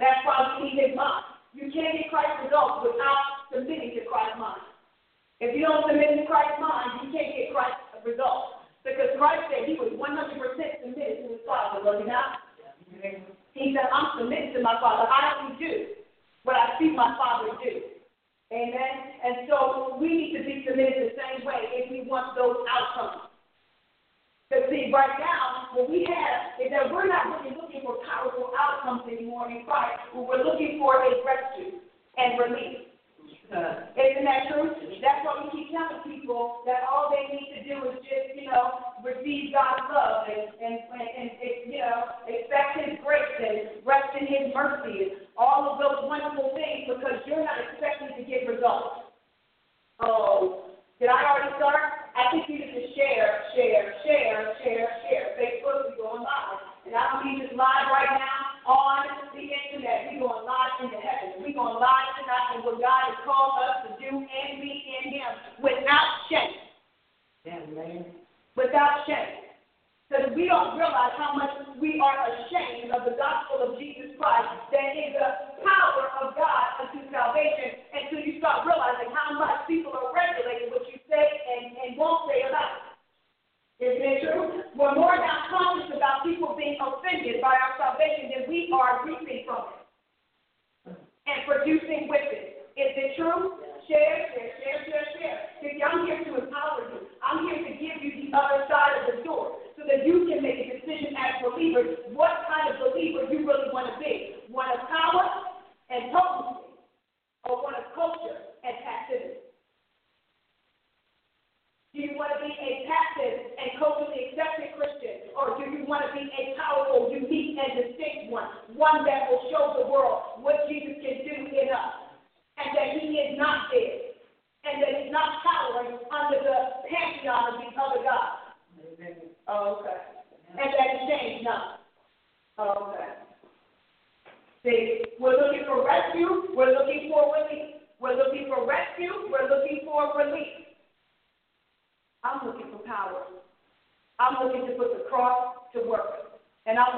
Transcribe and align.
That's 0.00 0.24
why 0.24 0.58
we 0.60 0.70
need 0.70 0.88
his 0.88 0.96
mom. 0.96 1.33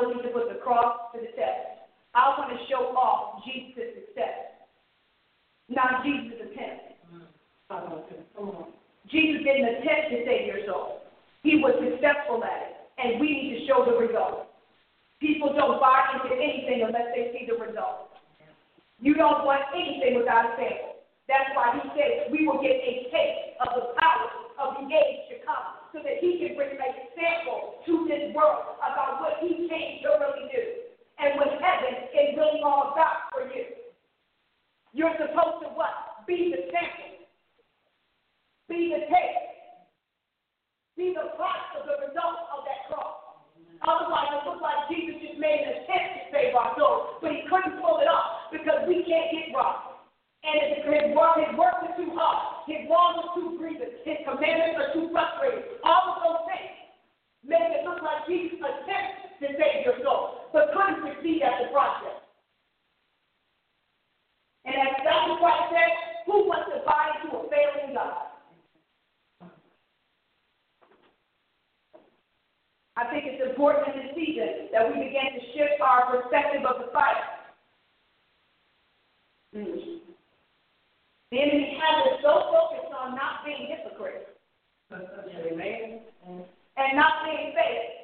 willing 0.07 0.23
to 0.23 0.31
put 0.31 0.49
the 0.49 0.63
cross 0.63 1.11
to 1.15 1.21
the 1.21 1.27
test. 1.35 1.83
I 2.15 2.39
want 2.39 2.55
to 2.55 2.59
show 2.71 2.95
off 2.95 3.43
Jesus' 3.45 4.07
success, 4.07 4.55
not 5.69 6.07
Jesus' 6.07 6.39
attempt. 6.47 6.95
Jesus 9.11 9.43
didn't 9.43 9.83
attempt 9.83 10.15
to 10.15 10.19
save 10.25 10.47
your 10.47 10.63
soul. 10.67 11.03
He 11.43 11.59
was 11.59 11.75
successful 11.83 12.43
at 12.43 12.71
it, 12.71 12.75
and 12.99 13.21
we 13.21 13.27
need 13.27 13.51
to 13.59 13.67
show 13.67 13.85
the 13.85 13.99
results. 13.99 14.47
People 15.21 15.53
don't 15.55 15.81
buy 15.81 16.15
into 16.15 16.35
anything 16.35 16.87
unless 16.87 17.11
they 17.15 17.35
see 17.35 17.47
the 17.47 17.59
results. 17.59 18.15
You 19.01 19.15
don't 19.15 19.45
want 19.45 19.63
anything 19.75 20.17
without 20.17 20.47
a 20.47 20.57
sample. 20.57 21.03
That's 21.29 21.51
why 21.55 21.75
he 21.83 21.91
says 21.99 22.31
we 22.31 22.47
will 22.47 22.63
get 22.63 22.79
a 22.79 23.11
taste 23.11 23.59
of 23.61 23.69
the 23.75 23.85
power 23.99 24.31
of 24.63 24.69
the 24.79 24.87
age 24.87 25.27
to 25.35 25.43
come 25.45 25.86
so 25.97 26.05
that 26.05 26.21
he 26.21 26.37
can 26.45 26.53
bring 26.61 26.77
a 26.77 26.91
sample 27.17 27.81
to 27.89 28.05
this 28.05 28.29
world 28.37 28.77
about 28.85 29.25
what 29.25 29.41
he 29.41 29.65
came 29.65 30.05
to 30.05 30.13
really 30.21 30.45
do 30.53 30.65
and 31.17 31.41
what 31.41 31.57
heaven 31.57 32.05
is 32.13 32.37
really 32.37 32.61
all 32.61 32.93
about 32.93 33.33
for 33.33 33.49
you. 33.49 33.65
You're 34.93 35.17
supposed 35.17 35.65
to 35.65 35.73
what? 35.73 36.29
Be 36.29 36.53
the 36.53 36.69
sample. 36.69 37.25
Be 38.69 38.93
the 38.93 39.09
taste. 39.09 39.57
Be 41.01 41.17
the 41.17 41.33
product 41.33 41.81
of 41.81 41.89
the 41.89 41.97
result 42.13 42.45
of 42.53 42.69
that 42.69 42.93
cross. 42.93 43.41
Otherwise, 43.89 44.37
it 44.37 44.45
looks 44.45 44.61
like 44.61 44.93
Jesus 44.93 45.17
just 45.25 45.41
made 45.41 45.65
an 45.65 45.81
attempt 45.81 46.13
to 46.13 46.23
save 46.29 46.53
our 46.53 46.77
souls, 46.77 47.25
but 47.25 47.33
he 47.33 47.41
couldn't 47.49 47.81
pull 47.81 48.05
it 48.05 48.09
off 48.09 48.53
because 48.53 48.85
we 48.85 49.01
can't 49.09 49.33
get 49.33 49.57
right. 49.57 49.96
And 50.45 50.57
his 50.77 50.85
work, 51.17 51.37
work 51.57 51.79
is 51.89 51.95
too 51.97 52.13
hard. 52.15 52.65
His 52.69 52.89
laws 52.89 53.25
are 53.25 53.33
too 53.35 53.57
grievous. 53.59 53.95
His 54.05 54.21
commandments 54.25 54.79
are 54.79 54.93
too 54.95 55.09
frustrating. 55.11 55.65
All 55.83 56.15
of 56.15 56.17
those 56.23 56.43
things 56.51 56.77
make 57.43 57.67
it 57.73 57.87
look 57.87 58.03
like 58.03 58.27
Jesus 58.27 58.59
attempts 58.59 59.39
to 59.41 59.47
save 59.55 59.87
your 59.87 59.99
soul, 60.03 60.51
but 60.53 60.71
couldn't 60.75 61.03
succeed 61.03 61.43
at 61.43 61.63
the 61.63 61.69
process. 61.73 62.21
And 64.67 64.75
as 64.75 64.99
Dr. 65.03 65.39
Price 65.39 65.71
said, 65.71 65.93
who 66.27 66.47
wants 66.51 66.71
to 66.75 66.83
buy 66.83 67.15
into 67.23 67.39
a 67.39 67.43
failing 67.51 67.95
God? 67.95 68.27
I 72.97 73.05
think 73.11 73.25
it's 73.27 73.45
important 73.45 73.95
in 73.95 74.07
this 74.07 74.15
season 74.17 74.73
that 74.73 74.89
we 74.89 74.95
begin 75.05 75.37
to 75.37 75.43
shift 75.53 75.81
our 75.85 76.17
perspective 76.17 76.65
of 76.65 76.81
the 76.81 76.91
fight. 76.93 77.23
Mm. 79.55 80.06
The 81.33 81.43
enemy 81.43 81.79
has 81.83 82.07
us 82.07 82.23
so 82.23 82.55
focused 82.55 82.95
on 82.95 83.17
not 83.17 83.45
being 83.45 83.67
hypocrites. 83.67 84.31
And 86.77 86.97
not 86.97 87.25
being 87.25 87.53
fake 87.57 87.97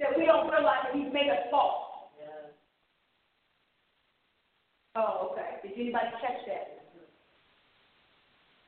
that 0.00 0.18
we 0.18 0.26
don't 0.26 0.50
realize 0.50 0.90
that 0.90 0.98
he's 0.98 1.12
made 1.12 1.30
us 1.30 1.46
false. 1.50 2.10
Yeah. 2.18 2.50
Oh, 4.98 5.30
okay. 5.30 5.62
Did 5.62 5.78
anybody 5.78 6.10
catch 6.18 6.42
that? 6.50 6.82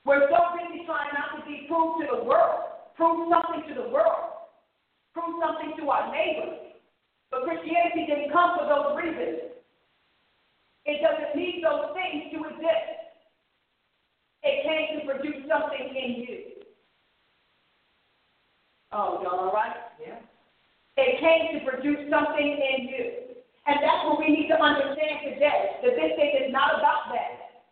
We're 0.07 0.29
so 0.31 0.39
busy 0.55 0.87
trying 0.87 1.11
not 1.17 1.41
to 1.41 1.43
be 1.49 1.67
proved 1.67 2.05
to 2.05 2.07
the 2.07 2.23
world, 2.23 2.95
prove 2.95 3.27
something 3.33 3.67
to 3.67 3.75
the 3.75 3.89
world, 3.89 4.53
prove 5.13 5.41
something 5.43 5.75
to 5.81 5.91
our 5.91 6.13
neighbors. 6.13 6.79
But 7.33 7.43
Christianity 7.43 8.07
didn't 8.07 8.31
come 8.31 8.55
for 8.55 8.69
those 8.69 8.95
reasons. 8.95 9.59
It 10.85 11.01
doesn't 11.03 11.35
need 11.35 11.65
those 11.65 11.97
things 11.97 12.31
to 12.31 12.45
exist. 12.53 13.04
It 14.45 14.61
came 14.69 15.01
to 15.01 15.07
produce 15.09 15.49
something 15.49 15.89
in 15.89 16.21
you. 16.21 16.39
Oh, 18.93 19.25
y'all 19.25 19.49
all 19.49 19.53
right? 19.53 19.75
Yeah. 19.99 20.21
It 21.01 21.19
came 21.19 21.59
to 21.59 21.61
produce 21.65 22.05
something 22.13 22.45
in 22.45 22.89
you. 22.93 23.07
And 23.67 23.81
that's 23.81 24.05
what 24.05 24.21
we 24.21 24.29
need 24.29 24.53
to 24.53 24.61
understand 24.61 25.25
today, 25.25 25.81
that 25.81 25.97
this 25.97 26.13
thing 26.21 26.33
is 26.45 26.53
not 26.53 26.77
about 26.77 27.09
that. 27.17 27.65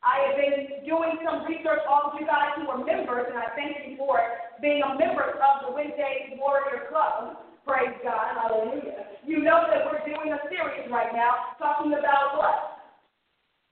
I 0.00 0.24
have 0.24 0.36
been 0.40 0.88
doing 0.88 1.20
some 1.20 1.44
research, 1.44 1.84
all 1.84 2.08
of 2.08 2.16
you 2.18 2.24
guys 2.24 2.56
who 2.56 2.64
are 2.72 2.80
members, 2.80 3.26
and 3.28 3.36
I 3.36 3.52
thank 3.52 3.76
you 3.84 4.00
for 4.00 4.16
being 4.62 4.80
a 4.80 4.96
member 4.96 5.36
of 5.36 5.68
the 5.68 5.74
Wednesday 5.74 6.32
Warrior 6.40 6.88
Club. 6.88 7.36
Praise 7.66 7.92
God, 8.02 8.40
hallelujah. 8.40 9.20
You 9.26 9.42
know 9.42 9.66
that 9.68 9.84
we're 9.84 10.00
doing 10.06 10.32
a 10.32 10.40
series 10.48 10.88
right 10.90 11.12
now 11.12 11.52
talking 11.58 11.92
about 11.92 12.38
what? 12.38 12.56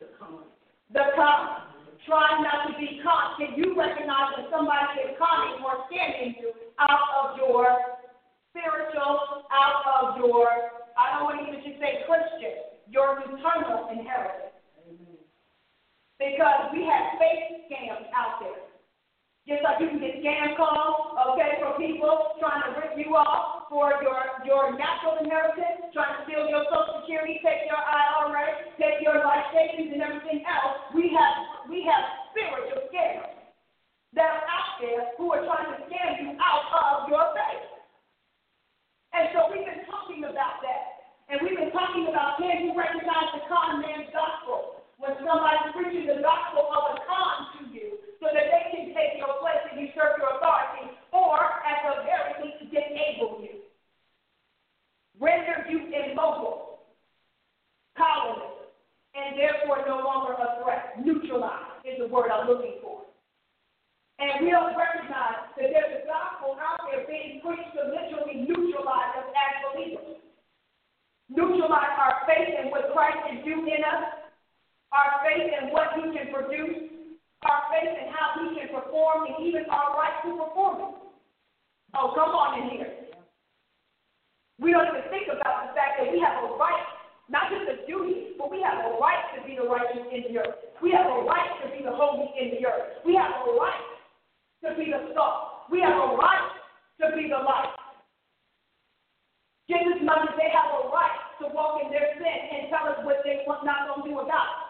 The 0.00 0.06
common. 0.18 0.44
The 0.92 1.14
common 1.14 1.73
trying 2.06 2.44
not 2.44 2.68
to 2.68 2.72
be 2.76 3.00
caught, 3.00 3.36
can 3.40 3.56
you 3.56 3.72
recognize 3.76 4.36
that 4.36 4.52
somebody 4.52 5.04
is 5.04 5.16
conning 5.16 5.60
or 5.64 5.84
scamming 5.88 6.36
you 6.40 6.52
out 6.78 7.04
of 7.16 7.36
your 7.36 7.96
spiritual, 8.52 9.44
out 9.50 9.80
of 9.88 10.16
your, 10.20 10.46
I 10.96 11.16
don't 11.16 11.24
want 11.26 11.40
to 11.40 11.48
even 11.48 11.60
just 11.64 11.80
say 11.80 12.04
Christian, 12.04 12.76
your 12.88 13.20
eternal 13.24 13.88
inheritance? 13.88 14.52
Because 16.20 16.70
we 16.72 16.86
have 16.86 17.18
fake 17.18 17.66
scams 17.66 18.06
out 18.14 18.38
there. 18.38 18.64
Just 19.44 19.60
like 19.60 19.76
you 19.80 19.92
can 19.92 20.00
get 20.00 20.24
scam 20.24 20.56
calls, 20.56 21.12
okay, 21.32 21.60
from 21.60 21.76
people 21.76 22.32
trying 22.40 22.64
to 22.64 22.80
rip 22.80 22.96
you 22.96 23.12
off 23.12 23.53
for 23.74 23.90
your, 24.06 24.22
your 24.46 24.70
natural 24.78 25.18
inheritance, 25.18 25.90
trying 25.90 26.14
to 26.14 26.22
steal 26.30 26.46
your 26.46 26.62
Social 26.70 27.02
Security, 27.02 27.42
take 27.42 27.66
your 27.66 27.82
IRA, 27.82 28.70
take 28.78 29.02
your 29.02 29.18
life 29.18 29.50
savings 29.50 29.90
and 29.90 29.98
everything 29.98 30.46
else. 30.46 30.94
We 30.94 31.10
have 31.10 31.66
we 31.66 31.82
have 31.82 32.30
spiritual 32.30 32.86
scammers 32.86 33.34
that 34.14 34.30
are 34.30 34.46
out 34.46 34.78
there 34.78 35.10
who 35.18 35.26
are 35.34 35.42
trying 35.42 35.74
to 35.74 35.90
scam 35.90 36.22
you 36.22 36.38
out 36.38 36.70
of 36.70 37.10
your 37.10 37.34
faith. 37.34 37.66
And 39.10 39.34
so 39.34 39.50
we've 39.50 39.66
been 39.66 39.82
talking 39.90 40.22
about 40.22 40.62
that. 40.62 41.10
And 41.26 41.42
we've 41.42 41.58
been 41.58 41.74
talking 41.74 42.06
about 42.06 42.38
can 42.38 42.70
you 42.70 42.78
recognize 42.78 43.34
the 43.34 43.42
con 43.50 43.82
man's 43.82 44.06
gospel 44.14 44.86
when 45.02 45.18
somebody's 45.18 45.74
preaching 45.74 46.06
the 46.06 46.22
gospel 46.22 46.70
of 46.70 46.94
a 46.94 47.02
con 47.10 47.58
to 47.58 47.74
you 47.74 47.98
so 48.22 48.30
that 48.30 48.46
they 48.54 48.64
can 48.70 48.94
take 48.94 49.18
your 49.18 49.34
place 49.42 49.66
and 49.66 49.82
usurp 49.82 50.14
your 50.22 50.38
authority, 50.38 50.94
or 51.10 51.36
at 51.66 51.82
the 51.84 52.06
very 52.06 52.32
least, 52.40 52.72
disable 52.72 53.42
you, 53.42 53.43
render 55.24 55.64
you 55.72 55.88
immobile, 55.88 56.84
powerless, 57.96 58.68
and 59.16 59.40
therefore 59.40 59.80
no 59.88 60.04
longer 60.04 60.36
a 60.36 60.60
threat. 60.60 61.00
Neutralize 61.00 61.80
is 61.88 61.96
the 61.98 62.08
word 62.12 62.28
I'm 62.28 62.46
looking 62.46 62.76
for. 62.84 63.08
And 64.20 64.44
we 64.44 64.52
don't 64.52 64.76
recognize 64.76 65.48
that 65.56 65.72
there's 65.72 66.04
a 66.04 66.06
gospel 66.06 66.60
out 66.60 66.84
there 66.92 67.08
being 67.08 67.40
preached 67.40 67.72
to 67.74 67.88
literally 67.88 68.44
neutralize 68.44 69.16
us 69.16 69.28
as 69.32 69.52
believers. 69.72 70.20
Neutralize 71.32 71.96
our 71.96 72.22
faith 72.28 72.52
in 72.60 72.68
what 72.68 72.92
Christ 72.92 73.16
can 73.24 73.40
do 73.42 73.64
in 73.64 73.80
us, 73.80 74.28
our 74.92 75.24
faith 75.24 75.48
in 75.48 75.72
what 75.72 75.96
He 75.96 76.12
can 76.12 76.28
produce, 76.28 76.94
our 77.48 77.62
faith 77.72 77.90
and 77.90 78.08
how 78.12 78.38
we 78.40 78.56
can 78.56 78.68
perform 78.68 79.26
and 79.28 79.46
even 79.46 79.64
our 79.68 79.96
right 79.96 80.16
to 80.24 80.30
perform 80.36 80.94
Oh, 81.94 82.10
come 82.10 82.34
on 82.34 82.58
in 82.58 82.70
here. 82.74 82.90
We 84.62 84.70
don't 84.70 84.86
even 84.86 85.02
think 85.10 85.26
about 85.28 85.66
the 85.66 85.74
fact 85.74 85.98
that 85.98 86.08
we 86.10 86.22
have 86.22 86.38
a 86.46 86.54
right, 86.54 86.86
not 87.26 87.50
just 87.50 87.66
a 87.66 87.82
duty, 87.86 88.38
but 88.38 88.50
we 88.50 88.62
have 88.62 88.78
a 88.86 88.94
right 89.02 89.22
to 89.34 89.42
be 89.42 89.58
the 89.58 89.66
righteous 89.66 90.06
in 90.14 90.30
the 90.30 90.38
earth. 90.38 90.54
We 90.78 90.94
have 90.94 91.06
a 91.10 91.26
right 91.26 91.50
to 91.64 91.74
be 91.74 91.82
the 91.82 91.90
holy 91.90 92.30
in 92.38 92.54
the 92.54 92.62
earth. 92.66 93.02
We 93.02 93.18
have 93.18 93.34
a 93.34 93.50
right 93.58 93.86
to 94.62 94.76
be 94.78 94.94
the 94.94 95.10
salt. 95.14 95.66
We 95.70 95.82
have 95.82 95.98
a 95.98 96.14
right 96.14 96.50
to 97.02 97.16
be 97.16 97.26
the 97.26 97.42
light. 97.42 97.74
Much 100.04 100.28
as 100.28 100.36
they 100.36 100.52
have 100.52 100.68
a 100.84 100.92
right 100.92 101.16
to 101.40 101.48
walk 101.56 101.80
in 101.80 101.88
their 101.88 102.12
sin 102.20 102.28
and 102.28 102.68
tell 102.68 102.84
us 102.92 103.00
what 103.08 103.24
they 103.24 103.40
are 103.48 103.64
not 103.64 103.88
going 103.88 104.04
to 104.04 104.08
do 104.12 104.20
about. 104.20 104.68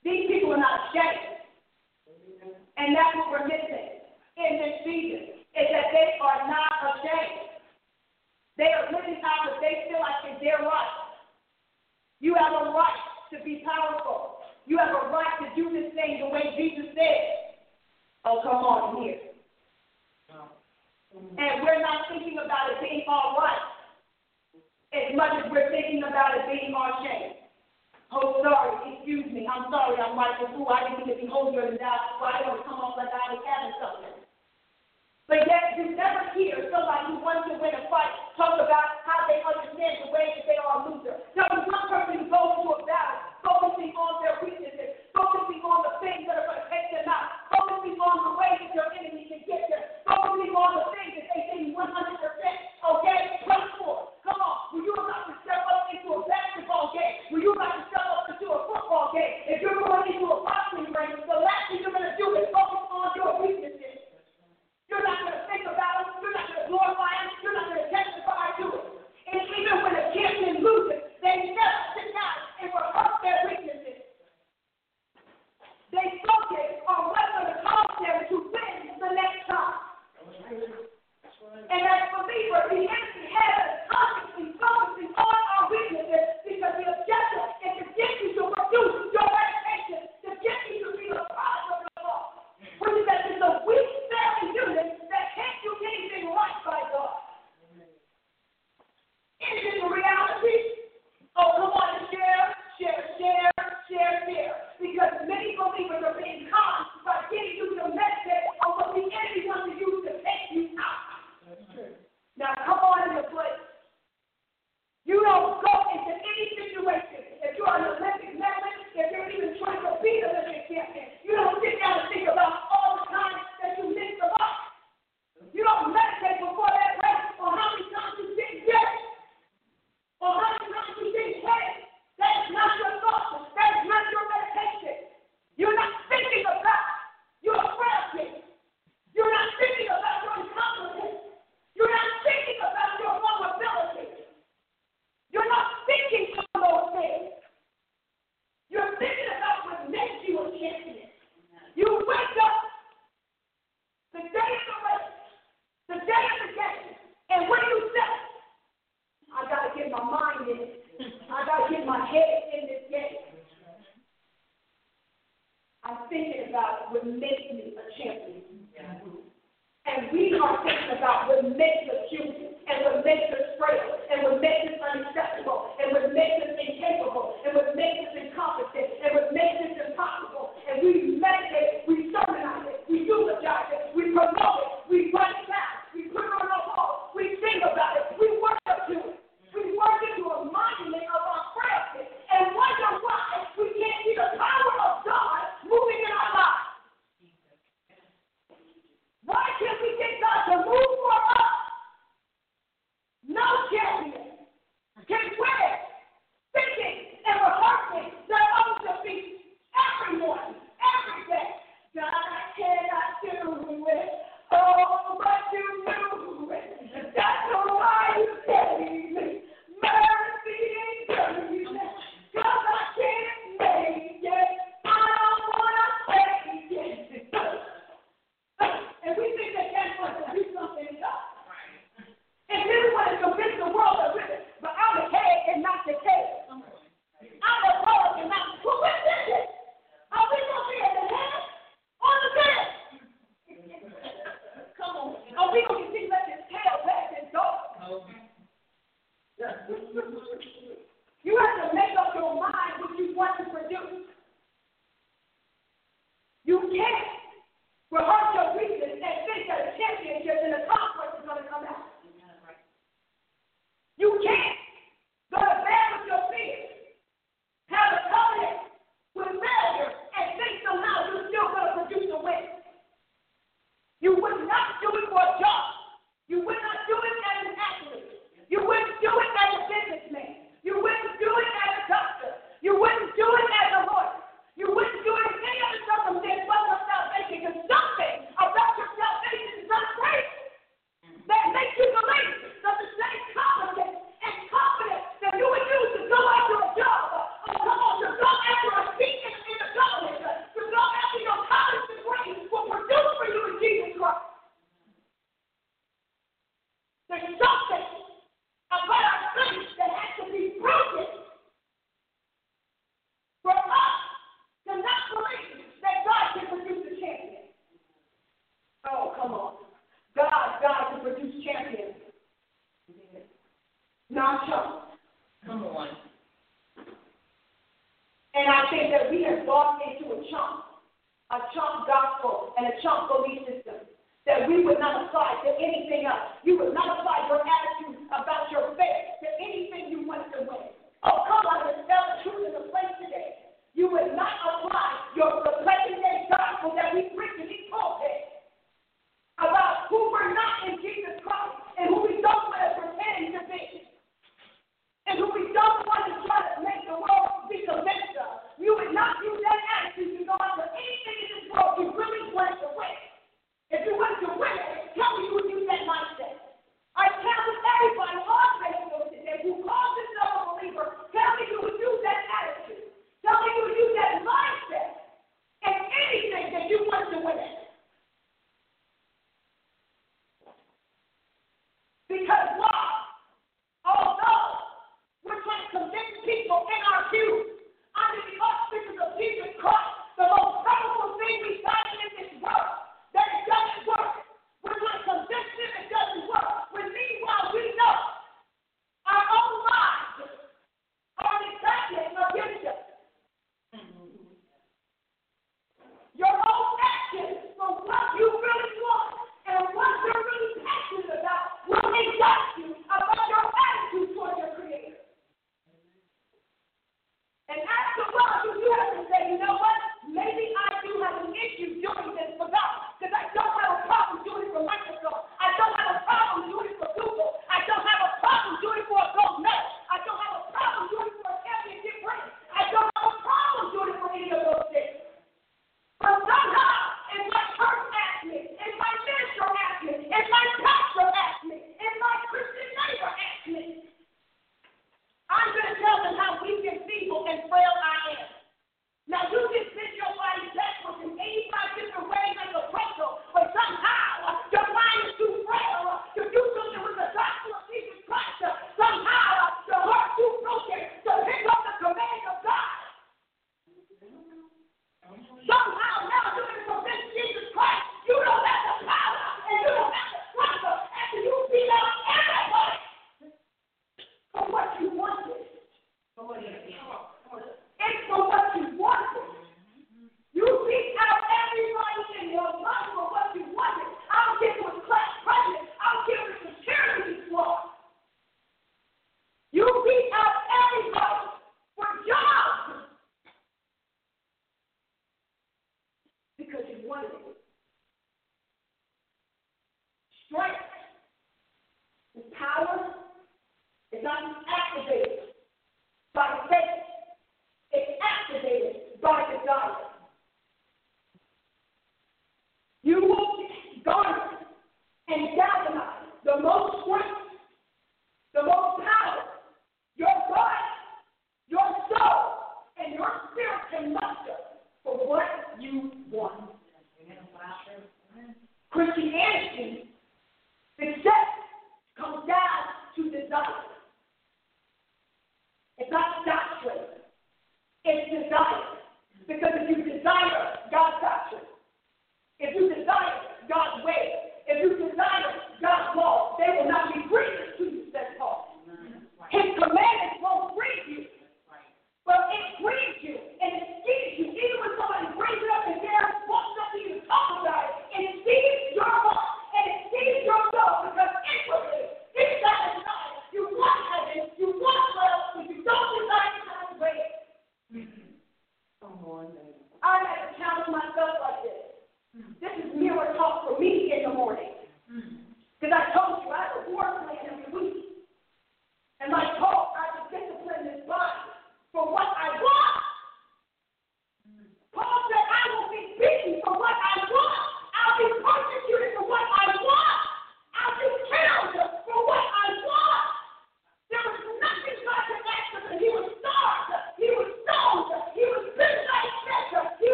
These 0.00 0.24
people 0.24 0.56
are 0.56 0.62
not 0.62 0.88
ashamed. 0.88 1.44
And 2.80 2.96
that's 2.96 3.12
what 3.20 3.28
we're 3.28 3.44
missing 3.44 4.08
in 4.40 4.52
this 4.56 4.80
season, 4.88 5.44
is 5.52 5.68
that 5.68 5.92
they 5.92 6.16
are 6.16 6.48
not 6.48 6.96
ashamed. 6.96 7.57
They 8.58 8.74
are 8.74 8.90
living 8.90 9.22
out 9.22 9.46
what 9.46 9.62
they 9.62 9.86
feel 9.86 10.02
like 10.02 10.26
is 10.34 10.42
their 10.42 10.58
right. 10.66 10.94
You 12.18 12.34
have 12.34 12.50
a 12.50 12.74
right 12.74 13.02
to 13.30 13.38
be 13.46 13.62
powerful. 13.62 14.42
You 14.66 14.76
have 14.82 14.90
a 14.90 15.08
right 15.14 15.38
to 15.46 15.46
do 15.54 15.70
this 15.70 15.94
thing 15.94 16.18
the 16.18 16.28
way 16.28 16.58
Jesus 16.58 16.90
said. 16.92 17.54
Oh, 18.26 18.42
come 18.42 18.66
on 18.66 19.02
here. 19.02 19.22
And 21.14 21.62
we're 21.62 21.80
not 21.80 22.10
thinking 22.10 22.36
about 22.42 22.74
it 22.74 22.82
being 22.82 23.06
all 23.06 23.38
right 23.38 23.62
as 24.92 25.14
much 25.14 25.32
as 25.38 25.46
we're 25.52 25.70
thinking 25.70 26.02
about 26.02 26.34
it 26.34 26.44
being 26.50 26.74
all 26.74 26.98
shame. 27.00 27.38
Oh, 28.10 28.40
sorry, 28.42 28.96
excuse 28.96 29.28
me. 29.30 29.46
I'm 29.46 29.70
sorry, 29.70 30.00
I'm 30.00 30.16
right 30.18 30.34
Fool. 30.50 30.66
I 30.66 30.88
didn't 30.88 31.06
mean 31.06 31.14
to 31.14 31.22
be 31.22 31.28
holier 31.28 31.68
than 31.68 31.76
thou, 31.76 32.18
so 32.18 32.24
I 32.24 32.40
don't 32.42 32.64
come 32.64 32.80
off 32.80 32.96
like 32.96 33.12
I 33.12 33.36
was 33.36 33.44
having 33.44 33.76
something. 33.78 34.27
But 35.28 35.44
yet, 35.44 35.76
you 35.76 35.92
never 35.92 36.24
hear 36.32 36.56
somebody 36.72 37.12
who 37.12 37.20
wants 37.20 37.52
to 37.52 37.60
win 37.60 37.76
a 37.76 37.84
fight 37.92 38.16
talk 38.32 38.56
about 38.56 39.04
how 39.04 39.28
they 39.28 39.44
understand 39.44 40.08
the 40.08 40.08
way 40.08 40.32
that 40.32 40.48
they 40.48 40.56
are 40.56 40.80
a 40.80 40.88
loser. 40.88 41.20
Now, 41.36 41.52
one 41.52 41.84
person 41.92 42.24
who 42.24 42.32
goes 42.32 42.64
to 42.64 42.68
a 42.72 42.78
battle 42.88 43.28
focusing 43.44 43.92
on 43.92 44.24
their 44.24 44.40
weaknesses, 44.40 45.04
focusing 45.12 45.60
on 45.68 45.84
the 45.84 46.00
things 46.00 46.24
that 46.24 46.40
are 46.40 46.48
going 46.48 46.64
to 46.64 46.68
take 46.72 46.88
them 46.96 47.12
out, 47.12 47.44
focusing 47.52 48.00
on 48.00 48.16
the 48.24 48.32
ways 48.40 48.56
that 48.56 48.72
your 48.72 48.88
enemy 48.88 49.28
can 49.28 49.44
get 49.44 49.67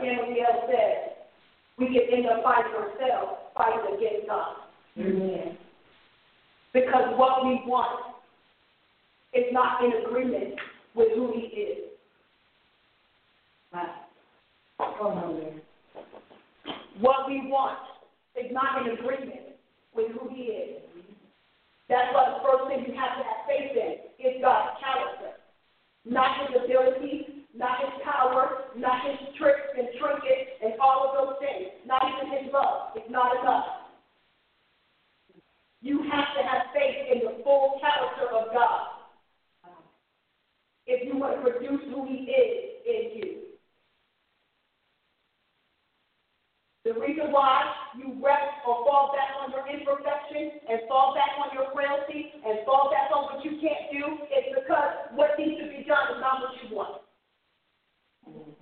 Because 0.00 0.16
like 0.16 0.26
Daniel 0.26 0.64
said, 0.66 0.96
we 1.78 1.86
can 1.86 2.02
end 2.12 2.26
up 2.26 2.42
fighting 2.42 2.72
ourselves, 2.72 3.38
fighting 3.56 3.96
against 3.96 4.26
God. 4.26 4.56
Amen. 4.98 5.56
Because 6.72 7.16
what 7.16 7.44
we 7.44 7.62
want 7.66 8.16
is 9.34 9.44
not 9.52 9.84
in 9.84 9.92
agreement 10.06 10.54
with 10.94 11.08
who 11.14 11.32
He 11.34 11.46
is. 11.60 11.78
Right. 13.72 13.88
Come 14.78 15.18
on 15.18 15.40
there. 15.40 16.74
What 17.00 17.28
we 17.28 17.48
want 17.48 17.78
is 18.36 18.50
not 18.52 18.86
in 18.86 18.98
agreement 18.98 19.56
with 19.94 20.12
who 20.12 20.28
He 20.28 20.42
is. 20.42 20.82
That's 21.88 22.14
why 22.14 22.30
the 22.30 22.42
first 22.46 22.70
thing 22.70 22.86
you 22.86 22.98
have 22.98 23.18
to 23.18 23.24
have 23.26 23.46
faith 23.50 23.74
in 23.74 23.92
is 24.22 24.42
God's 24.42 24.78
character. 24.78 25.40
Not 26.04 26.46
His 26.46 26.62
ability, 26.64 27.46
not 27.54 27.80
His 27.80 28.02
power, 28.04 28.70
not 28.76 29.02
His 29.06 29.34
tricks 29.36 29.74
and 29.76 29.88
trinkets 29.98 30.50
and 30.62 30.74
all 30.80 31.10
of 31.10 31.18
those 31.18 31.36
things. 31.42 31.70
Not 31.86 32.02
even 32.06 32.30
His 32.30 32.52
love. 32.52 32.94
It's 32.94 33.10
not 33.10 33.34
enough. 33.40 33.90
You 35.82 36.02
have 36.10 36.30
to 36.36 36.42
have 36.46 36.70
faith 36.74 37.10
in 37.10 37.18
the 37.26 37.42
full 37.42 37.80
character 37.80 38.28
of 38.36 38.52
God 38.52 39.00
if 40.86 41.06
you 41.06 41.18
want 41.18 41.36
to 41.36 41.42
produce 41.42 41.80
who 41.94 42.06
He 42.06 42.30
is 42.30 42.52
in 42.86 43.18
you. 43.18 43.40
The 46.84 46.94
reason 46.98 47.30
why 47.30 47.70
you 47.96 48.16
rest 48.24 48.64
or 48.66 48.82
fall 48.88 49.12
back 49.12 49.36
on 49.44 49.52
your 49.52 49.68
imperfection 49.68 50.64
and 50.64 50.80
fall 50.88 51.14
back 51.14 51.36
on 51.36 51.52
your 51.52 51.68
frailty 51.76 52.32
and 52.40 52.64
fall 52.64 52.90
back 52.90 53.12
on 53.14 53.30
what 53.30 53.44
you 53.44 53.60
can't 53.60 53.92
do 53.92 54.24
is 54.32 54.56
because 54.56 55.12
what 55.12 55.36
needs 55.38 55.60
to 55.60 55.68
be 55.68 55.84
done 55.84 56.16
is 56.16 56.20
not 56.24 56.40
what 56.40 56.56
you 56.56 56.74
want. 56.74 57.04
Oh, 58.26 58.56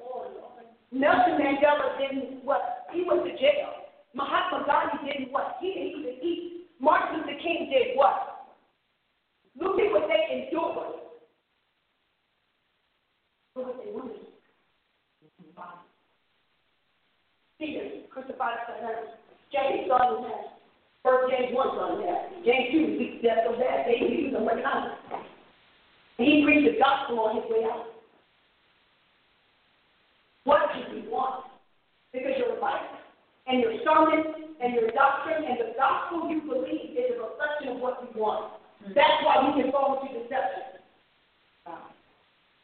Lord. 0.00 0.66
Nelson 0.90 1.36
Mandela 1.36 2.00
didn't 2.00 2.44
what? 2.44 2.88
He 2.92 3.04
went 3.06 3.24
to 3.24 3.32
jail. 3.36 3.86
Mahatma 4.14 4.64
Gandhi 4.66 5.12
didn't 5.12 5.32
what? 5.32 5.58
He 5.60 5.68
didn't 5.68 6.00
even 6.00 6.16
eat. 6.24 6.66
Martin 6.80 7.20
Luther 7.20 7.38
King 7.42 7.70
did 7.70 7.94
what? 7.94 8.48
Look 9.60 9.78
at 9.78 9.92
what 9.92 10.08
they 10.08 10.48
endured. 10.48 10.96
Look 13.54 13.66
what 13.66 13.84
they 13.84 13.92
wanted. 13.92 14.16
Peter, 17.60 18.08
crucified 18.08 18.56
at 18.56 18.80
the 18.80 19.12
James 19.52 19.84
saw 19.86 20.16
him 20.16 20.24
that. 20.24 20.56
First 21.04 21.28
James 21.28 21.52
1 21.52 21.68
saw 21.76 21.92
him 21.92 22.00
that. 22.08 22.40
2, 23.00 23.24
that 23.24 23.48
so 23.48 23.56
bad 23.56 23.88
they 23.88 24.04
used 24.04 24.36
him 24.36 24.44
like 24.44 24.60
And 24.60 26.28
he 26.28 26.44
preached 26.44 26.68
the 26.68 26.76
gospel 26.76 27.20
on 27.20 27.40
his 27.40 27.48
way 27.48 27.64
out. 27.64 27.86
What 30.44 30.60
do 30.76 30.96
you 30.96 31.08
want? 31.08 31.46
Because 32.12 32.36
your 32.36 32.60
life 32.60 32.92
and 33.46 33.60
your 33.60 33.72
sermon 33.84 34.52
and 34.60 34.74
your 34.74 34.90
doctrine 34.92 35.44
and 35.48 35.56
the 35.56 35.72
gospel 35.76 36.28
you 36.28 36.42
believe 36.44 36.92
is 36.92 37.16
a 37.16 37.24
reflection 37.24 37.76
of 37.76 37.80
what 37.80 38.04
you 38.04 38.20
want. 38.20 38.52
Mm-hmm. 38.84 38.92
That's 38.92 39.24
why 39.24 39.48
we 39.48 39.62
can 39.62 39.72
fall 39.72 40.00
into 40.00 40.20
deception. 40.20 40.76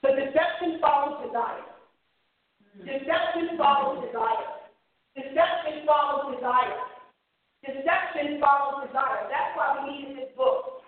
The 0.03 0.13
deception 0.13 0.79
follows 0.81 1.25
desire. 1.25 1.65
Mm-hmm. 2.77 2.87
Deception 2.87 3.57
follows 3.57 4.05
desire. 4.05 4.69
Deception 5.17 5.87
follows 5.87 6.37
desire. 6.37 6.96
Deception 7.67 8.39
follows 8.39 8.87
desire. 8.87 9.27
That's 9.27 9.53
why 9.59 9.83
we 9.83 9.91
need 9.91 10.15
this 10.15 10.31
book. 10.39 10.87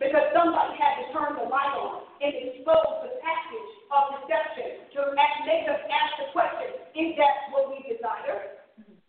Because 0.00 0.32
somebody 0.32 0.72
had 0.80 1.04
to 1.04 1.12
turn 1.12 1.36
the 1.36 1.44
light 1.44 1.76
on 1.76 2.08
and 2.24 2.32
expose 2.32 3.04
the 3.04 3.20
package 3.20 3.70
of 3.92 4.02
deception 4.16 4.88
to 4.96 5.12
make 5.12 5.68
us 5.68 5.82
ask 5.92 6.12
the 6.24 6.32
question, 6.32 6.72
is 6.96 7.20
that 7.20 7.52
what 7.52 7.68
we 7.68 7.84
desire? 7.84 8.64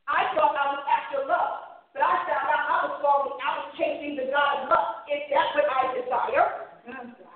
I 0.09 0.33
thought 0.35 0.57
I 0.57 0.65
was 0.73 0.83
after 0.89 1.23
love, 1.29 1.79
but 1.93 2.01
I 2.01 2.25
found 2.27 2.49
out 2.49 2.65
I 2.65 2.77
was 2.89 2.95
falling, 2.99 3.37
I 3.39 3.49
was 3.61 3.67
chasing 3.77 4.17
the 4.17 4.27
God 4.33 4.65
of 4.65 4.73
love. 4.73 5.05
Is 5.07 5.23
that 5.31 5.47
what 5.55 5.67
I 5.69 5.81
desire? 5.95 6.47
Mm-hmm. 6.89 7.29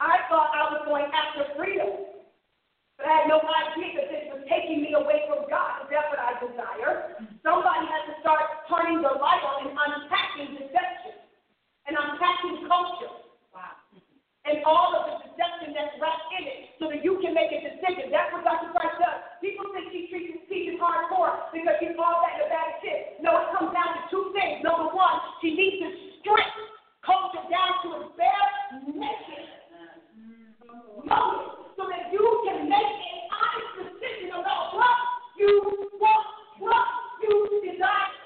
I 0.00 0.14
thought 0.28 0.50
I 0.54 0.62
was 0.74 0.82
going 0.86 1.06
after 1.10 1.54
freedom, 1.56 2.17
I 2.98 3.22
had 3.22 3.30
no 3.30 3.38
idea 3.38 3.94
that 3.94 4.10
this 4.10 4.26
was 4.34 4.42
taking 4.50 4.82
me 4.82 4.90
away 4.98 5.22
from 5.30 5.46
God. 5.46 5.86
Is 5.86 5.90
that 5.94 6.10
what 6.10 6.18
I 6.18 6.34
desire? 6.42 7.14
Somebody 7.46 7.86
has 7.86 8.02
to 8.10 8.14
start 8.18 8.42
turning 8.66 8.98
the 9.06 9.14
light 9.22 9.42
on 9.46 9.70
and 9.70 9.74
unpacking 9.78 10.58
deception 10.58 11.14
and 11.86 11.94
unpacking 11.94 12.66
culture 12.66 13.14
Wow. 13.54 13.78
and 14.50 14.66
all 14.66 14.98
of 14.98 15.02
the 15.06 15.14
deception 15.30 15.78
that's 15.78 15.94
wrapped 16.02 16.26
in 16.42 16.44
it 16.50 16.60
so 16.82 16.90
that 16.90 17.06
you 17.06 17.22
can 17.22 17.38
make 17.38 17.54
a 17.54 17.62
decision. 17.62 18.10
That's 18.10 18.34
what 18.34 18.42
Dr. 18.42 18.74
Price 18.74 18.98
does. 18.98 19.18
People 19.38 19.70
think 19.70 19.94
she 19.94 20.10
treats 20.10 20.42
teaches 20.50 20.82
hardcore 20.82 21.54
because 21.54 21.78
she's 21.78 21.94
all 22.02 22.18
that 22.26 22.42
a 22.42 22.50
bad 22.50 22.82
shit. 22.82 23.22
No, 23.22 23.38
it 23.38 23.46
comes 23.54 23.70
down 23.70 23.94
to 23.94 24.02
two 24.10 24.34
things. 24.34 24.66
Number 24.66 24.90
one, 24.90 25.22
she 25.38 25.54
needs 25.54 25.86
to 25.86 25.88
strip 26.18 26.50
culture 27.06 27.46
down 27.46 27.78
to 27.86 27.88
its 28.02 28.10
bare 28.18 28.50
naked 28.90 29.46
mm-hmm. 30.66 31.06
moment 31.06 31.57
so 31.78 31.86
that 31.86 32.10
you 32.10 32.26
can 32.42 32.66
make 32.66 32.74
an 32.74 33.18
honest 33.30 33.86
decision 33.86 34.34
about 34.34 34.74
what 34.74 34.98
you 35.38 35.62
want, 36.02 36.26
what 36.58 36.90
you 37.22 37.62
desire. 37.62 38.18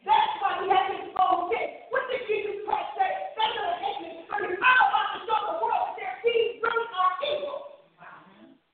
That's 0.00 0.32
why 0.40 0.64
we 0.64 0.72
have 0.72 0.88
this. 0.88 1.04
What 1.92 2.08
did 2.08 2.24
Jesus 2.24 2.64
Christ 2.64 2.96
say? 2.96 3.12
The 3.36 4.48
world 5.60 6.88
are 6.96 7.20
evil. 7.20 7.60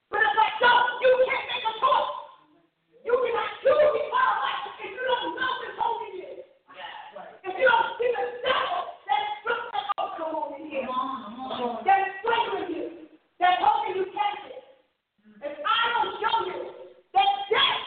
But 0.07 0.23
you 0.23 1.11
can't 1.27 1.47
make 1.51 1.67
a 1.67 1.75
choice. 1.83 2.15
You 3.03 3.19
cannot 3.27 3.51
choose 3.59 3.91
eternal 3.91 4.39
life 4.39 4.71
if 4.71 4.87
you 4.87 5.03
don't 5.03 5.35
know 5.35 5.51
this 5.67 5.75
holy 5.83 6.31
is. 6.31 6.47
If 7.43 7.55
you 7.59 7.67
don't 7.67 7.91
see 7.99 8.07
the 8.15 8.39
devil 8.47 8.87
that 8.87 9.19
is 9.19 9.35
just 9.43 9.67
like, 9.75 9.91
oh, 9.99 10.15
come 10.15 10.31
on 10.39 10.63
in 10.63 10.71
here. 10.71 10.87
That 10.87 12.07
is 12.07 12.15
flagrant 12.23 12.71
you. 12.71 13.03
That's 13.43 13.59
holding 13.61 13.97
you 13.99 14.07
captive. 14.15 14.63
If 15.43 15.57
I 15.67 15.83
don't 15.93 16.15
show 16.23 16.37
you 16.47 16.61
that 17.15 17.31
death 17.51 17.85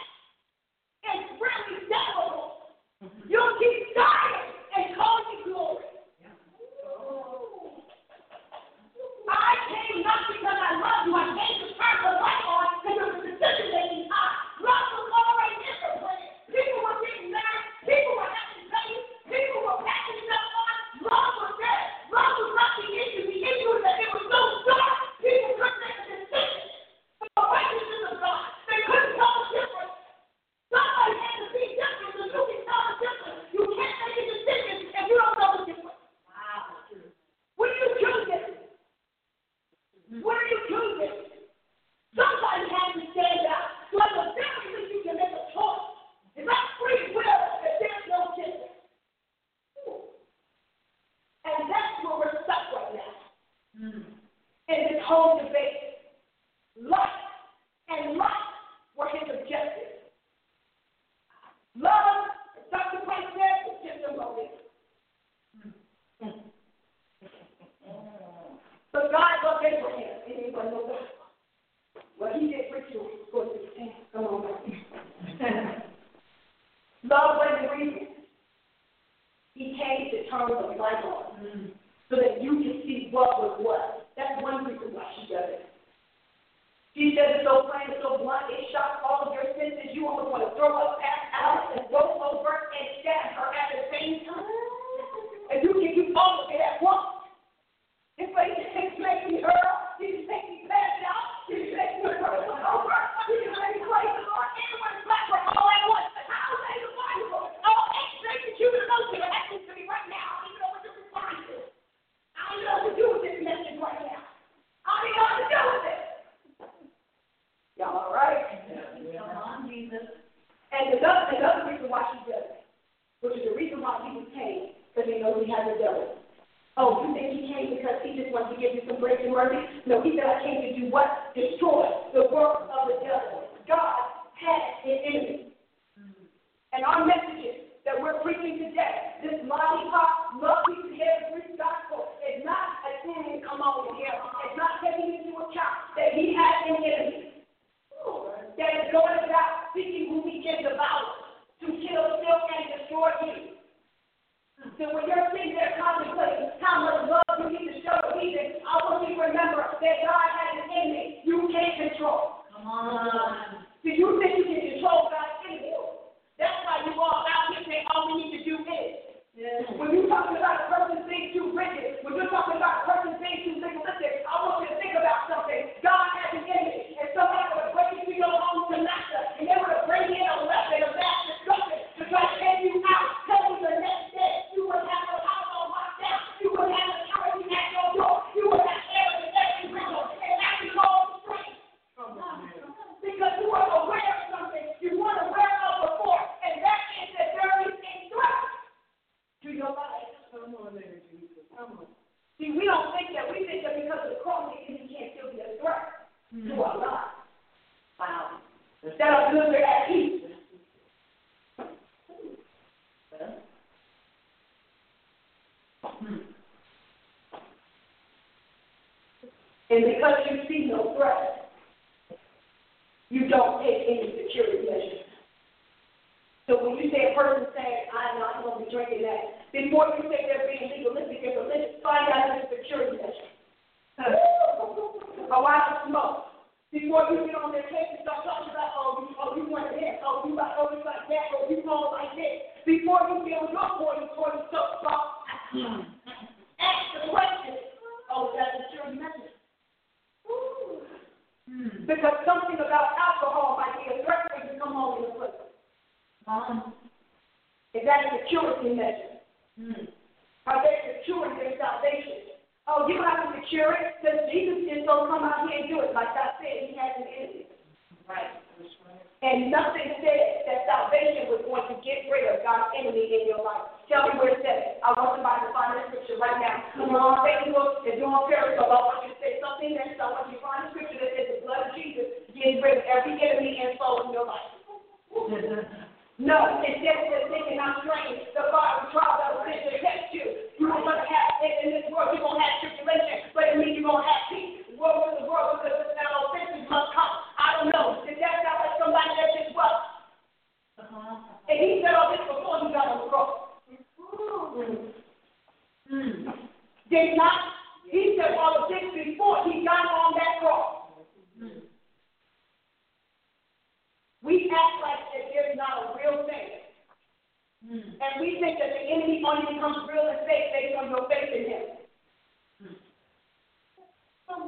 is 1.16 1.24
really 1.40 1.88
devil, 1.90 2.54
You'll 3.30 3.56
keep 3.60 3.96
dying 3.96 4.54
and 4.78 4.96
calling 4.98 5.26
me 5.30 5.44
glory. 5.46 5.86
I 9.30 9.54
came 9.70 10.04
not 10.04 10.22
because 10.30 10.60
I 10.60 10.72
love 10.80 11.08
you. 11.08 11.16
I 11.16 11.26
came 11.34 11.65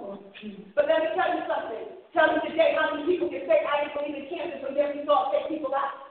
But 0.07 0.87
let 0.87 1.03
me 1.03 1.09
tell 1.19 1.35
you 1.35 1.43
something. 1.51 1.85
Tell 2.15 2.31
me 2.31 2.39
today 2.47 2.79
how 2.79 2.95
many 2.95 3.03
people 3.11 3.27
can 3.27 3.43
say, 3.43 3.59
I 3.67 3.83
didn't 3.83 3.99
believe 3.99 4.15
in 4.15 4.25
cancer, 4.31 4.63
so 4.63 4.71
then 4.71 4.95
we 4.95 5.03
saw 5.03 5.27
take 5.35 5.51
people 5.51 5.75
out. 5.75 6.07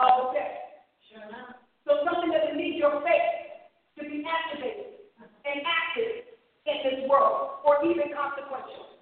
Oh, 0.00 0.32
okay. 0.32 0.80
Sure 1.12 1.20
enough. 1.28 1.60
So 1.84 2.00
something 2.08 2.32
that 2.32 2.56
needs 2.56 2.80
your 2.80 3.04
faith 3.04 3.60
to 3.98 4.08
be 4.08 4.24
activated 4.24 5.04
and 5.44 5.60
active 5.66 6.32
in 6.64 6.76
this 6.86 7.00
world, 7.08 7.60
or 7.64 7.84
even 7.84 8.14
consequential. 8.14 9.00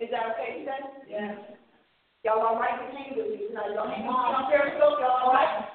Is 0.00 0.08
that 0.10 0.34
okay, 0.34 0.60
you 0.60 0.66
said? 0.66 0.82
Yes. 1.06 1.36
Y'all 2.24 2.40
all 2.40 2.58
right 2.58 2.78
with 2.80 2.94
me 2.94 3.14
with 3.14 3.30
me 3.30 3.48
tonight? 3.48 3.74
Y'all 3.74 3.90
hang 3.90 4.08
on 4.08 4.50
Periscope? 4.50 4.98
Y'all 4.98 5.28
all 5.28 5.32
right? 5.32 5.68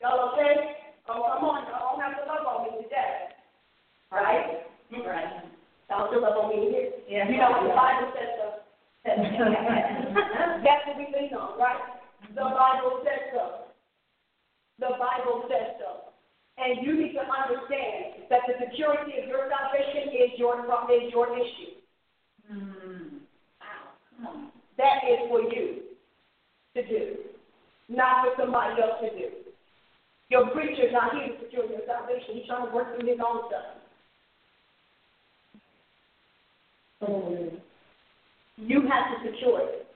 Y'all 0.00 0.32
okay? 0.32 0.78
Oh, 1.08 1.26
come 1.36 1.44
on. 1.44 1.68
Y'all 1.68 1.96
don't 1.96 2.02
have 2.02 2.16
to 2.16 2.24
love 2.26 2.46
on 2.46 2.64
me 2.64 2.82
today. 2.82 3.34
Right? 4.10 4.64
Right. 4.92 5.57
Y'all 5.88 6.08
still 6.08 6.22
love 6.22 6.36
on 6.36 6.52
me 6.52 6.68
here? 6.68 6.92
Yeah. 7.08 7.28
You 7.28 7.40
know 7.40 7.50
what 7.50 7.64
the 7.64 7.72
Bible 7.72 8.12
says 8.12 8.32
so. 8.36 8.46
That's 10.64 10.84
what 10.84 10.96
we 11.00 11.08
lean 11.08 11.32
on, 11.32 11.58
right? 11.58 11.80
The 12.28 12.44
Bible 12.44 13.00
says 13.04 13.32
so. 13.32 13.72
The 14.78 14.92
Bible 15.00 15.48
says 15.48 15.80
so. 15.80 16.12
And 16.58 16.84
you 16.84 16.92
need 16.92 17.14
to 17.14 17.24
understand 17.24 18.28
that 18.28 18.44
the 18.44 18.60
security 18.68 19.16
of 19.22 19.28
your 19.28 19.48
salvation 19.48 20.12
is 20.12 20.36
your 20.36 20.60
is 20.92 21.12
your 21.12 21.32
issue. 21.32 21.78
Mm. 22.52 23.24
Wow. 24.20 24.50
That 24.76 25.08
is 25.08 25.30
for 25.30 25.40
you 25.40 25.88
to 26.74 26.82
do, 26.86 27.16
not 27.88 28.26
for 28.26 28.42
somebody 28.42 28.82
else 28.82 29.00
to 29.00 29.10
do. 29.16 29.28
Your 30.28 30.50
preacher 30.50 30.88
is 30.88 30.92
not 30.92 31.14
here 31.14 31.28
to 31.28 31.44
secure 31.44 31.64
your 31.64 31.80
salvation. 31.86 32.34
He's 32.34 32.46
trying 32.46 32.66
to 32.68 32.74
work 32.74 32.92
through 32.98 33.08
his 33.08 33.18
own 33.24 33.48
stuff. 33.48 33.77
Mm-hmm. 37.02 37.56
You 38.58 38.78
have 38.90 39.04
to 39.14 39.16
secure 39.22 39.62
it. 39.62 39.86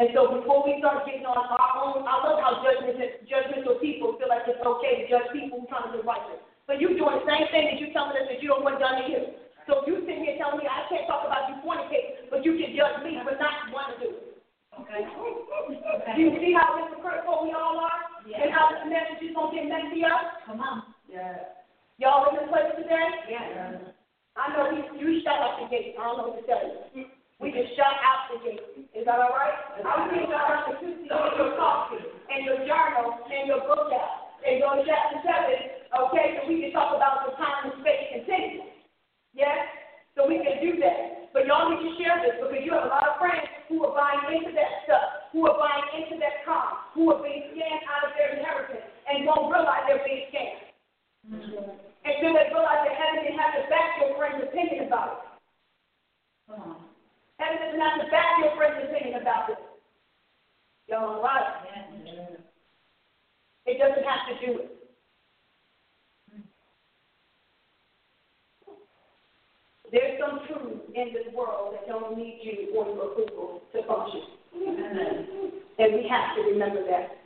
And 0.00 0.08
so 0.16 0.40
before 0.40 0.64
we 0.64 0.80
start 0.80 1.04
getting 1.04 1.28
on 1.28 1.36
our 1.36 1.72
own, 1.78 2.08
I 2.08 2.16
love 2.24 2.40
how 2.40 2.64
judgmental, 2.64 3.12
judgmental 3.28 3.76
people 3.76 4.16
feel 4.16 4.32
like 4.32 4.48
it's 4.48 4.64
okay 4.64 5.04
to 5.04 5.06
judge 5.06 5.28
people 5.36 5.60
who 5.60 5.68
trying 5.68 5.92
to 5.92 6.00
do 6.00 6.02
righteous. 6.02 6.40
But 6.64 6.80
you're 6.80 6.96
doing 6.96 7.20
the 7.20 7.28
same 7.28 7.44
thing 7.52 7.68
that 7.68 7.76
you're 7.76 7.92
telling 7.92 8.16
us 8.16 8.24
that 8.24 8.40
you 8.40 8.48
don't 8.48 8.64
want 8.64 8.80
done 8.80 9.04
to 9.04 9.06
you. 9.06 9.22
So 9.68 9.84
you 9.84 10.00
sitting 10.08 10.24
here 10.24 10.40
telling 10.40 10.58
me 10.58 10.66
I 10.66 10.88
can't 10.88 11.04
talk 11.04 11.28
about 11.28 11.52
you 11.52 11.60
fornicating, 11.60 12.32
but 12.32 12.40
you 12.40 12.56
can 12.56 12.72
judge 12.72 13.04
me 13.04 13.20
for 13.20 13.36
not 13.36 13.68
wanting 13.68 13.94
to 13.94 13.98
do 14.00 14.10
it. 14.16 14.32
Okay. 14.80 15.04
okay. 15.04 16.12
Do 16.16 16.20
you 16.24 16.32
see 16.40 16.56
how 16.56 16.80
hypocritical 16.80 17.44
we 17.44 17.52
all 17.52 17.76
are? 17.76 18.00
Yeah. 18.24 18.42
And 18.42 18.50
how 18.50 18.72
this 18.72 18.88
message 18.88 19.20
is 19.20 19.36
going 19.36 19.52
to 19.52 19.56
get 19.60 19.68
messy 19.68 20.02
up? 20.08 20.40
Come 20.48 20.64
on. 20.64 20.88
Yeah. 21.04 21.52
Y'all 22.00 22.26
in 22.32 22.40
this 22.40 22.48
place 22.48 22.72
today? 22.80 23.06
Yeah. 23.28 23.92
I 24.36 24.48
know 24.56 24.72
you, 24.72 24.82
you 24.96 25.20
shut 25.20 25.36
out 25.36 25.60
the 25.60 25.68
gate. 25.68 25.92
I 25.98 26.08
don't 26.08 26.16
know 26.16 26.32
what 26.32 26.40
to 26.40 26.44
tell 26.48 26.64
you. 26.64 27.04
We 27.36 27.52
just 27.52 27.76
shut 27.76 27.90
out 28.00 28.32
the 28.32 28.38
gate. 28.40 28.64
Is 28.96 29.04
that 29.04 29.20
all 29.20 29.34
right? 29.34 29.56
I 29.82 29.92
was 29.98 30.08
thinking 30.08 30.32
about 30.32 30.72
the 30.72 30.78
two 30.80 31.04
your 31.04 31.52
coffee 31.58 32.00
and 32.00 32.46
your 32.46 32.64
journal 32.64 33.18
and 33.28 33.44
your 33.50 33.66
book 33.68 33.92
out 33.92 34.40
and 34.46 34.58
go 34.62 34.74
to 34.78 34.82
chapter 34.86 35.20
seven, 35.22 35.58
okay, 35.90 36.38
so 36.38 36.48
we 36.48 36.64
can 36.64 36.72
talk 36.72 36.96
about 36.96 37.28
the 37.28 37.36
time 37.36 37.70
and 37.70 37.78
space 37.84 38.10
continuum. 38.14 38.72
Yes? 39.36 39.68
So 40.16 40.26
we 40.26 40.40
can 40.40 40.58
do 40.64 40.80
that. 40.80 41.32
But 41.32 41.48
y'all 41.48 41.72
need 41.72 41.80
to 41.84 41.92
share 42.00 42.20
this 42.20 42.40
because 42.40 42.62
you 42.64 42.72
have 42.76 42.88
a 42.88 42.92
lot 42.92 43.08
of 43.08 43.16
friends 43.20 43.48
who 43.68 43.84
are 43.84 43.94
buying 43.96 44.32
into 44.32 44.52
that 44.52 44.84
stuff, 44.84 45.32
who 45.32 45.48
are 45.48 45.56
buying 45.56 45.88
into 45.96 46.20
that 46.20 46.44
car, 46.44 46.88
who 46.92 47.08
are 47.12 47.20
being 47.20 47.52
scammed 47.52 47.84
out 47.88 48.08
of 48.08 48.12
their 48.16 48.36
inheritance 48.36 48.84
and 49.08 49.24
won't 49.24 49.48
realize 49.48 49.84
they're 49.88 50.04
being 50.04 50.28
scammed. 50.28 50.62
Mm-hmm. 51.22 51.91
Until 52.04 52.34
they 52.34 52.50
realize 52.50 52.82
that 52.82 52.98
heaven 52.98 53.22
didn't 53.22 53.38
have 53.38 53.54
to 53.54 53.62
back 53.70 53.94
your 54.02 54.16
friend's 54.18 54.42
opinion 54.42 54.86
about 54.90 55.08
it. 55.08 55.20
Uh-huh. 56.52 56.74
Heaven 57.38 57.58
doesn't 57.62 57.80
have 57.80 58.00
to 58.02 58.10
back 58.10 58.42
your 58.42 58.56
friend's 58.56 58.90
opinion 58.90 59.22
about 59.22 59.46
this. 59.46 59.58
Y'all 60.88 61.16
all 61.16 61.22
right? 61.22 61.62
Yeah. 62.04 62.42
It 63.66 63.78
doesn't 63.78 64.02
have 64.02 64.26
to 64.28 64.34
do 64.46 64.58
it. 64.58 64.82
There's 69.92 70.18
some 70.18 70.40
truths 70.48 70.88
in 70.94 71.12
this 71.12 71.28
world 71.34 71.74
that 71.74 71.86
don't 71.86 72.16
need 72.16 72.40
you 72.42 72.74
or 72.74 72.86
your 72.86 73.12
approval 73.12 73.62
to 73.72 73.86
function. 73.86 74.22
And 75.78 75.94
we 75.94 76.08
have 76.08 76.34
to 76.36 76.42
remember 76.50 76.82
that. 76.88 77.18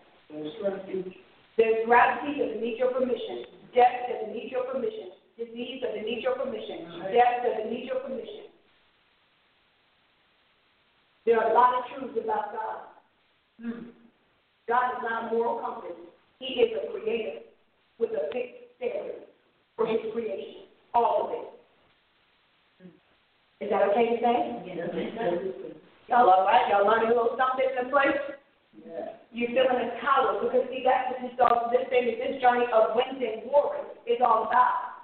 There's 1.57 1.87
gravity 1.87 2.39
that 2.41 2.61
needs 2.61 2.79
your 2.79 2.91
permission. 2.93 3.47
Death 3.77 4.09
doesn't 4.09 4.33
need 4.33 4.49
your 4.51 4.65
permission. 4.73 5.13
Disease 5.37 5.85
doesn't 5.85 6.09
need 6.09 6.25
your 6.25 6.35
permission. 6.35 6.89
Death 7.13 7.45
doesn't 7.45 7.71
need 7.71 7.85
your 7.85 8.01
permission. 8.01 8.49
There 11.27 11.37
are 11.39 11.51
a 11.51 11.55
lot 11.55 11.75
of 11.77 11.85
truths 11.93 12.19
about 12.25 12.57
God. 12.57 12.79
Hmm. 13.61 13.93
God 14.67 14.97
is 14.97 15.03
not 15.03 15.29
a 15.29 15.35
moral 15.35 15.61
compass. 15.61 15.97
He 16.41 16.65
is 16.65 16.73
a 16.73 16.91
creator 16.91 17.41
with 17.99 18.11
a 18.11 18.33
fixed 18.33 18.73
standard 18.77 19.29
for 19.77 19.87
his 19.87 20.01
creation. 20.13 20.73
All 20.95 21.27
of 21.27 21.31
it. 21.37 21.53
Is 23.61 23.71
that 23.71 23.89
okay 23.91 24.17
to 24.17 24.23
say? 24.23 24.41
Y'all 26.09 26.31
all 26.31 26.45
right? 26.47 26.69
Y'all 26.71 26.87
learning 26.87 27.11
a 27.11 27.15
little 27.15 27.37
something 27.37 27.69
in 27.83 27.91
place? 27.91 28.17
Yeah. 28.85 29.17
You're 29.33 29.53
feeling 29.53 29.81
empowered 29.81 30.45
because 30.45 30.65
see 30.69 30.85
that's 30.85 31.13
what 31.13 31.21
this 31.25 31.37
dog, 31.37 31.73
this 31.73 31.89
thing, 31.89 32.09
this 32.17 32.41
journey 32.41 32.69
of 32.73 32.97
Wednesday 32.97 33.45
war 33.49 33.77
is 34.05 34.21
all 34.21 34.49
about. 34.49 34.97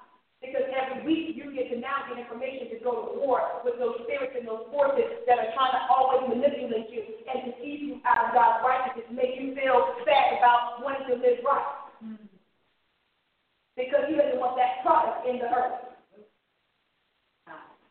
Because 0.42 0.66
every 0.74 1.06
week 1.06 1.38
you 1.38 1.54
get 1.54 1.70
to 1.70 1.78
now 1.78 2.02
get 2.11 2.18
information 2.18 2.66
to 2.74 2.82
go 2.82 2.90
to 2.90 3.22
war 3.22 3.62
with 3.62 3.78
those 3.78 4.02
spirits 4.02 4.35
and 4.35 4.42
those 4.42 4.66
forces 4.74 5.22
that 5.30 5.38
are 5.38 5.50
trying 5.54 5.74
to 5.78 5.82
always 5.87 6.26
manipulate 6.26 6.90
you 6.90 7.06
and 7.30 7.46
deceive 7.46 7.78
you 7.78 7.94
out 8.02 8.26
of 8.26 8.35
God's 8.35 8.58
righteousness, 8.66 9.06
make 9.14 9.38
you 9.38 9.54
feel 9.54 9.94
sad 10.02 10.42
about 10.42 10.82
wanting 10.82 11.06
to 11.14 11.16
live 11.22 11.38
right. 11.46 11.70
Mm-hmm. 12.02 12.26
Because 13.78 14.02
He 14.11 14.18
doesn't 14.18 14.42
want 14.42 14.58
that 14.58 14.82
product 14.82 15.30
in 15.30 15.38
the 15.38 15.46
earth. 15.46 15.91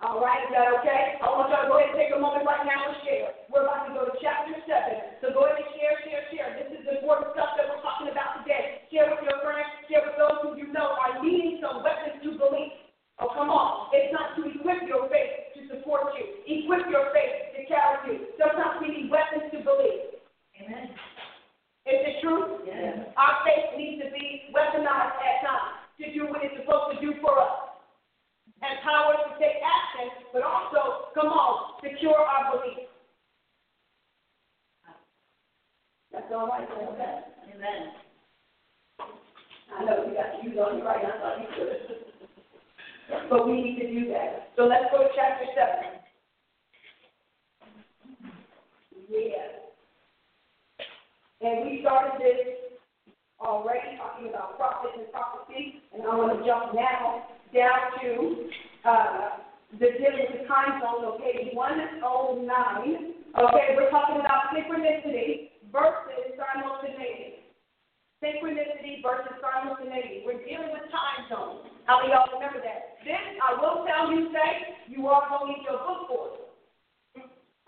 All 0.01 0.17
right, 0.17 0.41
is 0.41 0.49
that 0.57 0.65
okay? 0.81 1.21
I 1.21 1.29
want 1.29 1.53
y'all 1.53 1.61
to 1.61 1.69
go 1.69 1.77
ahead 1.77 1.93
and 1.93 1.99
take 2.01 2.09
a 2.09 2.17
moment 2.17 2.41
right 2.41 2.65
now 2.65 2.89
and 2.89 2.97
share. 3.05 3.37
We're 3.53 3.69
about 3.69 3.85
to 3.85 3.93
go 3.93 4.09
to 4.09 4.17
chapter 4.17 4.57
7. 4.65 5.21
So 5.21 5.29
go 5.29 5.45
ahead 5.45 5.61
and 5.61 5.69
share, 5.77 5.93
share, 6.01 6.25
share. 6.33 6.49
This 6.57 6.73
is 6.73 6.81
the 6.89 7.05
important 7.05 7.37
stuff 7.37 7.53
that 7.53 7.69
we're 7.69 7.85
talking 7.85 8.09
about 8.09 8.41
today. 8.41 8.81
Share 8.89 9.13
with 9.13 9.21
your 9.21 9.37
friends, 9.45 9.69
share 9.85 10.01
with 10.01 10.17
those 10.17 10.41
who 10.41 10.57
you 10.57 10.73
know 10.73 10.97
are 10.97 11.21
needing 11.21 11.61
some 11.61 11.85
weapons 11.85 12.17
to 12.17 12.33
believe. 12.33 12.73
Oh, 13.21 13.29
come 13.29 13.53
on. 13.53 13.93
It's 13.93 14.09
not 14.09 14.33
to 14.41 14.49
equip 14.49 14.89
your 14.89 15.05
faith 15.05 15.53
to 15.53 15.69
support 15.69 16.17
you, 16.17 16.25
equip 16.49 16.89
your 16.89 17.13
faith 17.13 17.53
to 17.53 17.69
carry 17.69 18.01
you. 18.09 18.33
Sometimes 18.41 18.81
we 18.81 18.89
need 18.89 19.13
weapons 19.13 19.53
to 19.53 19.61
believe. 19.61 20.17
Amen. 20.57 20.97
Is 21.85 22.01
it 22.09 22.25
true? 22.25 22.65
Yes. 22.65 23.05
Our 23.13 23.45
faith 23.45 23.77
needs 23.77 24.01
to 24.01 24.09
be 24.09 24.49
weaponized 24.49 25.21
at 25.21 25.45
times 25.45 25.77
to 26.01 26.09
do 26.09 26.25
what 26.25 26.41
it's 26.41 26.57
supposed 26.57 26.97
to 26.97 27.05
do 27.05 27.21
for 27.21 27.37
us. 27.37 27.60
Empower 28.61 28.85
power 28.85 29.13
to 29.25 29.39
take 29.41 29.57
action, 29.57 30.13
but 30.31 30.43
also, 30.43 31.09
come 31.15 31.33
on, 31.33 31.81
secure 31.81 32.13
our 32.13 32.53
belief. 32.53 32.85
That's 36.13 36.29
all 36.31 36.47
right, 36.47 36.69
okay? 36.69 37.25
Amen. 37.55 37.81
I 39.73 39.83
know 39.83 40.05
you 40.05 40.13
got 40.13 40.37
shoes 40.43 40.57
on 40.61 40.83
right 40.83 41.01
now, 41.01 41.09
I 41.09 41.19
thought 41.19 41.41
you 41.41 41.47
could. 41.57 43.29
But 43.31 43.47
we 43.47 43.53
need 43.61 43.79
to 43.79 43.87
do 43.87 44.11
that. 44.13 44.53
So 44.55 44.65
let's 44.65 44.85
go 44.91 44.99
to 44.99 45.09
chapter 45.15 45.45
seven. 45.57 45.97
Yeah. 49.09 49.57
And 51.41 51.65
we 51.65 51.81
started 51.81 52.21
this 52.21 52.77
already 53.39 53.97
talking 53.97 54.29
about 54.29 54.55
prophets 54.57 54.93
and 54.99 55.11
prophecy, 55.11 55.81
and 55.93 56.03
I 56.03 56.15
want 56.15 56.37
to 56.37 56.45
jump 56.45 56.75
now 56.75 57.25
down 57.53 57.99
to 58.01 58.11
uh, 58.87 59.29
the 59.79 59.87
dealing 59.99 60.27
with 60.35 60.47
time 60.47 60.81
zone, 60.83 61.05
okay, 61.15 61.51
109. 61.53 62.03
Okay, 63.31 63.67
we're 63.75 63.91
talking 63.91 64.19
about 64.19 64.51
synchronicity 64.51 65.55
versus 65.71 66.35
simultaneity. 66.35 67.47
Synchronicity 68.19 68.99
versus 68.99 69.39
simultaneity. 69.39 70.27
We're 70.27 70.43
dealing 70.43 70.75
with 70.75 70.91
time 70.91 71.31
zones. 71.31 71.71
How 71.87 72.03
many 72.03 72.11
y'all 72.11 72.27
remember 72.35 72.59
that? 72.59 72.99
This, 73.07 73.17
I 73.39 73.55
will 73.55 73.87
tell 73.87 74.11
you, 74.11 74.29
say, 74.35 74.75
you 74.91 75.07
are 75.07 75.23
going 75.31 75.47
to 75.47 75.57
need 75.57 75.63
your 75.63 75.79
book 75.79 76.11
for 76.11 76.23
it. 76.35 76.41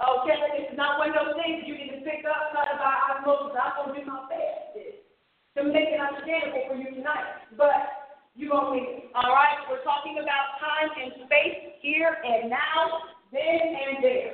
Okay, 0.03 0.39
it's 0.59 0.75
not 0.75 0.99
one 0.99 1.15
of 1.15 1.15
those 1.15 1.39
things 1.39 1.63
you 1.63 1.79
need 1.79 1.95
to 1.95 2.03
pick 2.03 2.27
up, 2.27 2.51
of 2.51 2.75
by 2.75 2.95
osmosis. 3.15 3.55
I'm 3.55 3.71
going 3.79 3.95
to 3.95 4.03
do 4.03 4.11
my 4.11 4.27
best 4.27 4.63
to 5.55 5.61
make 5.63 5.95
it 5.95 6.01
understandable 6.01 6.67
for 6.67 6.75
you 6.75 6.91
tonight. 6.91 7.47
But 7.55 8.02
you're 8.35 8.49
going 8.49 8.81
to 8.81 8.89
it. 8.89 9.03
All 9.13 9.29
right? 9.29 9.61
We're 9.69 9.83
talking 9.83 10.17
about 10.17 10.57
time 10.57 10.89
and 10.97 11.25
space, 11.25 11.77
here 11.81 12.17
and 12.25 12.49
now, 12.49 13.13
then 13.31 13.41
and 13.77 14.03
there. 14.03 14.33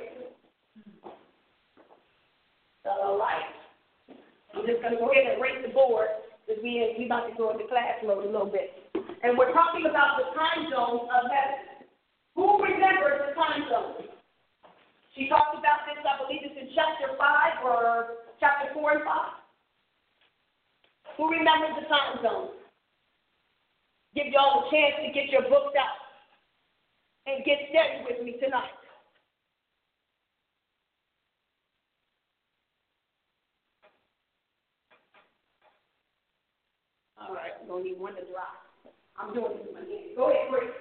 All 2.88 3.18
right. 3.18 3.52
I'm 4.56 4.66
just 4.66 4.80
going 4.80 4.94
to 4.96 5.00
go 5.00 5.12
ahead 5.12 5.36
and 5.36 5.42
rate 5.42 5.60
the 5.62 5.72
board 5.72 6.08
because 6.46 6.62
we 6.64 6.96
we 6.98 7.06
about 7.06 7.28
to 7.28 7.34
go 7.36 7.52
into 7.52 7.68
class 7.68 8.00
mode 8.02 8.24
a 8.24 8.32
little 8.32 8.48
bit. 8.48 8.72
And 9.22 9.36
we're 9.36 9.52
talking 9.52 9.84
about 9.84 10.16
the 10.16 10.32
time 10.32 10.64
zones 10.72 11.04
of 11.06 11.28
heaven. 11.28 11.84
Who 12.34 12.56
remembers 12.56 13.20
the 13.28 13.36
time 13.36 13.68
zones? 13.68 14.08
She 15.14 15.28
talked 15.28 15.52
about 15.58 15.84
this, 15.84 16.00
I 16.00 16.16
believe 16.22 16.40
it's 16.40 16.56
in 16.56 16.72
chapter 16.72 17.12
5 17.18 17.64
or 17.68 18.24
chapter 18.40 18.72
4 18.72 18.92
and 18.96 19.04
5. 19.04 19.12
Who 21.18 21.28
remembers 21.28 21.76
the 21.76 21.86
time 21.90 22.24
zones? 22.24 22.59
Give 24.14 24.26
y'all 24.32 24.66
a 24.66 24.70
chance 24.70 24.94
to 25.06 25.12
get 25.12 25.30
your 25.30 25.42
books 25.42 25.74
out 25.78 26.00
and 27.26 27.44
get 27.44 27.58
steady 27.70 28.02
with 28.08 28.24
me 28.24 28.36
tonight. 28.42 28.74
All 37.20 37.34
right, 37.34 37.52
I'm 37.60 37.68
gonna 37.68 37.84
need 37.84 38.00
one 38.00 38.14
to 38.16 38.24
drop. 38.26 38.58
I'm 39.14 39.34
doing 39.34 39.58
this 39.58 39.70
one. 39.70 39.86
Go 40.16 40.30
ahead, 40.30 40.50
Rick. 40.50 40.74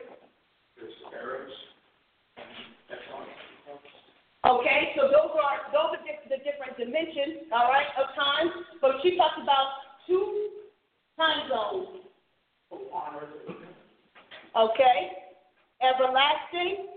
Okay, 4.47 4.95
so 4.95 5.11
those 5.11 5.35
are 5.35 5.69
those 5.75 5.99
are 5.99 6.03
the 6.29 6.37
different 6.41 6.77
dimensions, 6.77 7.51
all 7.51 7.67
right, 7.69 7.85
of 7.99 8.15
time. 8.15 8.47
So 8.81 8.93
she 9.03 9.17
talks 9.17 9.37
about 9.41 9.99
two 10.07 10.49
time 11.17 11.49
zones. 11.49 12.08
Okay, 14.55 15.11
everlasting. 15.81 16.87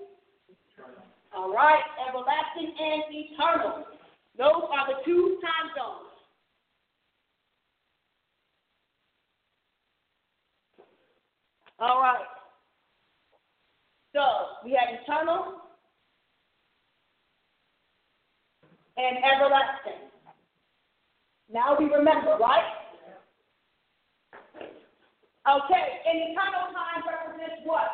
All 1.34 1.52
right, 1.52 1.82
everlasting 2.08 2.74
and 2.78 3.02
eternal. 3.10 3.84
Those 4.36 4.68
are 4.70 4.86
the 4.88 5.04
two 5.04 5.38
time 5.40 5.70
zones. 5.76 6.08
All 11.78 12.00
right. 12.00 12.24
So 14.14 14.20
we 14.64 14.72
have 14.72 15.00
eternal 15.02 15.54
and 18.96 19.16
everlasting. 19.24 20.08
Now 21.52 21.76
we 21.78 21.86
remember, 21.86 22.36
right? 22.38 22.64
Okay, 25.42 25.86
and 26.06 26.30
eternal 26.30 26.70
time 26.70 27.02
represents 27.02 27.66
what? 27.66 27.90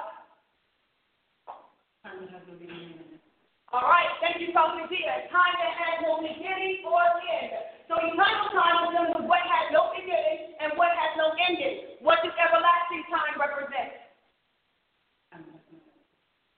All 3.73 3.89
right, 3.89 4.13
thank 4.21 4.37
you, 4.45 4.53
Coach 4.53 4.77
Dia. 4.93 5.33
Time 5.33 5.57
that 5.57 5.73
has 5.81 6.05
no 6.05 6.21
beginning 6.21 6.85
or 6.85 7.01
end. 7.25 7.57
So 7.89 7.97
eternal 8.05 8.53
time 8.53 8.85
is 8.85 8.89
dealing 8.93 9.13
with 9.17 9.29
what 9.33 9.41
has 9.49 9.73
no 9.73 9.97
beginning 9.97 10.61
and 10.61 10.77
what 10.77 10.93
has 10.93 11.17
no 11.17 11.33
ending. 11.41 11.97
What 12.05 12.21
does 12.21 12.37
everlasting 12.37 13.09
time 13.09 13.41
represent? 13.41 13.97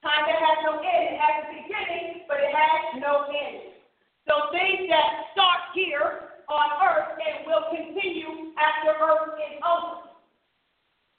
Time 0.03 0.24
that 0.26 0.43
has 0.43 0.59
no 0.66 0.82
end. 0.82 1.03
It 1.14 1.18
has 1.22 1.34
a 1.38 1.49
beginning, 1.55 2.26
but 2.26 2.43
it 2.43 2.51
has 2.51 2.99
no 2.99 3.30
end. 3.30 3.78
So 4.26 4.51
things 4.51 4.91
that 4.91 5.30
start 5.38 5.70
here 5.70 6.34
on 6.51 6.66
earth 6.82 7.14
and 7.14 7.47
will 7.47 7.70
continue 7.70 8.59
after 8.59 8.91
earth 8.99 9.38
is 9.38 9.55
over. 9.62 10.09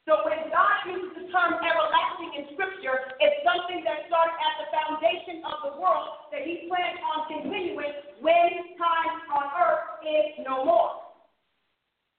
So 0.10 0.26
when 0.26 0.50
God 0.50 0.78
uses 0.90 1.14
the 1.14 1.26
term 1.30 1.62
everlasting 1.62 2.32
in 2.34 2.44
Scripture, 2.58 3.14
it's 3.22 3.40
something 3.46 3.86
that 3.86 4.10
started 4.10 4.34
at 4.34 4.54
the 4.66 4.68
foundation 4.74 5.46
of 5.46 5.58
the 5.62 5.74
world 5.78 6.34
that 6.34 6.42
He 6.42 6.66
plans 6.66 6.98
on 7.06 7.30
continuing 7.30 7.94
when 8.18 8.50
time 8.82 9.16
on 9.30 9.46
earth 9.62 10.02
is 10.02 10.42
no 10.42 10.66
more. 10.66 11.14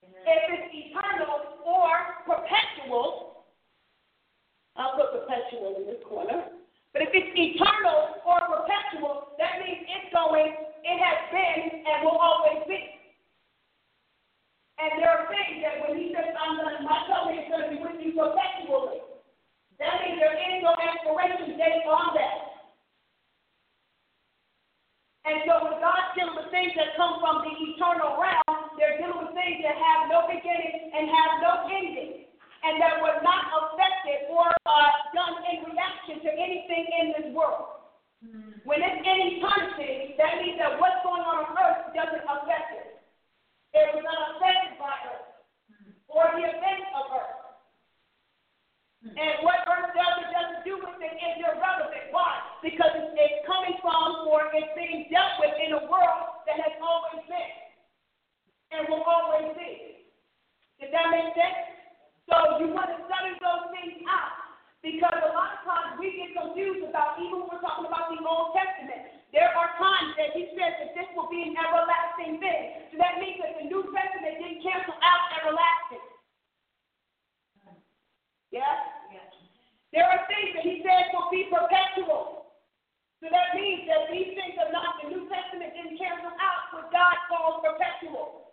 If 0.03 0.43
it's 0.47 0.71
eternal 0.71 1.59
or 1.67 1.91
perpetual, 2.23 3.43
I'll 4.79 4.95
put 4.95 5.11
perpetual 5.19 5.75
in 5.83 5.85
this 5.85 5.99
corner. 6.07 6.39
But 6.95 7.03
if 7.03 7.09
it's 7.11 7.35
eternal 7.35 8.23
or 8.23 8.39
perpetual, 8.47 9.35
that 9.37 9.59
means 9.59 9.83
it's 9.83 10.13
going, 10.15 10.55
it 10.55 10.97
has 11.03 11.19
been, 11.35 11.83
and 11.83 12.05
will 12.07 12.15
always 12.15 12.63
be. 12.63 13.02
And 14.83 14.99
there 14.99 15.15
are 15.15 15.31
things 15.31 15.63
that 15.63 15.79
when 15.79 15.95
he 15.95 16.11
says, 16.11 16.35
I'm 16.35 16.59
going 16.59 16.75
to, 16.75 16.83
my 16.83 17.07
covenant 17.07 17.39
is 17.39 17.47
going 17.47 17.63
to 17.63 17.71
be 17.71 17.79
with 17.79 18.03
you 18.03 18.11
perpetually. 18.19 18.99
That 19.79 20.03
means 20.03 20.19
there 20.19 20.35
is 20.35 20.59
no 20.59 20.75
expiration 20.75 21.55
date 21.55 21.87
on 21.87 22.11
that. 22.19 22.53
And 25.23 25.39
so 25.47 25.63
when 25.63 25.79
God's 25.79 26.11
dealing 26.19 26.35
with 26.35 26.51
things 26.51 26.75
that 26.75 26.99
come 26.99 27.23
from 27.23 27.47
the 27.47 27.53
eternal 27.55 28.19
realm, 28.19 28.75
they're 28.75 28.99
dealing 28.99 29.23
with 29.23 29.31
things 29.31 29.63
that 29.63 29.79
have 29.79 30.11
no 30.11 30.27
beginning 30.27 30.91
and 30.91 31.07
have 31.07 31.31
no 31.39 31.63
ending, 31.71 32.27
and 32.67 32.75
that 32.83 32.99
were 32.99 33.23
not 33.23 33.55
affected 33.55 34.27
or 34.27 34.51
uh, 34.67 34.91
done 35.15 35.47
in 35.47 35.63
reaction 35.63 36.19
to 36.27 36.29
anything 36.35 36.83
in 36.91 37.05
this 37.15 37.27
world. 37.31 37.87
Mm-hmm. 38.19 38.67
When 38.67 38.83
it's 38.83 38.99
in 38.99 39.17
eternity, 39.39 40.19
that 40.19 40.43
means 40.43 40.59
that 40.59 40.75
what's 40.75 40.99
going 41.07 41.23
on 41.23 41.47
on 41.47 41.55
earth 41.55 41.95
doesn't 41.95 42.27
affect 42.27 42.83
it. 42.83 42.99
It 43.73 43.89
was 43.95 44.05
not 44.05 44.37
affected 44.37 44.77
by 44.77 44.93
earth 45.07 45.33
or 46.05 46.23
the 46.37 46.45
events 46.45 46.87
of 46.93 47.05
earth. 47.09 47.43
And 49.03 49.43
what 49.43 49.65
earth 49.67 49.91
does 49.91 50.15
or 50.23 50.29
doesn't 50.31 50.63
do 50.63 50.79
with 50.79 50.95
it 51.01 51.11
is 51.11 51.35
irrelevant. 51.41 52.13
Why? 52.13 52.39
Because 52.63 52.93
it's 52.95 53.39
coming 53.43 53.75
from 54.33 54.49
or 54.49 54.49
it's 54.57 54.73
being 54.73 55.05
dealt 55.13 55.37
with 55.37 55.53
in 55.61 55.77
a 55.77 55.83
world 55.85 56.41
that 56.49 56.57
has 56.57 56.73
always 56.81 57.21
been 57.29 57.53
and 58.73 58.89
will 58.89 59.05
always 59.05 59.53
be. 59.53 60.09
Does 60.81 60.89
that 60.89 61.13
make 61.13 61.37
sense? 61.37 61.69
So 62.25 62.57
you 62.57 62.73
want 62.73 62.89
to 62.89 62.97
study 63.05 63.37
those 63.37 63.69
things 63.77 64.01
out. 64.09 64.41
Because 64.81 65.15
a 65.15 65.31
lot 65.31 65.55
of 65.55 65.61
times 65.63 65.95
we 65.95 66.11
get 66.11 66.35
confused 66.35 66.83
about, 66.83 67.15
even 67.15 67.45
when 67.45 67.55
we're 67.55 67.63
talking 67.63 67.87
about 67.87 68.11
the 68.11 68.19
Old 68.19 68.51
Testament, 68.51 69.15
there 69.31 69.47
are 69.47 69.71
times 69.79 70.11
that 70.19 70.35
he 70.35 70.51
says 70.59 70.75
that 70.81 70.91
this 70.91 71.07
will 71.15 71.31
be 71.31 71.39
an 71.39 71.55
everlasting 71.55 72.41
thing. 72.43 72.91
So 72.91 72.99
that 72.99 73.15
means 73.21 73.39
that 73.39 73.63
the 73.63 73.71
New 73.71 73.87
Testament 73.95 74.43
didn't 74.43 74.59
cancel 74.59 74.97
out 74.99 75.23
everlasting. 75.39 76.03
Yes? 78.51 78.75
Yes. 79.07 79.29
There 79.95 80.03
are 80.03 80.27
things 80.27 80.51
that 80.57 80.67
he 80.67 80.83
says 80.83 81.15
will 81.15 81.31
be 81.31 81.47
perpetual. 81.47 82.42
So 83.23 83.31
that 83.31 83.55
means 83.55 83.87
that 83.87 84.11
these 84.11 84.35
things 84.35 84.59
are 84.59 84.67
not, 84.75 84.99
the 84.99 85.07
New 85.07 85.23
Testament 85.31 85.71
didn't 85.71 85.95
cancel 85.95 86.35
out 86.43 86.75
what 86.75 86.91
God 86.91 87.15
calls 87.31 87.63
perpetual. 87.63 88.51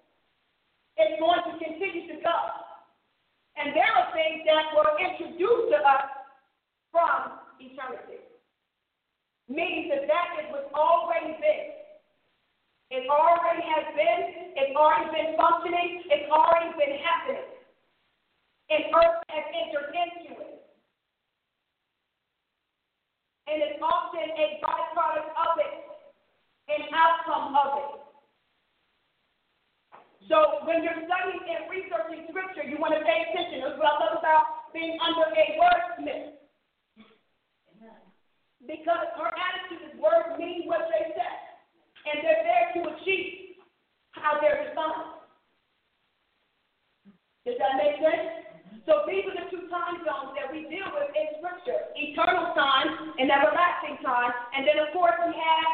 It's 0.94 1.18
going 1.18 1.42
to 1.42 1.58
continue 1.58 2.06
to 2.06 2.22
go. 2.22 2.38
And 3.58 3.74
there 3.74 3.90
are 3.90 4.14
things 4.14 4.46
that 4.46 4.70
were 4.70 4.94
introduced 4.94 5.74
to 5.74 5.78
us 5.82 6.06
from 6.94 7.42
eternity. 7.58 8.22
Meaning 9.50 9.90
that 9.90 10.06
that 10.06 10.38
it 10.38 10.54
was 10.54 10.62
already 10.70 11.34
there. 11.42 11.74
It 12.94 13.10
already 13.10 13.66
has 13.66 13.90
been, 13.98 14.54
it's 14.54 14.74
already 14.78 15.10
been 15.10 15.34
functioning, 15.34 16.06
it's 16.14 16.30
already 16.30 16.70
been 16.78 16.94
happening. 17.02 17.58
And 18.70 18.86
earth 18.94 19.18
has 19.34 19.46
entered 19.50 19.90
into 19.98 20.30
it. 20.46 20.59
And 23.50 23.58
it's 23.66 23.82
often 23.82 24.30
a 24.30 24.46
byproduct 24.62 25.34
of 25.34 25.52
it, 25.58 25.74
an 26.70 26.86
outcome 26.94 27.50
of 27.58 27.70
it. 27.82 27.90
So 30.30 30.62
when 30.62 30.86
you're 30.86 31.02
studying 31.02 31.42
and 31.50 31.66
researching 31.66 32.30
scripture, 32.30 32.62
you 32.62 32.78
want 32.78 32.94
to 32.94 33.02
pay 33.02 33.26
attention. 33.26 33.66
That's 33.66 33.74
what 33.74 33.90
I 33.90 33.96
love 34.06 34.22
about 34.22 34.70
being 34.70 34.94
under 35.02 35.26
a 35.34 35.44
wordsmith. 35.58 36.38
Because 38.62 39.10
her 39.18 39.30
attitude 39.34 39.82
is 39.90 39.98
words 39.98 40.38
mean 40.38 40.70
what 40.70 40.86
they 40.86 41.10
say. 41.10 41.34
And 42.06 42.22
they're 42.22 42.46
there 42.46 42.66
to 42.78 42.80
achieve 42.94 43.58
how 44.12 44.38
they're 44.38 44.62
designed. 44.62 45.18
Does 47.42 47.58
that 47.58 47.74
make 47.82 47.98
sense? 47.98 48.49
So 48.86 49.02
these 49.06 49.26
are 49.26 49.34
the 49.34 49.46
two 49.50 49.66
time 49.66 50.02
zones 50.06 50.34
that 50.38 50.46
we 50.50 50.66
deal 50.70 50.86
with 50.94 51.10
in 51.14 51.26
Scripture 51.42 51.90
eternal 51.94 52.54
time 52.54 53.14
and 53.18 53.26
everlasting 53.30 53.98
time. 54.02 54.30
And 54.54 54.66
then, 54.66 54.78
of 54.78 54.94
course, 54.94 55.14
we 55.26 55.34
have 55.34 55.68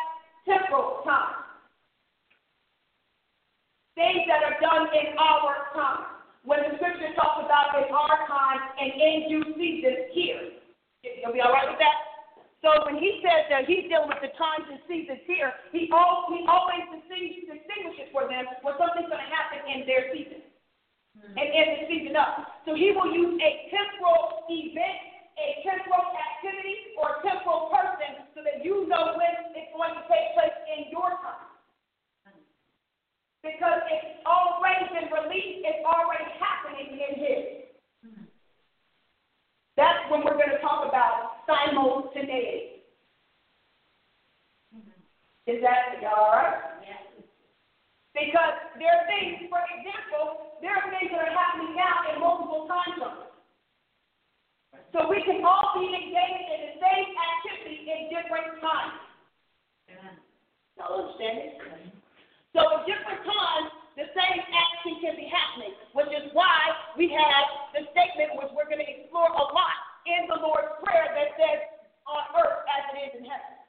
temporal 0.48 1.04
time. 1.04 1.44
Things 3.96 4.28
that 4.28 4.44
are 4.44 4.58
done 4.60 4.88
in 4.92 5.16
our 5.16 5.72
time. 5.72 6.04
When 6.44 6.62
the 6.62 6.76
Scripture 6.78 7.12
talks 7.18 7.44
about 7.44 7.74
in 7.80 7.88
our 7.90 8.18
time 8.28 8.60
and 8.80 8.90
in 8.92 9.16
due 9.28 9.44
season 9.56 10.12
here. 10.14 10.60
You'll 11.02 11.34
be 11.34 11.40
all 11.40 11.52
right 11.52 11.68
with 11.68 11.80
that? 11.82 11.98
So 12.64 12.86
when 12.86 12.98
he 12.98 13.22
says 13.22 13.46
that 13.50 13.68
he's 13.68 13.86
dealing 13.86 14.10
with 14.10 14.22
the 14.22 14.32
times 14.34 14.66
and 14.66 14.82
seasons 14.90 15.22
here, 15.26 15.54
he, 15.70 15.86
all, 15.94 16.26
he 16.30 16.42
always 16.50 16.82
distinguishes 16.90 18.10
for 18.10 18.26
them 18.26 18.46
when 18.66 18.74
something's 18.78 19.06
going 19.06 19.22
to 19.22 19.30
happen 19.30 19.62
in 19.70 19.86
their 19.86 20.10
season 20.10 20.42
Mm-hmm. 21.16 21.32
and 21.32 21.48
end 21.48 21.70
the 21.80 21.82
season 21.88 22.14
up. 22.16 22.60
So 22.68 22.76
he 22.76 22.92
will 22.92 23.08
use 23.08 23.40
a 23.40 23.50
temporal 23.72 24.44
event, 24.52 25.00
a 25.40 25.64
temporal 25.64 26.12
activity, 26.12 26.92
or 27.00 27.16
a 27.16 27.18
temporal 27.24 27.72
person 27.72 28.28
so 28.36 28.44
that 28.44 28.60
you 28.60 28.84
know 28.84 29.16
when 29.16 29.32
it's 29.56 29.72
going 29.72 29.96
to 29.96 30.04
take 30.12 30.36
place 30.36 30.56
in 30.68 30.92
your 30.92 31.08
time. 31.24 31.48
Because 33.40 33.80
it's 33.88 34.20
already 34.28 34.92
been 34.92 35.08
released, 35.08 35.64
it's 35.64 35.84
already 35.88 36.28
happening 36.36 37.00
in 37.00 37.12
his. 37.16 37.44
Mm-hmm. 38.04 38.28
That's 39.80 40.02
when 40.12 40.20
we're 40.20 40.36
going 40.36 40.52
to 40.52 40.60
talk 40.60 40.84
about 40.84 41.46
simultaneity. 41.48 42.84
Mm-hmm. 44.74 45.00
Is 45.48 45.64
that 45.64 45.96
all 46.04 46.28
right? 46.36 46.65
Because 48.16 48.56
there 48.80 48.96
are 48.96 49.04
things, 49.04 49.44
for 49.52 49.60
example, 49.76 50.56
there 50.64 50.72
are 50.72 50.88
things 50.88 51.12
that 51.12 51.20
are 51.20 51.36
happening 51.36 51.76
now 51.76 52.08
in 52.08 52.16
multiple 52.16 52.64
time 52.64 52.96
zones. 52.96 53.28
So 54.96 55.04
we 55.04 55.20
can 55.20 55.44
all 55.44 55.76
be 55.76 55.84
engaged 55.84 56.48
in 56.48 56.60
the 56.64 56.74
same 56.80 57.08
activity 57.12 57.84
in 57.84 58.08
different 58.08 58.56
times. 58.64 58.96
Y'all 60.80 60.96
understand 60.96 61.36
it? 61.44 61.52
So 62.56 62.64
at 62.64 62.88
different 62.88 63.20
times, 63.20 63.68
the 64.00 64.08
same 64.16 64.40
action 64.40 64.96
can 65.04 65.14
be 65.20 65.28
happening, 65.28 65.76
which 65.92 66.08
is 66.08 66.32
why 66.32 66.56
we 66.96 67.12
have 67.12 67.44
the 67.76 67.84
statement, 67.92 68.32
which 68.40 68.48
we're 68.56 68.68
going 68.68 68.80
to 68.80 68.88
explore 68.88 69.28
a 69.28 69.46
lot 69.52 69.76
in 70.08 70.24
the 70.32 70.40
Lord's 70.40 70.72
Prayer, 70.80 71.12
that 71.12 71.36
says, 71.36 71.68
on 72.08 72.24
earth 72.40 72.64
as 72.64 72.82
it 72.96 73.12
is 73.12 73.12
in 73.20 73.24
heaven. 73.28 73.60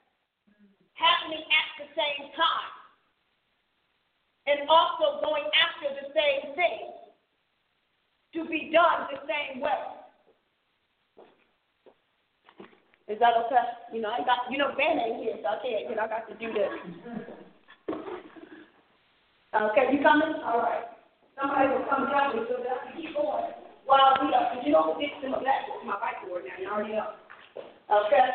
Happening 0.96 1.44
at 1.44 1.68
the 1.84 1.88
same 1.92 2.32
time 2.32 2.77
and 4.48 4.68
also 4.68 5.20
going 5.20 5.44
after 5.52 5.92
the 5.92 6.08
same 6.16 6.56
thing 6.56 6.88
to 8.32 8.48
be 8.48 8.72
done 8.72 9.12
the 9.12 9.20
same 9.28 9.60
way. 9.60 9.76
Is 13.08 13.18
that 13.20 13.36
okay? 13.44 13.64
You 13.92 14.00
know, 14.00 14.12
I 14.12 14.24
got 14.24 14.48
you 14.50 14.58
know 14.58 14.72
Ben 14.76 15.00
ain't 15.00 15.20
here, 15.20 15.36
so 15.40 15.48
I 15.48 15.58
can't. 15.60 15.88
You 15.88 15.96
know, 15.96 16.04
I 16.04 16.08
got 16.08 16.28
to 16.28 16.34
do 16.36 16.52
this. 16.52 16.72
Okay, 19.48 19.96
you 19.96 20.04
coming? 20.04 20.32
All 20.44 20.60
right. 20.60 20.84
Somebody 21.40 21.68
will 21.68 21.88
come 21.88 22.10
down 22.12 22.36
with 22.36 22.48
so 22.52 22.60
that 22.60 22.68
I 22.68 22.92
can 22.92 23.00
keep 23.00 23.16
going 23.16 23.48
while 23.86 24.12
we 24.20 24.28
up. 24.34 24.60
You 24.64 24.72
know 24.72 24.96
this 25.00 25.08
is 25.24 25.30
my 25.32 25.40
blackboard, 25.40 25.88
my 25.88 25.96
whiteboard 25.96 26.44
now. 26.44 26.56
You 26.60 26.68
already 26.68 26.92
know. 26.92 27.16
Okay. 27.88 28.28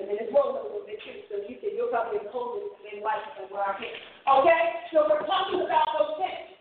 And 0.00 0.08
then 0.08 0.16
it's 0.16 0.32
rolling 0.32 0.56
a 0.56 0.64
little 0.64 0.88
bit 0.88 0.96
too, 1.04 1.28
so 1.28 1.44
you 1.44 1.60
can 1.60 1.76
you'll 1.76 1.92
probably 1.92 2.24
hold 2.32 2.56
it 2.56 2.72
in 2.88 3.04
life 3.04 3.20
where 3.52 3.60
I 3.60 3.76
can. 3.76 3.92
Okay? 4.40 4.62
So 4.96 5.04
we're 5.12 5.28
talking 5.28 5.60
about 5.60 5.84
those 5.92 6.16
things. 6.16 6.56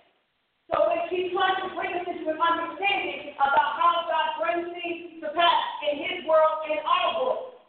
So 0.68 0.76
when 0.92 1.08
she's 1.08 1.32
trying 1.32 1.56
to 1.64 1.72
bring 1.72 1.96
us 1.96 2.04
into 2.04 2.36
an 2.36 2.36
understanding 2.36 3.40
about 3.40 3.80
how 3.80 4.12
God 4.12 4.28
brings 4.44 4.68
things 4.76 5.24
to 5.24 5.32
pass 5.32 5.64
in 5.88 6.04
his 6.04 6.28
world 6.28 6.68
and 6.68 6.84
our 6.84 7.10
world. 7.16 7.64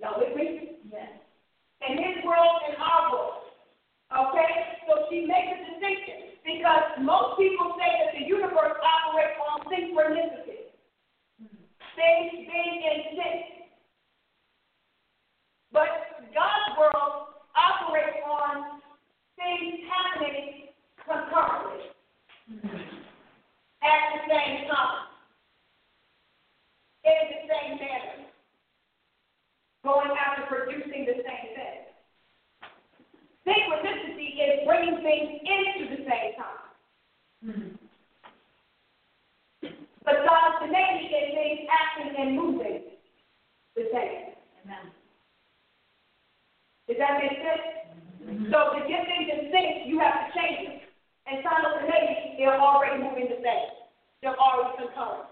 Now 0.00 0.16
with 0.16 0.32
me? 0.32 0.80
Yes. 0.88 1.20
In 1.84 2.00
his 2.00 2.24
world 2.24 2.64
and 2.64 2.80
our 2.80 3.12
world. 3.12 3.44
Okay? 4.08 4.50
So 4.88 5.04
she 5.12 5.28
makes 5.28 5.52
a 5.52 5.58
distinction 5.68 6.40
because 6.48 6.96
most 7.04 7.36
people 7.36 7.76
say 7.76 7.92
that 8.08 8.16
the 8.16 8.24
universe 8.24 8.80
operates 8.80 9.36
on 9.36 9.68
synchronicity. 9.68 10.72
Hmm. 11.38 11.60
Things 11.92 12.48
being 12.48 12.76
in 12.88 12.98
sync. 13.20 13.59
But 15.72 15.88
God's 16.34 16.78
world 16.78 17.26
operates 17.54 18.18
on 18.26 18.80
things 19.36 19.86
happening 19.86 20.68
concurrently 21.06 21.90
at 23.82 24.00
the 24.12 24.20
same 24.28 24.68
time, 24.68 25.06
in 27.04 27.22
the 27.30 27.40
same 27.48 27.78
manner, 27.78 28.26
going 29.84 30.10
after 30.10 30.42
producing 30.46 31.06
the 31.06 31.22
same 31.22 31.48
thing. 31.54 31.80
Synchronicity 33.46 34.36
is 34.36 34.66
bringing 34.66 35.02
things 35.02 35.40
into 35.40 35.96
the 35.96 36.02
same 36.02 36.32
time. 36.36 36.70
Mm-hmm. 37.46 37.76
But 40.04 40.14
simultaneity 40.26 41.06
is 41.06 41.34
things 41.34 41.68
acting 41.70 42.14
and 42.18 42.36
moving 42.36 42.82
the 43.76 43.84
same. 43.92 44.34
Amen. 44.64 44.99
Does 46.90 46.98
that 46.98 47.22
make 47.22 47.38
sense? 47.38 47.66
Mm-hmm. 48.26 48.50
So 48.50 48.74
to 48.74 48.82
get 48.90 49.06
things 49.06 49.30
in 49.30 49.54
sync, 49.54 49.86
you 49.86 50.02
have 50.02 50.26
to 50.26 50.28
change 50.34 50.74
it. 50.74 50.90
And 51.30 51.38
simultaneously, 51.46 52.34
they're 52.34 52.58
already 52.58 52.98
moving 52.98 53.30
the 53.30 53.38
same. 53.38 53.70
They're 54.18 54.34
already 54.34 54.74
concurrent. 54.74 55.30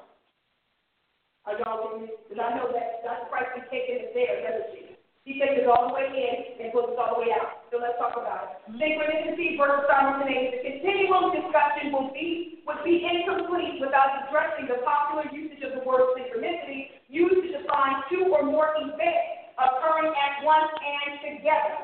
Are 1.51 1.59
y'all 1.59 1.83
with 1.83 2.07
me? 2.07 2.15
Because 2.31 2.39
I 2.39 2.55
know 2.55 2.71
that 2.71 3.03
God 3.03 3.27
Christ 3.27 3.59
is 3.59 3.67
taking 3.75 4.07
it 4.07 4.15
there, 4.15 4.39
doesn't 4.47 4.71
she? 4.71 4.95
He 5.27 5.43
takes 5.43 5.59
it 5.59 5.67
all 5.67 5.91
the 5.91 5.99
way 5.99 6.07
in 6.07 6.63
and 6.63 6.71
puts 6.71 6.95
it 6.95 6.97
all 6.97 7.19
the 7.19 7.27
way 7.27 7.35
out. 7.35 7.67
So 7.75 7.83
let's 7.83 7.99
talk 7.99 8.15
about 8.15 8.63
it. 8.65 8.79
Synchronicity 8.79 9.59
versus 9.59 9.83
simultaneity. 9.91 10.63
The 10.63 10.79
continuum 10.79 11.35
discussion 11.35 11.91
will 11.91 12.15
be 12.15 12.63
would 12.71 12.87
be 12.87 13.03
incomplete 13.03 13.83
without 13.83 14.25
addressing 14.25 14.71
the 14.71 14.79
popular 14.87 15.27
usage 15.35 15.61
of 15.67 15.75
the 15.75 15.83
word 15.83 16.07
synchronicity 16.15 17.03
used 17.11 17.43
to 17.45 17.49
define 17.51 18.07
two 18.07 18.31
or 18.31 18.47
more 18.47 18.73
events 18.79 19.49
occurring 19.59 20.15
at 20.15 20.45
once 20.47 20.71
and 20.81 21.13
together. 21.21 21.77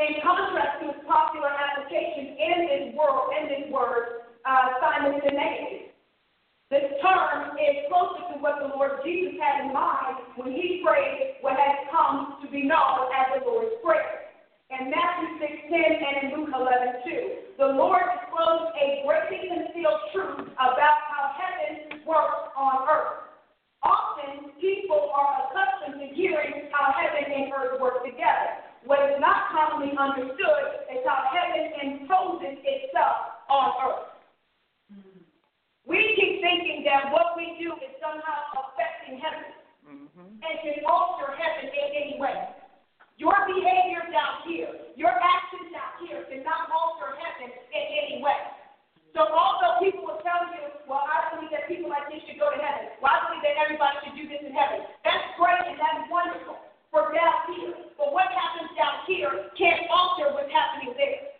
In 0.00 0.16
contrast 0.24 0.80
to 0.80 0.96
its 0.96 1.04
popular 1.04 1.52
application 1.52 2.32
in 2.40 2.56
this 2.72 2.84
world, 2.96 3.36
in 3.36 3.52
this 3.52 3.68
word, 3.68 4.24
uh, 4.48 4.80
simultaneity. 4.80 5.92
This 6.72 6.88
term 7.04 7.52
is 7.60 7.84
closer 7.92 8.32
to 8.32 8.40
what 8.40 8.64
the 8.64 8.72
Lord 8.72 9.04
Jesus 9.04 9.36
had 9.36 9.68
in 9.68 9.76
mind 9.76 10.24
when 10.40 10.56
he 10.56 10.80
prayed 10.80 11.36
what 11.44 11.52
has 11.60 11.84
come 11.92 12.40
to 12.40 12.48
be 12.48 12.64
known 12.64 13.12
as 13.12 13.36
the 13.36 13.44
Lord's 13.44 13.76
Prayer. 13.84 14.32
In 14.72 14.88
Matthew 14.88 15.36
6:10 15.36 15.68
and 15.68 16.16
in 16.24 16.40
Luke 16.40 16.48
11:2, 16.48 17.52
the 17.58 17.66
Lord 17.66 18.00
disclosed 18.16 18.72
a 18.80 19.02
greatly 19.04 19.52
concealed 19.52 20.00
truth 20.12 20.48
about 20.56 20.96
how 21.12 21.34
heaven 21.36 22.00
works 22.06 22.48
on 22.56 22.88
earth. 22.88 23.20
Often 23.82 24.52
people 24.60 25.12
are 25.12 25.44
accustomed 25.44 26.00
to 26.00 26.06
hearing 26.14 26.70
how 26.72 26.90
heaven 26.92 27.30
and 27.30 27.52
earth 27.52 27.78
work 27.80 28.02
together. 28.02 28.69
What 28.84 29.04
is 29.12 29.20
not 29.20 29.52
commonly 29.52 29.92
understood 29.92 30.88
is 30.88 31.04
how 31.04 31.28
heaven 31.28 31.68
imposes 31.84 32.56
itself 32.64 33.44
on 33.52 33.68
earth. 33.84 34.08
Mm-hmm. 34.88 35.20
We 35.84 36.00
keep 36.16 36.40
thinking 36.40 36.88
that 36.88 37.12
what 37.12 37.36
we 37.36 37.60
do 37.60 37.76
is 37.76 37.92
somehow 38.00 38.40
affecting 38.56 39.20
heaven 39.20 39.52
mm-hmm. 39.84 40.28
and 40.32 40.54
can 40.64 40.80
alter 40.88 41.36
heaven 41.36 41.68
in 41.68 41.88
any 41.92 42.16
way. 42.16 42.56
Your 43.20 43.36
behavior 43.44 44.00
down 44.08 44.48
here, 44.48 44.72
your 44.96 45.12
actions 45.12 45.68
down 45.76 46.00
here 46.00 46.24
cannot 46.32 46.72
alter 46.72 47.20
heaven 47.20 47.52
in 47.52 47.84
any 47.84 48.24
way. 48.24 48.40
So 49.12 49.28
although 49.28 49.76
people 49.84 50.08
will 50.08 50.24
tell 50.24 50.48
you, 50.56 50.72
well, 50.88 51.04
I 51.04 51.36
believe 51.36 51.52
that 51.52 51.68
people 51.68 51.92
like 51.92 52.08
this 52.08 52.24
should 52.24 52.40
go 52.40 52.48
to 52.48 52.56
heaven. 52.56 52.96
Well, 53.04 53.12
I 53.12 53.28
believe 53.28 53.44
that 53.44 53.60
everybody 53.60 54.00
should 54.06 54.16
do 54.16 54.24
this 54.24 54.40
in 54.40 54.56
heaven. 54.56 54.88
That's 55.04 55.36
great 55.36 55.68
and 55.68 55.76
that's 55.76 56.08
wonderful 56.08 56.69
for 56.90 57.14
down 57.14 57.54
here. 57.54 57.74
But 57.96 58.12
what 58.12 58.28
happens 58.30 58.70
down 58.74 59.06
here 59.06 59.30
can't 59.54 59.86
alter 59.90 60.34
what's 60.34 60.50
happening 60.50 60.94
there. 60.98 61.30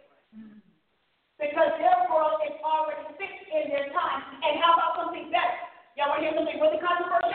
Because 1.38 1.72
their 1.80 2.06
world 2.06 2.44
is 2.46 2.54
already 2.62 3.04
fixed 3.18 3.48
in 3.50 3.72
their 3.74 3.90
time. 3.90 4.20
And 4.44 4.60
how 4.62 4.76
about 4.78 5.00
something 5.02 5.32
better? 5.32 5.58
Y'all 5.98 6.12
want 6.14 6.22
to 6.22 6.30
hear 6.30 6.36
something 6.36 6.60
really 6.60 6.78
controversial? 6.78 7.32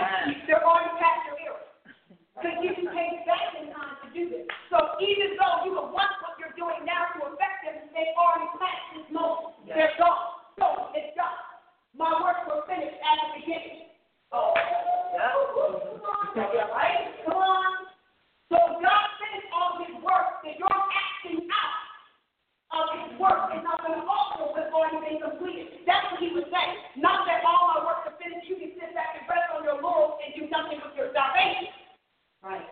They're 0.48 0.64
already 0.64 0.94
past 1.02 1.26
your 1.28 1.38
era. 1.42 1.62
Because 2.38 2.58
you 2.62 2.72
can 2.78 2.88
take 2.94 3.26
back 3.26 3.58
in 3.58 3.74
time 3.74 3.98
to 4.06 4.08
do 4.14 4.30
this. 4.30 4.46
So 4.70 4.78
even 5.02 5.36
though 5.40 5.66
you 5.66 5.74
would 5.74 5.90
want 5.90 6.12
what 6.22 6.38
you're 6.38 6.54
doing 6.54 6.86
now 6.86 7.18
to 7.18 7.34
affect 7.34 7.66
them, 7.66 7.90
they 7.98 8.14
already 8.14 8.48
passed 8.62 8.88
this 8.94 9.08
moment. 9.10 9.58
Yes. 9.66 9.74
They're 9.74 9.96
gone. 9.98 10.46
So 10.62 10.94
it's 10.94 11.12
done. 11.18 11.42
My 11.98 12.14
work 12.22 12.46
was 12.46 12.62
finished 12.70 13.00
at 13.02 13.16
the 13.26 13.42
beginning. 13.42 13.90
Oh, 14.32 14.54
oh 14.54 14.62
yeah. 15.18 15.34
Come 16.36 16.46
on. 16.46 16.86
Come 17.26 17.40
on. 17.42 17.95
So 18.52 18.58
God 18.58 19.06
finished 19.18 19.50
all 19.54 19.82
his 19.82 19.96
work, 20.02 20.42
that 20.46 20.56
your 20.60 20.70
acting 20.70 21.50
out 21.50 21.74
of 22.76 22.86
his 23.02 23.20
work 23.20 23.50
is 23.58 23.64
not 23.66 23.82
going 23.82 23.98
to 23.98 24.06
alter 24.06 24.26
already 24.76 25.00
been 25.08 25.20
completed. 25.24 25.88
That's 25.88 26.04
what 26.12 26.20
he 26.20 26.36
was 26.36 26.44
saying. 26.52 27.00
Not 27.00 27.24
that 27.24 27.48
all 27.48 27.72
my 27.72 27.88
work 27.88 28.04
is 28.12 28.16
finished, 28.20 28.52
you 28.52 28.60
can 28.60 28.76
sit 28.76 28.92
back 28.92 29.16
and 29.16 29.24
rest 29.32 29.48
on 29.56 29.64
your 29.64 29.80
laurels 29.80 30.20
and 30.20 30.36
do 30.36 30.52
nothing 30.52 30.84
with 30.84 30.94
your 31.00 31.16
salvation. 31.16 31.72
Right. 32.44 32.68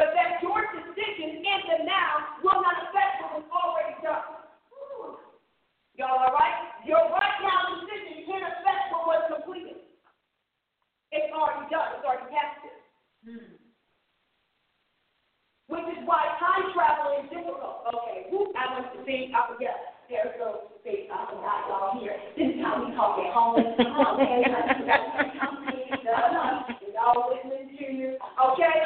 But 0.00 0.16
that 0.16 0.40
your 0.40 0.64
decision 0.72 1.44
in 1.44 1.60
the 1.68 1.78
now 1.86 2.40
will 2.40 2.58
not 2.64 2.88
affect 2.88 3.22
what 3.22 3.44
was 3.44 3.46
already 3.52 3.94
done. 4.00 4.40
Y'all 5.94 6.18
all 6.18 6.34
right? 6.34 6.82
Your 6.82 7.06
right 7.14 7.38
now 7.38 7.78
decision 7.78 8.26
can't 8.26 8.42
affect 8.42 8.90
what 8.90 9.06
was 9.06 9.22
completed. 9.30 9.78
It's 11.14 11.30
already 11.30 11.70
done. 11.70 11.94
It's 11.94 12.02
already 12.02 12.26
past 12.34 12.58
it. 12.66 12.76
Hmm. 13.22 13.63
Which 15.68 15.88
is 15.96 16.04
why 16.04 16.28
time 16.36 16.76
travel 16.76 17.24
is 17.24 17.30
difficult. 17.32 17.88
Okay, 17.88 18.28
whoop, 18.28 18.52
I 18.52 18.76
went 18.76 18.92
to 18.92 19.00
see, 19.08 19.32
I 19.32 19.48
forget. 19.48 19.96
There 20.12 20.36
goes 20.36 20.68
see, 20.84 21.08
I 21.08 21.24
forgot 21.32 21.64
y'all 21.64 21.96
here. 21.96 22.20
This 22.36 22.52
is 22.52 22.60
how 22.60 22.84
we 22.84 22.92
talk 22.92 23.16
at 23.16 23.32
home. 23.32 23.56
Okay, 23.56 24.44
y'all 26.92 27.32
listening 27.32 27.72
to 27.80 27.84
you. 27.88 28.20
Okay, 28.20 28.76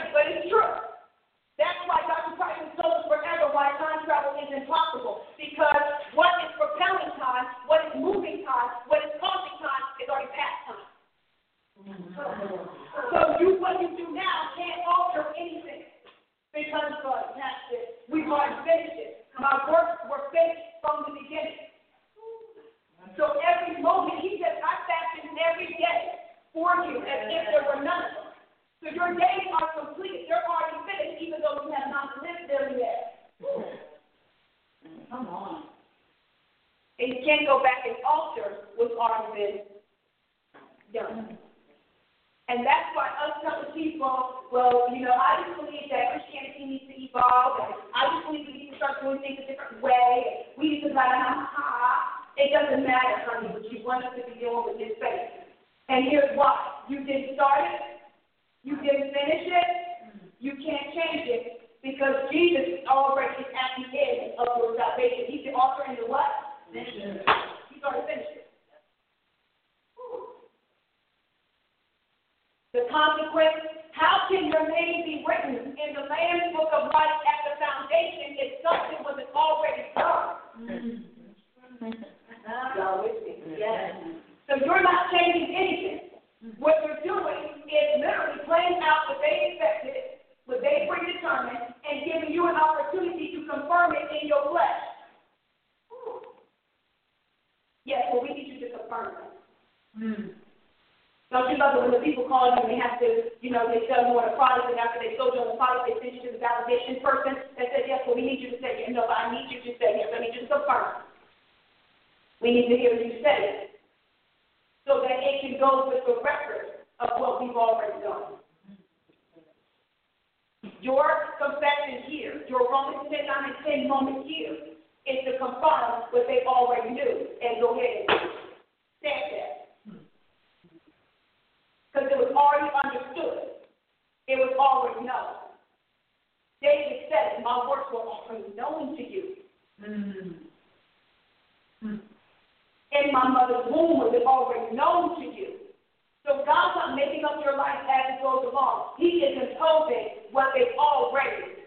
life 147.58 147.82
as 147.90 148.14
it 148.14 148.22
goes 148.22 148.46
along. 148.46 148.94
He 149.02 149.26
is 149.26 149.34
imposing 149.34 150.30
what 150.30 150.54
they've 150.54 150.78
already 150.78 151.66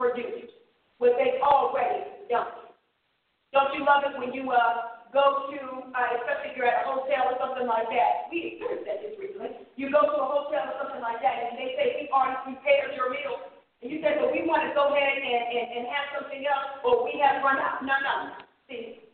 produced, 0.00 0.56
what 0.96 1.14
they've 1.20 1.44
already 1.44 2.08
done. 2.32 2.64
Don't 3.52 3.70
you 3.76 3.84
love 3.84 4.02
it 4.08 4.16
when 4.18 4.32
you 4.32 4.50
uh, 4.50 5.04
go 5.14 5.46
to, 5.52 5.60
uh, 5.94 6.08
especially 6.18 6.50
if 6.50 6.58
you're 6.58 6.66
at 6.66 6.82
a 6.82 6.90
hotel 6.90 7.30
or 7.30 7.38
something 7.38 7.68
like 7.68 7.86
that? 7.92 8.26
We 8.32 8.56
experienced 8.56 8.88
that 8.88 9.04
just 9.04 9.20
recently. 9.20 9.54
You 9.78 9.92
go 9.92 10.02
to 10.02 10.16
a 10.18 10.26
hotel 10.26 10.74
or 10.74 10.76
something 10.82 11.04
like 11.04 11.22
that, 11.22 11.52
and 11.52 11.60
they 11.60 11.78
say, 11.78 12.02
we 12.02 12.10
already 12.10 12.40
prepared 12.42 12.98
your 12.98 13.14
meal. 13.14 13.38
And 13.78 13.92
you 13.92 14.02
say, 14.02 14.18
well, 14.18 14.32
we 14.32 14.42
want 14.42 14.66
to 14.66 14.72
go 14.74 14.90
ahead 14.90 15.20
and, 15.20 15.22
and, 15.22 15.66
and 15.78 15.84
have 15.86 16.18
something 16.18 16.42
else, 16.42 16.82
or 16.82 17.04
we 17.04 17.20
have 17.22 17.44
run 17.44 17.62
out. 17.62 17.84
No, 17.84 17.94
no. 17.94 18.42
See. 18.66 19.04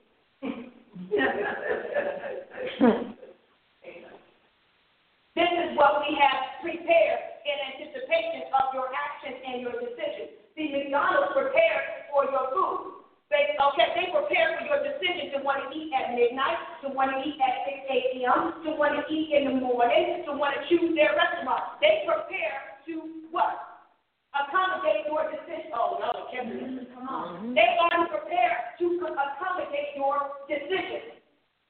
This 5.37 5.51
is 5.53 5.77
what 5.77 6.00
we 6.11 6.19
have 6.19 6.59
prepared 6.59 7.23
in 7.47 7.57
anticipation 7.71 8.51
of 8.51 8.75
your 8.75 8.91
action 8.91 9.31
and 9.47 9.63
your 9.63 9.79
decision. 9.79 10.35
See, 10.59 10.75
McDonald's 10.75 11.31
prepared 11.39 12.11
for 12.11 12.27
your 12.27 12.51
food. 12.51 13.07
They, 13.31 13.55
okay, 13.55 13.95
they 13.95 14.11
prepare 14.11 14.59
for 14.59 14.67
your 14.67 14.83
decision 14.83 15.39
to 15.39 15.47
want 15.47 15.63
to 15.63 15.69
eat 15.71 15.95
at 15.95 16.19
midnight, 16.19 16.59
to 16.83 16.91
want 16.91 17.15
to 17.15 17.23
eat 17.23 17.39
at 17.39 17.63
6 17.63 18.27
a.m., 18.27 18.59
to 18.67 18.75
want 18.75 18.99
to 18.99 19.07
eat 19.07 19.31
in 19.31 19.55
the 19.55 19.57
morning, 19.63 20.27
to 20.27 20.35
want 20.35 20.59
to 20.59 20.67
choose 20.67 20.99
their 20.99 21.15
restaurant. 21.15 21.79
They 21.79 22.03
prepare 22.03 22.83
to 22.91 23.31
what? 23.31 23.87
Accommodate 24.35 25.07
your 25.07 25.31
decision. 25.31 25.71
Oh, 25.79 26.03
no, 26.03 26.11
Kevin, 26.35 26.91
come 26.91 27.07
on. 27.07 27.55
Mm-hmm. 27.55 27.55
They 27.55 27.71
are 27.87 28.03
prepared 28.11 28.75
to 28.83 28.87
accommodate 29.15 29.95
your 29.95 30.43
decision. 30.51 31.23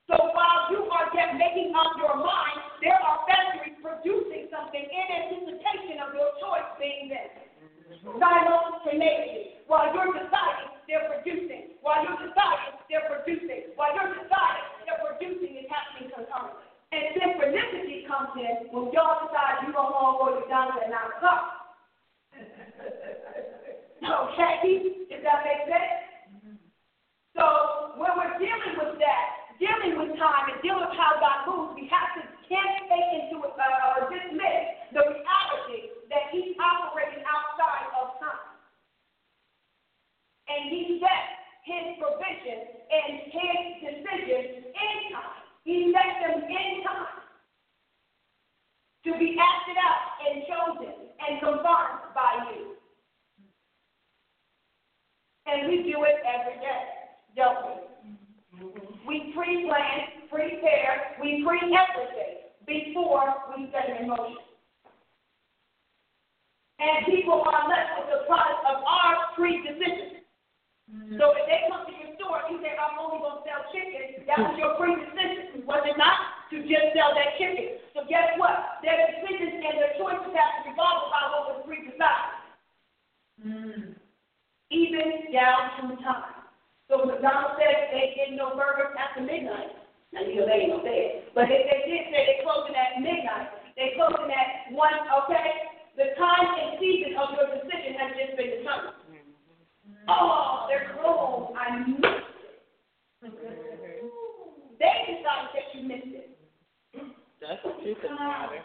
So 0.09 0.17
while 0.17 0.73
you 0.73 0.89
are 0.89 1.13
just 1.13 1.37
making 1.37 1.77
up 1.77 1.93
your 2.01 2.17
mind, 2.17 2.61
there 2.81 2.97
are 2.97 3.21
factories 3.29 3.70
producing 3.83 4.49
something 4.53 4.85
in 4.85 5.07
anticipation 5.11 6.01
of 6.05 6.15
your 6.15 6.31
choice 6.41 6.69
being 6.81 7.11
made. 7.11 7.51
Simultaneously. 8.01 9.61
While 9.67 9.93
you're 9.93 10.15
deciding, 10.15 10.71
they're 10.87 11.11
producing. 11.11 11.77
While 11.83 12.07
you're 12.07 12.23
deciding, 12.23 12.81
they're 12.89 13.09
producing. 13.11 13.75
While 13.77 13.93
you're 13.95 14.15
deciding, 14.15 14.67
they're 14.87 15.03
producing 15.03 15.59
is 15.59 15.69
happening 15.71 16.11
concurrently. 16.15 16.67
And 16.91 17.15
synchronicity 17.15 18.07
comes 18.11 18.35
in 18.35 18.75
when 18.75 18.91
y'all 18.91 19.23
decide 19.27 19.63
you 19.63 19.71
don't 19.71 19.95
want 19.95 20.19
or 20.19 20.43
you're 20.43 20.51
done 20.51 20.75
at 20.75 20.91
9 20.91 21.17
o'clock. 21.19 21.61
okay? 24.03 25.07
Does 25.07 25.23
that 25.23 25.47
make 25.47 25.63
sense? 25.71 26.11
So 27.39 27.95
when 27.95 28.11
we're 28.19 28.35
dealing 28.43 28.75
with 28.75 28.99
that, 28.99 29.27
dealing 29.63 30.03
with 30.03 30.19
time 30.19 30.51
and 30.51 30.59
dealing 30.67 30.83
with 30.83 30.99
how 30.99 31.15
God 31.23 31.47
moves, 31.47 31.79
we 31.79 31.87
have 31.95 32.11
to 32.19 32.40
can 32.51 32.67
uh, 32.91 34.11
dismiss 34.11 34.67
the 34.91 35.03
reality 35.07 35.95
that 36.11 36.35
he's 36.35 36.59
operating 36.59 37.23
outside 37.23 37.87
of 37.95 38.19
time. 38.19 38.51
And 40.51 40.67
he 40.67 40.99
his 41.63 41.95
provision 42.03 42.59
and 42.91 43.31
his 43.31 44.03
in 44.67 44.99
time. 45.15 45.47
He 45.63 45.95
them 45.95 46.43
in 46.43 46.83
time 46.83 47.23
to 49.05 49.11
be 49.19 49.39
acted 49.39 49.79
out 49.79 50.19
and 50.27 50.43
chosen 50.51 50.95
and 51.23 51.39
confirmed 51.39 52.11
by 52.15 52.51
you. 52.51 52.75
And 55.47 55.69
we 55.69 55.83
do 55.87 56.03
it 56.03 56.19
every 56.27 56.59
day, 56.61 56.85
don't 57.37 57.63
we? 57.67 57.91
We 59.07 59.33
pre 59.35 59.67
plan, 59.67 60.27
prepare, 60.29 61.17
we 61.21 61.45
pre 61.45 61.59
everything 61.59 62.40
before 62.71 63.27
we 63.51 63.67
set 63.75 63.91
it 63.91 64.07
in 64.07 64.07
motion. 64.07 64.39
And 66.79 67.11
people 67.11 67.43
are 67.43 67.67
left 67.67 67.99
with 67.99 68.09
the 68.15 68.21
product 68.31 68.63
of 68.71 68.87
our 68.87 69.35
pre-decision. 69.35 70.23
So 71.19 71.35
if 71.39 71.45
they 71.47 71.71
come 71.71 71.87
to 71.87 71.95
your 71.95 72.15
store 72.19 72.47
and 72.47 72.57
you 72.57 72.59
say, 72.63 72.75
I'm 72.75 72.99
only 72.99 73.23
going 73.23 73.43
to 73.43 73.47
sell 73.47 73.63
chicken, 73.71 74.27
that 74.27 74.39
was 74.43 74.55
your 74.59 74.75
pre-decision, 74.75 75.67
was 75.67 75.83
it 75.87 75.99
not? 75.99 76.51
To 76.51 76.59
just 76.67 76.95
sell 76.99 77.15
that 77.15 77.39
chicken. 77.39 77.79
So 77.95 78.03
guess 78.11 78.35
what? 78.39 78.83
Their 78.83 78.99
decisions 78.99 79.63
and 79.63 79.79
their 79.79 79.95
choices 79.99 80.35
have 80.35 80.67
to 80.67 80.75
revolve 80.75 81.11
about 81.11 81.27
what 81.31 81.43
was 81.55 81.63
pre-decided. 81.63 82.35
Mm. 83.39 83.95
Even 84.75 85.31
down 85.31 85.79
to 85.79 85.95
the 85.95 85.99
time. 86.03 86.43
So 86.91 87.07
McDonald's 87.07 87.55
said 87.63 87.95
they 87.95 88.19
didn't 88.19 88.35
no 88.35 88.59
burgers 88.59 88.91
after 88.99 89.23
midnight. 89.23 89.80
Now 90.13 90.27
you 90.27 90.43
know 90.43 90.47
they 90.47 90.67
ain't 90.67 90.75
gonna 90.75 90.83
say 90.83 90.99
it. 90.99 91.35
But 91.35 91.47
if 91.47 91.63
they 91.71 91.81
did 91.87 92.11
say 92.11 92.21
they're 92.27 92.43
closing 92.43 92.75
at 92.75 92.99
midnight, 92.99 93.55
they 93.79 93.95
closing 93.95 94.31
at 94.31 94.75
one, 94.75 94.99
okay? 95.25 95.71
The 95.95 96.15
time 96.19 96.51
and 96.59 96.79
season 96.83 97.15
of 97.15 97.35
your 97.39 97.49
decision 97.55 97.95
has 97.99 98.11
just 98.19 98.35
been 98.35 98.51
determined. 98.59 98.99
Mm-hmm. 99.07 100.11
Oh, 100.11 100.67
they're 100.67 100.99
closed. 100.99 101.55
I 101.55 101.87
missed 101.87 102.03
it. 102.03 102.27
Mm-hmm. 103.23 104.09
They 104.81 104.95
decided 105.13 105.51
that 105.55 105.67
you 105.77 105.81
missed 105.87 106.15
it. 106.17 106.29
That's 107.41 107.63
what 107.65 107.79
you 107.85 107.95
can 108.03 108.17
matter. 108.17 108.61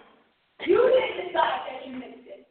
You 0.65 0.79
didn't 0.79 1.27
decide 1.27 1.61
that 1.67 1.85
you 1.85 1.93
missed 1.99 2.27
it. 2.27 2.47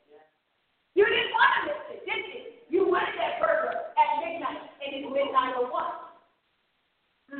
You 0.94 1.04
didn't 1.04 1.32
want 1.34 1.50
to 1.50 1.60
miss 1.66 1.82
it, 1.90 2.00
did 2.06 2.22
you? 2.30 2.40
You 2.70 2.80
wanted 2.88 3.18
that 3.18 3.40
burger 3.40 3.72
at 3.72 4.10
midnight, 4.22 4.62
and 4.78 4.90
it's 4.94 5.08
midnight 5.10 5.58
or 5.58 5.66
one. 5.72 6.04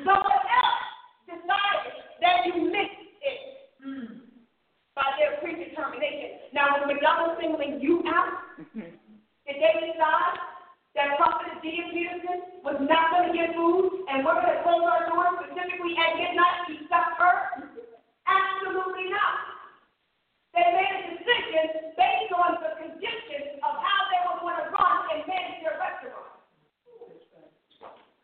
Someone 0.03 0.43
else 0.43 0.64
decided 1.45 1.93
that 2.25 2.49
you 2.49 2.73
missed 2.73 3.05
it 3.21 3.41
mm. 3.85 4.09
by 4.97 5.05
their 5.21 5.37
predetermination. 5.45 6.41
Now, 6.57 6.81
was 6.81 6.89
McDonald's 6.89 7.37
singling 7.41 7.81
you 7.85 8.01
out? 8.09 8.57
Did 8.73 9.61
they 9.61 9.75
decide 9.93 10.41
that 10.97 11.21
Prophet 11.21 11.61
Dia 11.61 11.85
Peterson 11.93 12.65
was 12.65 12.81
not 12.89 13.13
going 13.13 13.29
to 13.29 13.35
get 13.37 13.53
food, 13.53 14.09
and 14.09 14.25
we're 14.25 14.41
going 14.41 14.57
to 14.57 14.63
close 14.65 14.89
our 14.89 15.05
doors 15.05 15.45
specifically 15.45 15.93
at 16.01 16.17
midnight 16.17 16.65
to 16.73 16.73
stop 16.89 17.13
her? 17.21 17.69
Absolutely 18.25 19.13
not. 19.13 19.37
They 20.57 20.65
made 20.65 20.95
a 20.97 21.03
decision 21.13 21.93
based 21.99 22.33
on 22.33 22.57
the 22.63 22.73
conditions 22.79 23.61
of 23.61 23.73
how 23.75 24.01
they 24.09 24.21
were 24.25 24.39
going 24.41 24.59
to 24.65 24.67
run 24.73 24.97
and 25.13 25.21
manage 25.29 25.61
their 25.61 25.77
restaurant. 25.77 26.31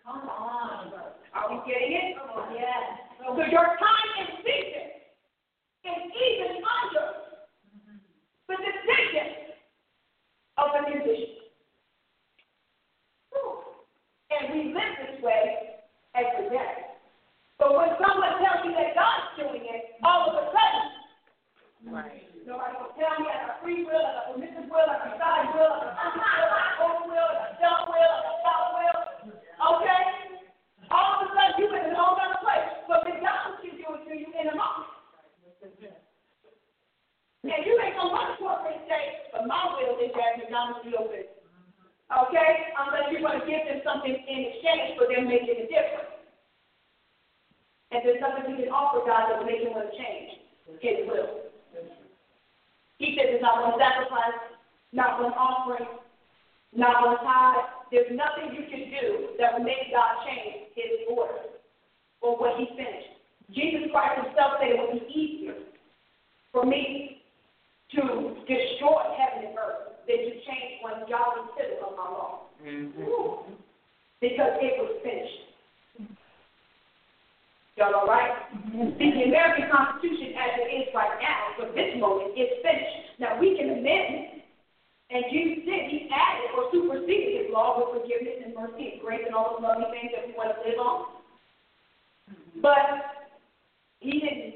Come 0.07 0.25
on. 0.31 0.95
Are 1.35 1.47
we 1.51 1.59
getting 1.69 1.93
it? 1.93 2.17
Yes. 2.55 3.10
So 3.27 3.37
your 3.37 3.69
time 3.77 4.11
and 4.19 4.29
season 4.41 4.87
is 5.85 6.03
even 6.09 6.63
under 6.65 7.07
the 8.49 8.57
decision 8.57 9.55
of 10.59 10.69
the 10.75 10.83
musician. 10.89 11.41
And 14.31 14.55
we 14.55 14.73
live 14.73 14.95
this 15.05 15.23
way 15.23 15.83
every 16.15 16.49
day. 16.49 16.91
But 17.59 17.77
when 17.77 17.93
someone 18.01 18.41
tells 18.41 18.65
you 18.65 18.73
that 18.73 18.97
God's 18.97 19.37
doing 19.37 19.69
it, 19.69 20.01
all 20.01 20.33
of 20.33 20.35
a 20.39 20.45
sudden, 20.49 21.93
right. 21.93 22.25
nobody 22.49 22.73
will 22.81 22.95
tell 22.97 23.21
me 23.21 23.29
I 23.29 23.37
got 23.53 23.61
free 23.61 23.85
will, 23.85 24.01
I 24.01 24.17
got 24.17 24.33
permissive 24.33 24.65
will, 24.71 24.89
I 24.89 24.97
got 24.97 25.21
side 25.21 25.53
will, 25.53 25.77
I 25.77 25.93
got 25.93 26.17
will, 26.17 26.25
I 26.25 26.57
got 26.57 26.81
open 26.89 27.13
will, 27.13 27.21
I 27.21 27.37
got 27.37 27.53
self 27.61 27.81
will, 27.91 28.01
I 28.01 28.21
got 28.25 28.39
self 28.49 28.67
will. 28.81 29.01
Okay? 29.61 30.03
All 30.89 31.21
of 31.21 31.27
a 31.27 31.37
sudden, 31.37 31.55
you're 31.61 31.77
in 31.77 31.93
a 31.93 31.99
whole 32.01 32.17
other 32.17 32.41
place. 32.41 32.71
But 32.89 33.05
McDonald's 33.05 33.61
can 33.61 33.77
do 33.77 33.87
it 33.93 34.03
to 34.09 34.15
you 34.15 34.30
in 34.41 34.49
a 34.49 34.57
moment. 34.57 34.91
And 37.45 37.65
you 37.65 37.81
ain't 37.81 37.97
gonna 37.97 38.13
run 38.13 38.33
to 38.33 38.37
corporate 38.37 38.85
say, 38.85 39.33
but 39.33 39.47
my 39.47 39.77
will 39.77 39.97
is 40.01 40.13
that 40.13 40.37
McDonald's 40.37 40.85
be 40.85 40.93
open. 40.97 41.25
Okay? 42.11 42.51
Unless 42.75 43.13
you're 43.13 43.23
going 43.23 43.41
to 43.41 43.47
give 43.47 43.63
them 43.71 43.81
something 43.87 44.13
in 44.13 44.39
exchange 44.51 44.99
for 44.99 45.07
them 45.07 45.31
making 45.31 45.63
a 45.63 45.67
difference. 45.71 46.11
And 47.95 48.03
there's 48.03 48.19
something 48.19 48.51
we 48.51 48.67
can 48.67 48.75
offer 48.75 49.03
God 49.07 49.31
that 49.31 49.39
will 49.39 49.47
make 49.47 49.63
him 49.63 49.75
want 49.75 49.91
to 49.91 49.97
change 49.97 50.43
his 50.83 51.07
will. 51.07 51.51
He 52.99 53.17
says 53.17 53.33
there's 53.33 53.43
not 53.43 53.63
one 53.63 53.79
sacrifice, 53.81 54.59
not 54.93 55.23
one 55.23 55.33
offering, 55.33 55.89
not 56.75 57.07
one 57.07 57.19
tithe. 57.25 57.89
There's 57.91 58.13
nothing 58.13 58.55
you 58.55 58.67
can 58.69 58.91
do 58.91 59.35
that 59.39 59.55
will 59.55 59.65
make 59.65 59.91
God 59.91 60.23
change 60.27 60.71
his 60.75 61.07
order 61.09 61.57
or 62.21 62.37
what 62.37 62.59
he 62.59 62.67
finished. 62.77 63.20
Jesus 63.55 63.91
Christ 63.91 64.27
himself 64.27 64.61
said 64.61 64.71
it 64.71 64.79
would 64.79 65.01
be 65.01 65.07
easier 65.13 65.55
for 66.53 66.65
me 66.65 67.23
to 67.95 68.37
destroy 68.47 69.03
heaven 69.19 69.51
and 69.51 69.59
earth 69.59 69.91
than 70.07 70.19
to 70.19 70.33
change 70.47 70.79
one 70.83 71.03
jot 71.09 71.39
and 71.39 71.49
tittle 71.59 71.91
of 71.91 71.97
my 71.97 72.07
law. 72.07 72.47
Mm-hmm. 72.63 73.55
Because 74.21 74.55
it 74.61 74.75
was 74.79 75.01
finished. 75.03 75.51
Y'all 77.77 77.95
all 77.95 78.07
right? 78.07 78.53
mm-hmm. 78.53 78.99
the 78.99 79.25
American 79.25 79.73
Constitution, 79.73 80.37
as 80.37 80.51
it 80.61 80.69
is 80.69 80.87
right 80.95 81.17
now, 81.19 81.57
for 81.57 81.73
this 81.73 81.97
moment, 81.97 82.37
is 82.37 82.53
finished. 82.61 83.19
Now, 83.19 83.41
we 83.41 83.57
can 83.57 83.73
amend, 83.73 84.37
it, 84.37 84.45
and 85.11 85.25
Jesus 85.33 85.65
did. 85.65 85.89
He 85.89 86.07
added 86.13 86.53
or 86.55 86.69
superseded 86.71 87.41
his 87.41 87.49
law 87.51 87.81
with 87.81 88.03
forgiveness 88.03 88.45
and 88.45 88.55
mercy 88.55 88.95
and 88.95 89.01
grace 89.01 89.25
and 89.25 89.35
all 89.35 89.57
the 89.57 89.65
lovely 89.65 89.89
things 89.91 90.13
that 90.15 90.29
we 90.29 90.37
want 90.37 90.53
to 90.53 90.61
live 90.61 90.79
on. 90.79 90.99
Mm-hmm. 92.29 92.61
But 92.61 93.20
he 94.01 94.13
didn't 94.21 94.55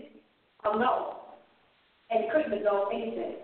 know, 0.65 1.17
and 2.11 2.25
he 2.25 2.31
couldn't 2.31 2.53
have 2.53 2.63
known 2.63 2.93
anything. 2.93 3.37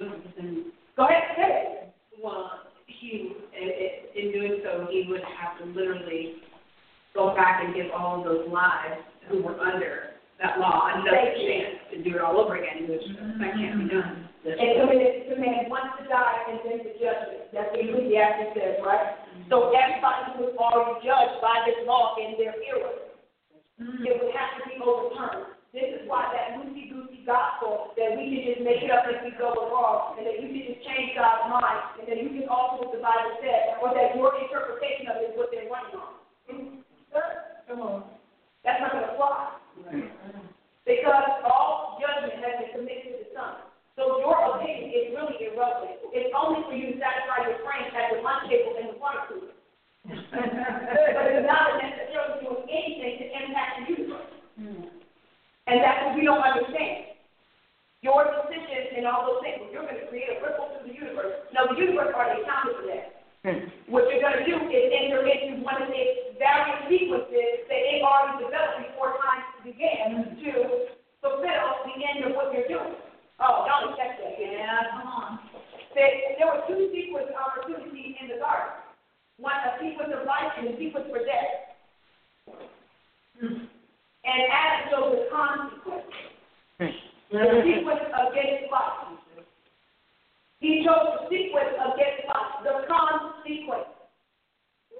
Mm-hmm. 0.00 0.68
Go 0.96 1.04
ahead, 1.04 1.22
say 1.36 1.48
it. 1.48 1.94
Well, 2.22 2.50
he, 2.86 3.32
in 4.14 4.32
doing 4.32 4.60
so, 4.62 4.86
he 4.90 5.06
would 5.08 5.22
have 5.24 5.58
to 5.58 5.64
literally 5.72 6.36
go 7.14 7.34
back 7.34 7.62
and 7.64 7.74
give 7.74 7.86
all 7.96 8.20
of 8.20 8.24
those 8.24 8.48
lives 8.52 9.00
who 9.28 9.42
were 9.42 9.58
under 9.60 10.12
that 10.40 10.58
law 10.58 10.90
another 10.92 11.32
chance 11.38 11.78
to 11.92 12.02
do 12.02 12.16
it 12.16 12.20
all 12.20 12.40
over 12.40 12.56
again, 12.56 12.88
which 12.88 13.02
mm-hmm. 13.02 13.40
that 13.40 13.54
can't 13.54 13.78
be 13.78 13.88
done. 13.88 14.28
And 14.42 14.58
committed 14.58 15.30
to 15.30 15.38
man 15.38 15.70
once 15.70 15.94
to 16.02 16.04
die 16.10 16.50
and 16.50 16.58
then 16.66 16.82
to 16.82 16.90
judgment. 16.98 17.46
That's 17.54 17.70
what 17.70 17.78
Ecclesiastes 17.78 18.58
says, 18.58 18.82
right? 18.82 19.14
Mm-hmm. 19.14 19.46
So 19.54 19.70
everybody 19.70 20.34
who 20.34 20.50
was 20.50 20.56
already 20.58 20.98
judged 21.06 21.38
by 21.38 21.62
this 21.62 21.78
law 21.86 22.18
in 22.18 22.34
their 22.42 22.58
era, 22.58 22.90
mm-hmm. 23.82 24.06
it 24.06 24.14
would 24.22 24.30
have 24.32 24.54
to 24.56 24.62
be 24.70 24.78
overturned. 24.78 25.58
This 25.74 25.88
is 25.98 26.02
why 26.04 26.28
that 26.30 26.60
loosey 26.60 26.92
goosey 26.92 27.24
gospel 27.24 27.96
that 27.96 28.12
we 28.12 28.28
can 28.28 28.42
just 28.44 28.60
make 28.60 28.84
it 28.84 28.92
up 28.92 29.08
as 29.08 29.24
we 29.24 29.32
go 29.40 29.56
along, 29.56 30.20
and 30.20 30.28
that 30.28 30.36
you 30.38 30.52
can 30.52 30.62
just 30.68 30.84
change 30.84 31.16
God's 31.16 31.48
mind, 31.48 31.96
and 31.96 32.04
that 32.06 32.20
you 32.20 32.28
can 32.28 32.44
alter 32.46 32.84
what 32.84 32.92
the 32.92 33.00
Bible 33.00 33.40
says, 33.40 33.80
or 33.80 33.90
that 33.96 34.12
your 34.12 34.36
interpretation 34.36 35.08
of 35.08 35.16
it 35.24 35.32
is 35.32 35.34
what 35.34 35.48
they're 35.48 35.72
running 35.72 35.96
on. 35.96 36.12
Come 37.72 37.80
on. 37.80 38.04
That's 38.64 38.84
not 38.84 38.92
going 38.92 39.08
to 39.08 39.16
fly. 39.16 39.58
Because 40.84 41.28
all 41.48 41.96
judgment 41.96 42.44
has 42.44 42.54
been 42.60 42.70
committed 42.76 43.08
to 43.08 43.16
the 43.24 43.28
Son. 43.32 43.64
So 43.96 44.20
your 44.20 44.36
opinion 44.56 44.92
is 44.92 45.16
really 45.16 45.40
irrelevant. 45.40 46.04
It's 46.12 46.32
only 46.36 46.60
for 46.68 46.76
you 46.76 46.92
to 46.92 46.96
satisfy 47.00 47.48
your 47.48 47.64
friends 47.64 47.96
at 47.96 48.12
the 48.12 48.20
lunch 48.20 48.50
table 48.52 48.76
in 48.76 48.92
the 48.92 48.96
water 49.00 49.24
cooler. 49.30 49.56
But 50.08 51.24
it's 51.30 51.46
not 51.46 51.78
necessarily 51.78 52.42
doing 52.42 52.66
anything 52.66 53.14
to 53.22 53.26
impact 53.30 53.72
the 53.78 53.94
universe. 53.94 54.32
And 55.66 55.78
that's 55.78 56.00
what 56.04 56.18
we 56.18 56.26
don't 56.26 56.42
understand. 56.42 57.14
Your 58.02 58.26
decisions 58.26 58.98
and 58.98 59.06
all 59.06 59.30
those 59.30 59.46
things, 59.46 59.62
you're 59.70 59.86
going 59.86 59.94
to 59.94 60.10
create 60.10 60.26
a 60.26 60.42
ripple 60.42 60.74
through 60.74 60.90
the 60.90 60.94
universe. 60.98 61.46
Now, 61.54 61.70
the 61.70 61.78
universe 61.78 62.10
already 62.10 62.42
accounted 62.42 62.74
for 62.82 62.86
that. 62.90 63.22
Hmm. 63.46 63.70
What 63.86 64.10
you're 64.10 64.22
going 64.22 64.42
to 64.42 64.46
do 64.46 64.58
is 64.70 64.84
enter 64.90 65.22
into 65.22 65.62
one 65.62 65.78
of 65.78 65.90
its 65.90 66.34
various 66.38 66.82
sequences 66.90 67.66
that 67.70 67.82
it 67.94 68.02
already 68.02 68.42
developed 68.42 68.90
before 68.90 69.14
time 69.22 69.42
began 69.62 70.34
to 70.34 70.50
fulfill 71.22 71.68
the 71.86 71.94
end 72.02 72.26
of 72.26 72.34
what 72.34 72.50
you're 72.50 72.66
doing. 72.66 72.98
Oh, 73.38 73.66
y'all 73.66 73.94
check 73.94 74.18
that. 74.18 74.34
Yeah, 74.34 74.98
come 74.98 75.06
on. 75.06 75.38
There, 75.94 76.10
there 76.38 76.46
were 76.50 76.62
two 76.66 76.90
sequence 76.90 77.30
opportunities 77.34 78.18
in 78.18 78.34
the 78.34 78.38
garden. 78.42 78.81
One, 79.38 79.54
a 79.54 79.78
sequence 79.80 80.12
of 80.12 80.26
life 80.26 80.52
and 80.58 80.68
a 80.68 80.78
sequence 80.78 81.06
for 81.10 81.22
death. 81.24 81.52
Hmm. 83.40 83.66
And 84.22 84.40
Adam 84.52 84.80
chose 84.90 85.12
the 85.16 85.24
consequence. 85.32 86.12
The 87.32 87.64
sequence 87.64 88.04
against 88.12 88.70
life. 88.70 89.18
He 90.60 90.84
chose 90.86 91.06
the 91.16 91.22
sequence 91.26 91.74
against 91.74 92.28
life, 92.28 92.52
the 92.62 92.74
consequence. 92.86 93.90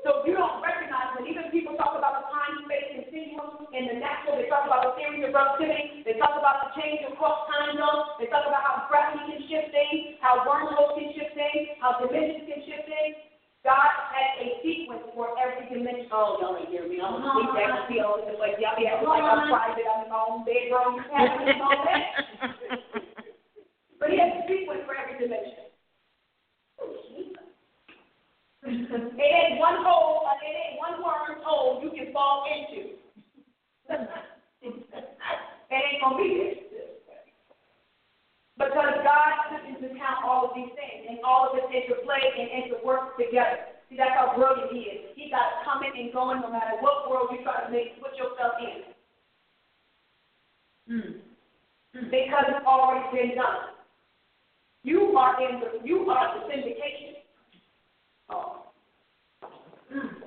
So 0.02 0.26
you 0.26 0.34
don't 0.34 0.58
recognize 0.58 1.14
when 1.14 1.30
even 1.30 1.54
people 1.54 1.78
talk 1.78 1.94
about 1.94 2.18
the 2.18 2.26
time 2.34 2.66
space 2.66 2.98
continuum 2.98 3.70
in 3.70 3.86
the 3.86 3.96
natural, 4.02 4.34
they 4.34 4.50
talk 4.50 4.66
about 4.66 4.82
the 4.82 4.92
theory 4.98 5.22
of 5.22 5.30
relativity, 5.30 6.02
they 6.02 6.18
talk 6.18 6.34
about 6.34 6.66
the 6.66 6.82
change 6.82 7.06
across 7.06 7.46
time 7.46 7.62
triangle. 7.72 8.18
They 8.18 8.26
talk 8.26 8.46
about 8.46 8.62
how 8.62 8.86
gravity 8.88 9.22
can 9.30 9.40
shift 9.48 9.70
things, 9.72 10.18
how 10.20 10.44
wormholes 10.46 10.98
can 10.98 11.14
shift 11.14 11.34
things, 11.34 11.78
how 11.80 11.98
dimensions 11.98 12.48
can 12.48 12.60
shift 12.66 12.84
things. 12.86 13.31
God 13.62 13.90
has 14.10 14.30
a 14.42 14.58
sequence 14.62 15.06
for 15.14 15.34
every 15.38 15.70
dimension. 15.70 16.10
Oh, 16.10 16.38
y'all 16.42 16.58
ain't 16.58 16.68
hear 16.68 16.86
me. 16.86 16.98
I'm 16.98 17.22
gonna 17.22 17.46
sleep 17.46 17.54
and 17.54 17.86
see 17.86 18.02
all 18.02 18.18
this 18.18 18.34
like 18.38 18.58
y'all 18.58 18.74
be 18.74 18.86
acting 18.90 19.08
like 19.08 19.22
I'm 19.22 19.46
private. 19.48 19.86
I'm 19.86 20.04
in 20.04 20.10
my 20.10 20.20
own 20.22 20.42
bedroom. 20.42 20.98
Having 21.10 21.58
my 21.58 21.70
own. 21.70 22.02
But 24.02 24.10
he 24.10 24.18
has 24.18 24.34
a 24.34 24.42
sequence 24.50 24.82
for 24.82 24.98
every 24.98 25.14
dimension. 25.14 25.70
It 28.64 29.30
ain't 29.30 29.58
one 29.58 29.82
hole, 29.82 30.26
uh, 30.26 30.38
it 30.42 30.54
ain't 30.54 30.78
one 30.78 31.02
worm 31.02 31.42
hole 31.42 31.82
you 31.82 31.90
can 31.90 32.12
fall 32.12 32.44
into. 32.46 32.94
it 34.62 34.74
ain't 35.70 36.02
gonna 36.02 36.16
be 36.16 36.28
there. 36.38 36.71
Because 38.68 38.94
God 39.02 39.32
took 39.50 39.64
into 39.66 39.90
account 39.90 40.22
all 40.22 40.46
of 40.46 40.52
these 40.54 40.70
things, 40.78 41.10
and 41.10 41.18
all 41.26 41.50
of 41.50 41.58
it 41.58 41.66
interplay 41.66 42.22
and 42.22 42.46
interwork 42.62 43.18
together. 43.18 43.74
See, 43.90 43.96
that's 43.96 44.14
how 44.14 44.36
brilliant 44.36 44.70
He 44.72 44.86
is. 44.86 45.00
He 45.16 45.30
got 45.30 45.66
coming 45.66 45.90
and 45.98 46.12
going 46.12 46.40
no 46.40 46.50
matter 46.50 46.78
what 46.80 47.10
world 47.10 47.28
you 47.32 47.42
try 47.42 47.66
to 47.66 47.70
make 47.70 47.98
put 48.00 48.14
yourself 48.14 48.54
in. 48.62 48.92
Mm. 50.88 51.14
Because 52.10 52.44
it's 52.48 52.66
already 52.66 53.04
been 53.10 53.36
done. 53.36 53.74
You 54.82 55.16
are 55.18 55.36
in 55.42 55.60
the 55.60 55.86
you 55.86 56.08
are 56.10 56.38
the 56.38 56.46
syndication. 56.52 57.20
Oh. 58.30 58.62
Mm. 59.92 60.22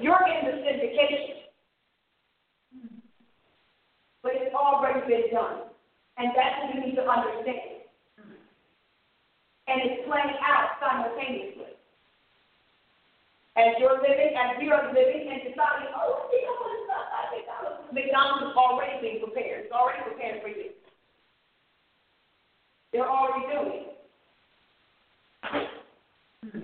You're 0.00 0.26
in 0.26 0.46
the 0.46 0.52
syndication. 0.64 1.44
But 4.22 4.32
it's 4.34 4.54
already 4.54 5.00
been 5.06 5.32
done. 5.32 5.73
And 6.16 6.30
that's 6.36 6.62
what 6.62 6.74
you 6.74 6.80
need 6.80 6.94
to 6.96 7.04
understand. 7.06 7.82
And 9.66 9.80
it's 9.82 10.06
playing 10.06 10.36
out 10.44 10.78
simultaneously. 10.78 11.74
As 13.56 13.78
you're 13.78 14.02
living, 14.02 14.34
as 14.34 14.58
we 14.58 14.70
are 14.70 14.90
living 14.90 15.30
and 15.30 15.40
deciding, 15.46 15.90
oh, 15.94 16.26
know 16.26 16.54
what, 16.58 16.74
stuff 16.86 17.06
like 17.10 17.30
McDonald's. 17.38 17.86
McDonald's 17.94 18.50
is 18.50 18.56
already 18.58 18.98
being 19.00 19.20
prepared. 19.22 19.66
It's 19.66 19.72
already 19.72 20.02
prepared 20.02 20.42
for 20.42 20.48
you. 20.48 20.74
They're 22.92 23.10
already 23.10 23.46
doing 23.50 23.82
it. 23.82 23.94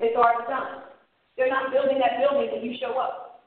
It's 0.03 0.17
already 0.17 0.47
done. 0.47 0.83
They're 1.37 1.49
not 1.49 1.73
building 1.73 1.99
that 1.99 2.21
building 2.21 2.51
when 2.53 2.63
you 2.63 2.77
show 2.79 2.99
up. 2.99 3.41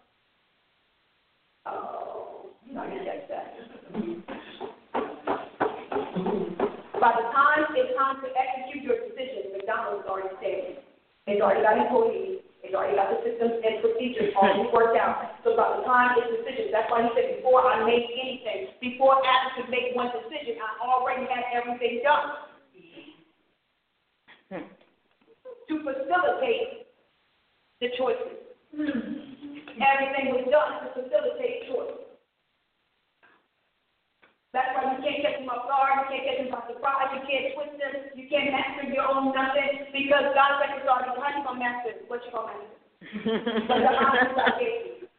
Oh, 1.66 2.50
you 2.66 2.74
know, 2.74 2.84
check 3.06 3.30
that. 3.30 3.53
By 7.04 7.12
the 7.20 7.28
time 7.36 7.68
it's 7.76 7.92
time 8.00 8.24
to 8.24 8.32
execute 8.32 8.88
your 8.88 8.96
decision, 9.04 9.52
McDonald's 9.52 10.08
already 10.08 10.32
standing. 10.40 10.80
It's 11.28 11.44
already 11.44 11.60
got 11.60 11.76
employees. 11.76 12.40
It's 12.64 12.72
already 12.72 12.96
got 12.96 13.12
the 13.12 13.20
systems 13.28 13.60
and 13.60 13.84
procedures 13.84 14.32
already 14.40 14.72
worked 14.72 14.96
out. 14.96 15.36
So 15.44 15.52
by 15.52 15.68
the 15.76 15.84
time 15.84 16.16
it's 16.16 16.32
decision, 16.32 16.72
that's 16.72 16.88
why 16.88 17.04
he 17.04 17.12
said 17.12 17.44
before 17.44 17.60
I 17.68 17.84
make 17.84 18.08
anything, 18.08 18.72
before 18.80 19.20
Adam 19.20 19.52
could 19.60 19.68
make 19.68 19.92
one 19.92 20.16
decision, 20.16 20.56
I 20.64 20.80
already 20.80 21.28
had 21.28 21.44
everything 21.52 22.08
done. 22.08 22.28
Hmm. 24.48 24.68
To 24.72 25.74
facilitate 25.84 26.88
the 27.84 27.92
choices. 28.00 28.48
Hmm. 28.72 29.76
Everything 29.76 30.40
was 30.40 30.48
done 30.48 30.88
to 30.88 31.04
facilitate 31.04 31.68
choice. 31.68 32.13
That's 34.54 34.70
why 34.78 34.86
you 34.94 35.02
can't 35.02 35.26
catch 35.26 35.42
them 35.42 35.50
off 35.50 35.66
guard, 35.66 36.06
you 36.06 36.14
can't 36.14 36.26
catch 36.30 36.40
them 36.46 36.54
by 36.54 36.62
surprise, 36.70 37.10
you 37.10 37.26
can't 37.26 37.58
twist 37.58 37.74
them, 37.82 37.94
you 38.14 38.30
can't 38.30 38.54
master 38.54 38.86
your 38.86 39.10
own 39.10 39.34
nothing, 39.34 39.90
because 39.90 40.30
God's 40.38 40.62
like 40.62 40.78
it's 40.78 40.86
already, 40.86 41.10
how 41.18 41.34
you 41.34 41.42
gonna 41.42 41.58
master? 41.58 41.98
What 42.06 42.22
you 42.22 42.30
gonna 42.30 42.54
master? 42.54 42.78
but 43.66 43.82
the 43.82 43.92
options 43.98 44.38
I 44.38 44.50
gave 44.62 44.78
you. 44.86 45.10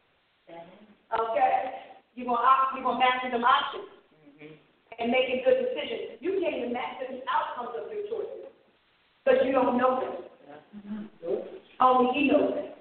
Okay? 1.11 1.51
You're 2.15 2.31
gonna, 2.31 2.47
op- 2.47 2.79
you're 2.79 2.87
gonna 2.87 3.03
master 3.03 3.27
them 3.27 3.43
options 3.43 3.91
mm-hmm. 4.15 4.55
and 5.03 5.11
making 5.11 5.43
good 5.43 5.67
decisions. 5.67 6.15
You 6.23 6.39
can't 6.39 6.55
even 6.55 6.71
master 6.71 7.11
the 7.11 7.19
outcomes 7.27 7.75
of 7.75 7.91
your 7.91 8.07
choices, 8.07 8.47
because 9.19 9.43
you 9.43 9.51
don't 9.51 9.75
know 9.75 9.99
them. 9.99 10.15
Mm-hmm. 10.79 11.83
Only 11.83 12.07
He 12.15 12.31
knows 12.31 12.55
them. 12.55 12.74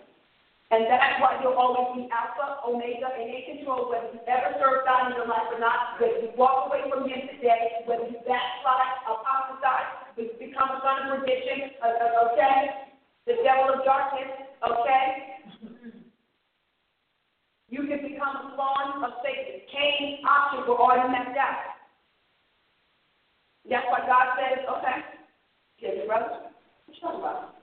And 0.75 0.91
that's 0.91 1.23
why 1.23 1.39
you'll 1.39 1.55
always 1.55 1.95
be 1.95 2.11
Alpha, 2.11 2.59
Omega, 2.67 3.07
and 3.07 3.31
in 3.31 3.43
control, 3.47 3.95
whether 3.95 4.11
you 4.11 4.19
ever 4.27 4.59
serve 4.59 4.83
God 4.83 5.07
in 5.07 5.15
your 5.15 5.31
life 5.31 5.47
or 5.55 5.63
not, 5.63 6.03
whether 6.03 6.19
you 6.19 6.35
walk 6.35 6.67
away 6.67 6.83
from 6.91 7.07
Him 7.07 7.31
today, 7.31 7.87
whether 7.87 8.03
you 8.11 8.19
backslide, 8.27 9.07
apostatize, 9.07 10.19
become 10.19 10.75
a 10.75 10.83
son 10.83 11.15
of 11.15 11.23
perdition, 11.23 11.79
uh, 11.79 11.95
uh, 11.95 12.27
okay? 12.27 12.91
The 13.23 13.39
devil 13.47 13.79
of 13.79 13.87
darkness, 13.87 14.35
okay? 14.67 15.47
You 17.71 17.87
can 17.87 18.03
become 18.11 18.35
a 18.35 18.51
spawn 18.59 18.99
of 18.99 19.23
Satan. 19.23 19.63
Cain's 19.71 20.27
options 20.27 20.67
were 20.67 20.75
already 20.75 21.07
mapped 21.07 21.39
out. 21.39 21.79
That's 23.71 23.87
why 23.87 24.03
God 24.11 24.27
says, 24.43 24.67
okay, 24.67 25.07
get 25.79 26.03
brother. 26.09 26.51
What 26.51 26.99
you 26.99 27.01
talking 27.01 27.23
about? 27.23 27.55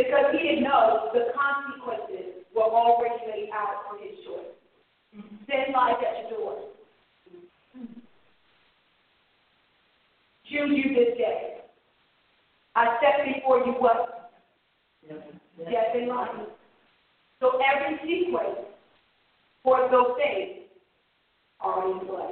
Because 0.00 0.32
he 0.32 0.48
didn't 0.48 0.64
know 0.64 1.10
the 1.12 1.28
consequences 1.36 2.40
were 2.54 2.62
already 2.62 3.20
laid 3.28 3.50
out 3.52 3.84
for 3.84 3.98
his 3.98 4.16
choice. 4.24 4.56
Mm-hmm. 5.14 5.36
Sin 5.44 5.74
lies 5.74 5.96
at 6.00 6.30
your 6.30 6.40
door. 6.40 6.58
Choose 10.48 10.70
you 10.72 10.94
this 10.94 11.18
day. 11.18 11.58
I 12.74 12.96
set 13.02 13.26
before 13.26 13.58
you 13.58 13.72
what? 13.72 14.32
Death 15.06 15.94
and 15.94 16.08
life. 16.08 16.30
So 17.40 17.60
every 17.60 17.98
sequence 18.02 18.58
for 19.62 19.86
those 19.90 20.16
things 20.16 20.66
are 21.60 21.90
in 21.90 22.06
play. 22.06 22.30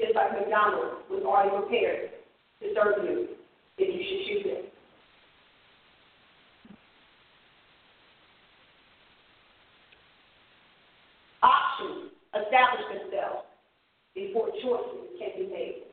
Just 0.00 0.16
like 0.16 0.32
McDonald's 0.32 1.08
was 1.08 1.22
already 1.24 1.50
prepared 1.50 2.10
to 2.60 2.74
serve 2.74 3.04
you 3.04 3.28
if 3.78 3.94
you 3.94 4.02
should 4.02 4.26
choose 4.26 4.52
it. 4.58 4.72
Before 14.16 14.48
choices 14.64 15.12
can 15.20 15.30
be 15.36 15.46
made. 15.52 15.84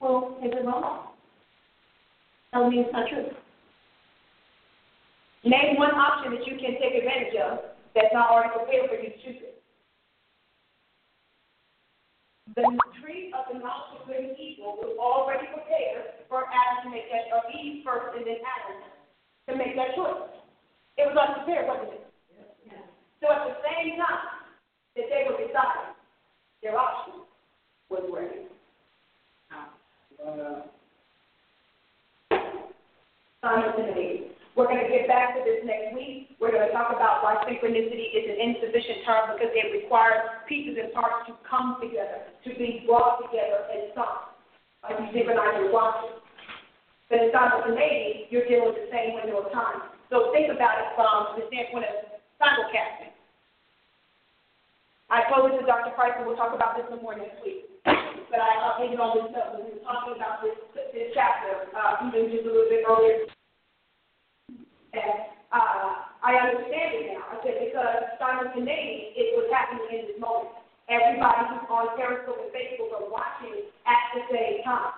Well, 0.00 0.38
is 0.42 0.50
it 0.50 0.64
wrong? 0.64 1.12
Tell 2.52 2.70
me 2.70 2.80
it's 2.80 2.92
not 2.92 3.08
true. 3.12 3.28
Name 5.44 5.76
one 5.76 5.92
option 5.92 6.32
that 6.32 6.46
you 6.48 6.56
can 6.56 6.80
take 6.80 6.96
advantage 6.96 7.36
of 7.36 7.76
that's 7.94 8.08
not 8.16 8.30
already 8.32 8.56
prepared 8.56 8.88
for 8.88 8.96
you 8.96 9.12
to 9.12 9.18
choose 9.20 9.40
it. 9.44 9.54
The 12.56 12.64
tree 13.04 13.28
of 13.36 13.44
the 13.52 13.60
knowledge 13.60 14.00
of 14.00 14.08
good 14.08 14.32
and 14.32 14.36
evil 14.40 14.80
was 14.80 14.96
already 14.96 15.44
prepared 15.52 16.24
for 16.32 16.48
Adam 16.48 16.88
to 16.88 16.90
make 16.90 17.12
that, 17.12 17.28
or 17.28 17.44
Eve 17.52 17.84
first 17.84 18.16
and 18.16 18.24
then 18.24 18.40
Adam 18.40 18.80
to 18.80 19.52
make 19.52 19.76
that 19.76 19.92
choice. 19.92 20.32
It 20.96 21.04
was 21.04 21.14
unprepared, 21.14 21.68
wasn't 21.68 22.00
it? 22.00 22.04
Yeah. 22.64 22.88
So 23.20 23.28
at 23.28 23.44
the 23.52 23.54
same 23.60 24.00
time 24.00 24.37
that 24.98 25.06
they 25.06 25.22
were 25.30 25.38
deciding, 25.38 25.94
their 26.60 26.74
option 26.74 27.22
was 27.88 28.02
ready. 28.10 28.50
Uh, 30.18 30.66
Simultaneity. 33.38 34.34
We're 34.58 34.66
going 34.66 34.82
to 34.82 34.90
get 34.90 35.06
back 35.06 35.38
to 35.38 35.40
this 35.46 35.62
next 35.62 35.94
week. 35.94 36.34
We're 36.42 36.50
going 36.50 36.66
to 36.66 36.74
talk 36.74 36.90
about 36.90 37.22
why 37.22 37.38
synchronicity 37.46 38.10
is 38.10 38.26
an 38.26 38.42
insufficient 38.42 39.06
term 39.06 39.38
because 39.38 39.54
it 39.54 39.70
requires 39.70 40.42
pieces 40.50 40.74
and 40.74 40.90
parts 40.90 41.30
to 41.30 41.38
come 41.46 41.78
together, 41.78 42.26
to 42.42 42.50
be 42.58 42.82
brought 42.82 43.22
together 43.22 43.70
and 43.70 43.94
sung. 43.94 44.34
Like 44.82 44.98
you 44.98 45.06
synchronize 45.14 45.62
your 45.62 45.70
watches. 45.70 46.18
But 47.06 47.22
in 47.22 47.30
simultaneity, 47.30 48.26
you're 48.34 48.50
dealing 48.50 48.74
with 48.74 48.82
the 48.82 48.90
same 48.90 49.14
window 49.14 49.46
of 49.46 49.54
time. 49.54 49.94
So 50.10 50.34
think 50.34 50.50
about 50.50 50.82
it 50.82 50.90
from 50.98 51.38
the 51.38 51.46
standpoint 51.46 51.86
of 51.86 52.18
simulcasting. 52.42 53.14
I 55.08 55.24
told 55.32 55.48
this 55.48 55.56
to 55.56 55.64
Dr. 55.64 55.96
Price, 55.96 56.12
and 56.20 56.28
we'll 56.28 56.36
talk 56.36 56.52
about 56.52 56.76
this 56.76 56.84
some 56.92 57.00
more 57.00 57.16
next 57.16 57.40
week. 57.40 57.64
But 58.28 58.44
I 58.44 58.60
updated 58.68 59.00
on 59.00 59.16
this 59.16 59.32
note 59.32 59.56
when 59.56 59.64
we 59.64 59.80
were 59.80 59.84
talking 59.88 60.20
about 60.20 60.44
this, 60.44 60.52
this 60.92 61.16
chapter, 61.16 61.64
uh, 61.72 62.04
even 62.04 62.28
just 62.28 62.44
a 62.44 62.52
little 62.52 62.68
bit 62.68 62.84
earlier. 62.84 63.24
And 64.92 65.32
uh, 65.48 66.12
I 66.20 66.36
understand 66.36 66.92
it 66.92 67.04
now. 67.16 67.24
I 67.32 67.40
said 67.40 67.56
because 67.56 68.20
simultaneity 68.20 69.16
is 69.16 69.32
what's 69.32 69.48
happening 69.48 69.88
in 69.88 70.00
this 70.12 70.20
moment. 70.20 70.52
Everybody 70.92 71.56
who's 71.56 71.64
on 71.72 71.96
Periscope 71.96 72.44
and 72.44 72.52
Facebook 72.52 72.92
are 72.92 73.08
watching 73.08 73.64
at 73.88 74.02
the 74.12 74.28
same 74.28 74.60
time. 74.60 74.92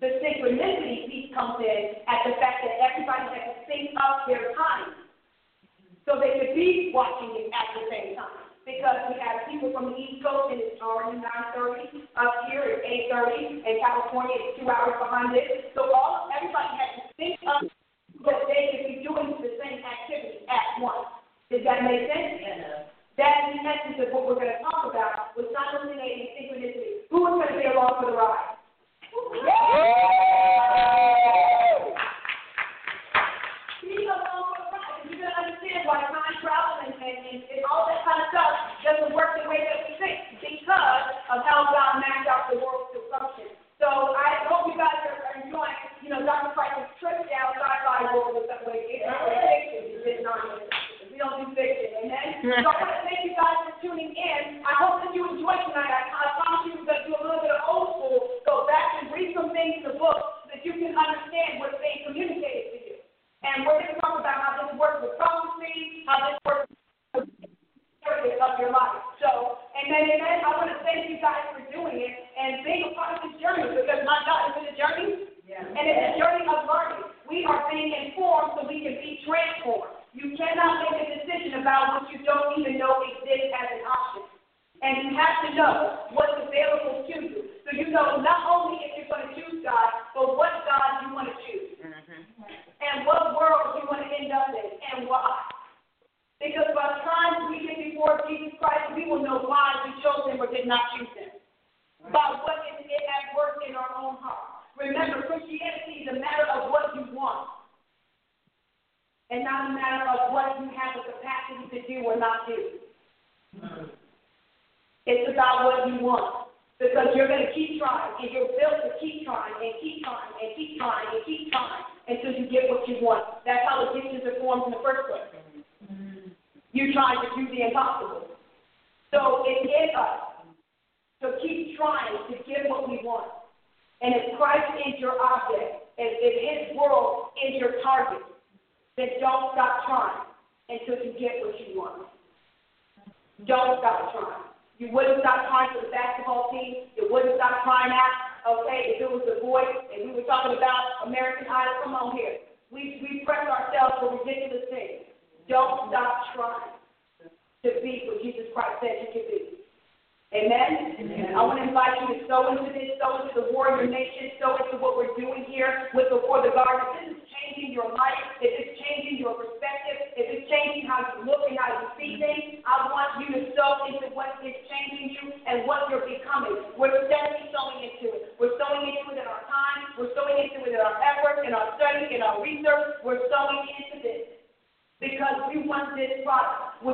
The 0.00 0.16
synchronicity 0.24 1.12
piece 1.12 1.28
comes 1.36 1.60
in 1.60 2.00
at 2.08 2.24
the 2.24 2.40
fact 2.40 2.64
that 2.64 2.80
everybody 2.80 3.36
has 3.36 3.52
to 3.52 3.54
sync 3.68 3.96
up 4.00 4.24
their 4.24 4.52
time 4.56 4.96
so 6.08 6.16
they 6.20 6.40
could 6.40 6.56
be 6.56 6.92
watching 6.96 7.36
it 7.36 7.52
at 7.52 7.68
the 7.76 7.84
same 7.92 8.16
time. 8.16 8.45
Because 8.66 8.98
we 9.06 9.14
have 9.22 9.46
people 9.46 9.70
from 9.70 9.94
the 9.94 9.96
East 9.96 10.26
Coast 10.26 10.50
and 10.50 10.58
it's 10.58 10.82
already 10.82 11.22
9:30. 11.22 12.02
Up 12.18 12.50
here 12.50 12.66
it's 12.66 12.82
8:30. 12.82 13.62
In 13.62 13.78
California 13.78 14.34
it's 14.42 14.58
two 14.58 14.66
hours 14.66 14.98
behind 14.98 15.38
it. 15.38 15.70
So 15.78 15.86
all 15.94 16.26
everybody 16.34 16.74
has 16.74 16.98
to 16.98 17.14
think 17.14 17.38
of 17.46 17.70
that 18.26 18.42
they 18.50 18.62
could 18.74 18.90
be 18.90 19.06
doing 19.06 19.38
the 19.38 19.54
same 19.62 19.86
activity 19.86 20.42
at 20.50 20.82
once. 20.82 21.06
Does 21.46 21.62
that 21.62 21.86
make 21.86 22.10
sense? 22.10 22.42
That 23.16 23.54
is 23.54 23.54
the 23.54 23.70
essence 23.70 24.02
of 24.02 24.10
what 24.12 24.26
we're 24.26 24.34
going 24.34 24.50
to 24.50 24.58
talk 24.66 24.90
about 24.90 25.32
with 25.38 25.46
simultaneity 25.54 26.26
and 26.26 26.34
synchronicity. 26.34 27.06
Who 27.08 27.22
is 27.22 27.38
going 27.38 27.54
to 27.54 27.58
be 27.62 27.70
along 27.70 28.02
for 28.02 28.10
the 28.10 28.18
ride? 28.18 28.60
Be 33.80 34.10
along 34.10 34.42
for 34.50 34.58
the 34.58 34.74
ride. 34.74 35.06
You're 35.06 35.22
going 35.22 35.32
to 35.32 35.38
understand 35.38 35.75
why 35.86 36.02
time 36.10 36.34
travel 36.42 36.82
and, 36.82 36.92
and, 36.98 37.18
and, 37.30 37.40
and 37.46 37.62
all 37.70 37.86
that 37.86 38.02
kind 38.02 38.18
of 38.18 38.28
stuff 38.34 38.52
doesn't 38.82 39.14
work 39.14 39.38
the 39.38 39.46
way 39.46 39.55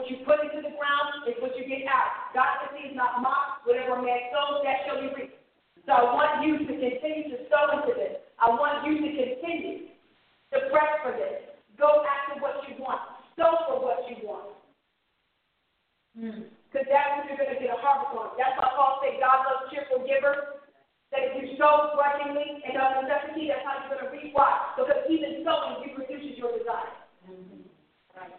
What 0.02 0.10
you 0.10 0.26
put 0.26 0.42
into 0.42 0.66
the 0.66 0.74
ground 0.74 1.30
is 1.30 1.38
what 1.38 1.54
you 1.54 1.62
get 1.62 1.86
out. 1.86 2.34
God 2.34 2.58
says 2.58 2.74
He's 2.74 2.90
not 2.90 3.22
mocked. 3.22 3.62
Whatever 3.62 4.02
man 4.02 4.34
sows, 4.34 4.58
that 4.66 4.82
shall 4.82 4.98
be 4.98 5.14
reaped. 5.14 5.38
So 5.86 5.94
I 5.94 6.10
want 6.10 6.42
you 6.42 6.58
to 6.58 6.74
continue 6.74 7.30
to 7.30 7.46
sow 7.46 7.70
into 7.70 7.94
this. 7.94 8.18
I 8.42 8.50
want 8.50 8.82
you 8.82 8.98
to 8.98 9.10
continue 9.14 9.94
to 10.50 10.58
press 10.74 10.90
for 11.06 11.14
this. 11.14 11.54
Go 11.78 12.02
after 12.02 12.42
what 12.42 12.66
you 12.66 12.82
want. 12.82 12.98
Sow 13.38 13.54
for 13.70 13.78
what 13.78 14.02
you 14.10 14.26
want. 14.26 14.58
Hmm. 16.18 16.50
Because 16.66 16.90
that's 16.90 17.22
what 17.22 17.30
you're 17.30 17.38
going 17.38 17.54
to 17.54 17.62
get 17.62 17.70
a 17.70 17.78
harvest 17.78 18.10
on. 18.18 18.34
That's 18.34 18.58
why 18.58 18.74
Paul 18.74 18.98
said 19.06 19.22
God 19.22 19.38
loves 19.46 19.70
cheerful 19.70 20.02
givers. 20.02 20.66
That 21.14 21.30
if 21.30 21.46
you 21.46 21.54
sow 21.62 21.94
grudgingly 21.94 22.58
and 22.66 22.74
of 22.74 23.06
necessity, 23.06 23.54
that's 23.54 23.62
how 23.62 23.86
you're 23.86 23.94
going 23.94 24.02
to 24.02 24.10
reap. 24.10 24.34
Why? 24.34 24.50
Because 24.74 25.06
even 25.06 25.46
sowing 25.46 25.86
reproduces 25.86 26.34
your 26.34 26.58
desire. 26.58 26.90
Mm-hmm. 27.30 27.70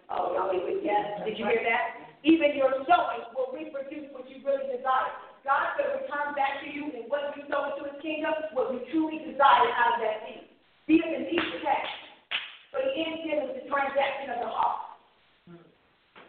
Oh, 0.10 0.54
yes. 0.84 1.26
Did 1.26 1.38
you 1.38 1.46
hear 1.46 1.64
that? 1.66 2.14
Even 2.24 2.56
your 2.56 2.72
sowing 2.88 3.26
will 3.36 3.52
reproduce 3.52 4.08
what 4.16 4.30
you 4.32 4.40
really 4.46 4.70
desire. 4.72 5.12
God 5.44 5.76
will 5.76 6.00
return 6.00 6.32
back 6.40 6.64
to 6.64 6.72
you 6.72 6.88
and 6.96 7.12
what 7.12 7.36
you 7.36 7.44
sow 7.52 7.68
into 7.74 7.84
his 7.84 8.00
kingdom, 8.00 8.32
what 8.56 8.72
you 8.72 8.80
truly 8.96 9.20
desire 9.28 9.68
out 9.76 10.00
of 10.00 10.02
that 10.06 10.24
seed. 10.24 10.48
See 10.88 11.04
it 11.04 11.12
in 11.12 11.28
these 11.28 11.50
texts. 11.60 12.00
But 12.72 12.88
the 12.88 12.94
end 12.96 13.28
game 13.28 13.44
is 13.44 13.52
the 13.60 13.66
transaction 13.68 14.34
of 14.34 14.40
the 14.48 14.52
heart. 14.52 14.94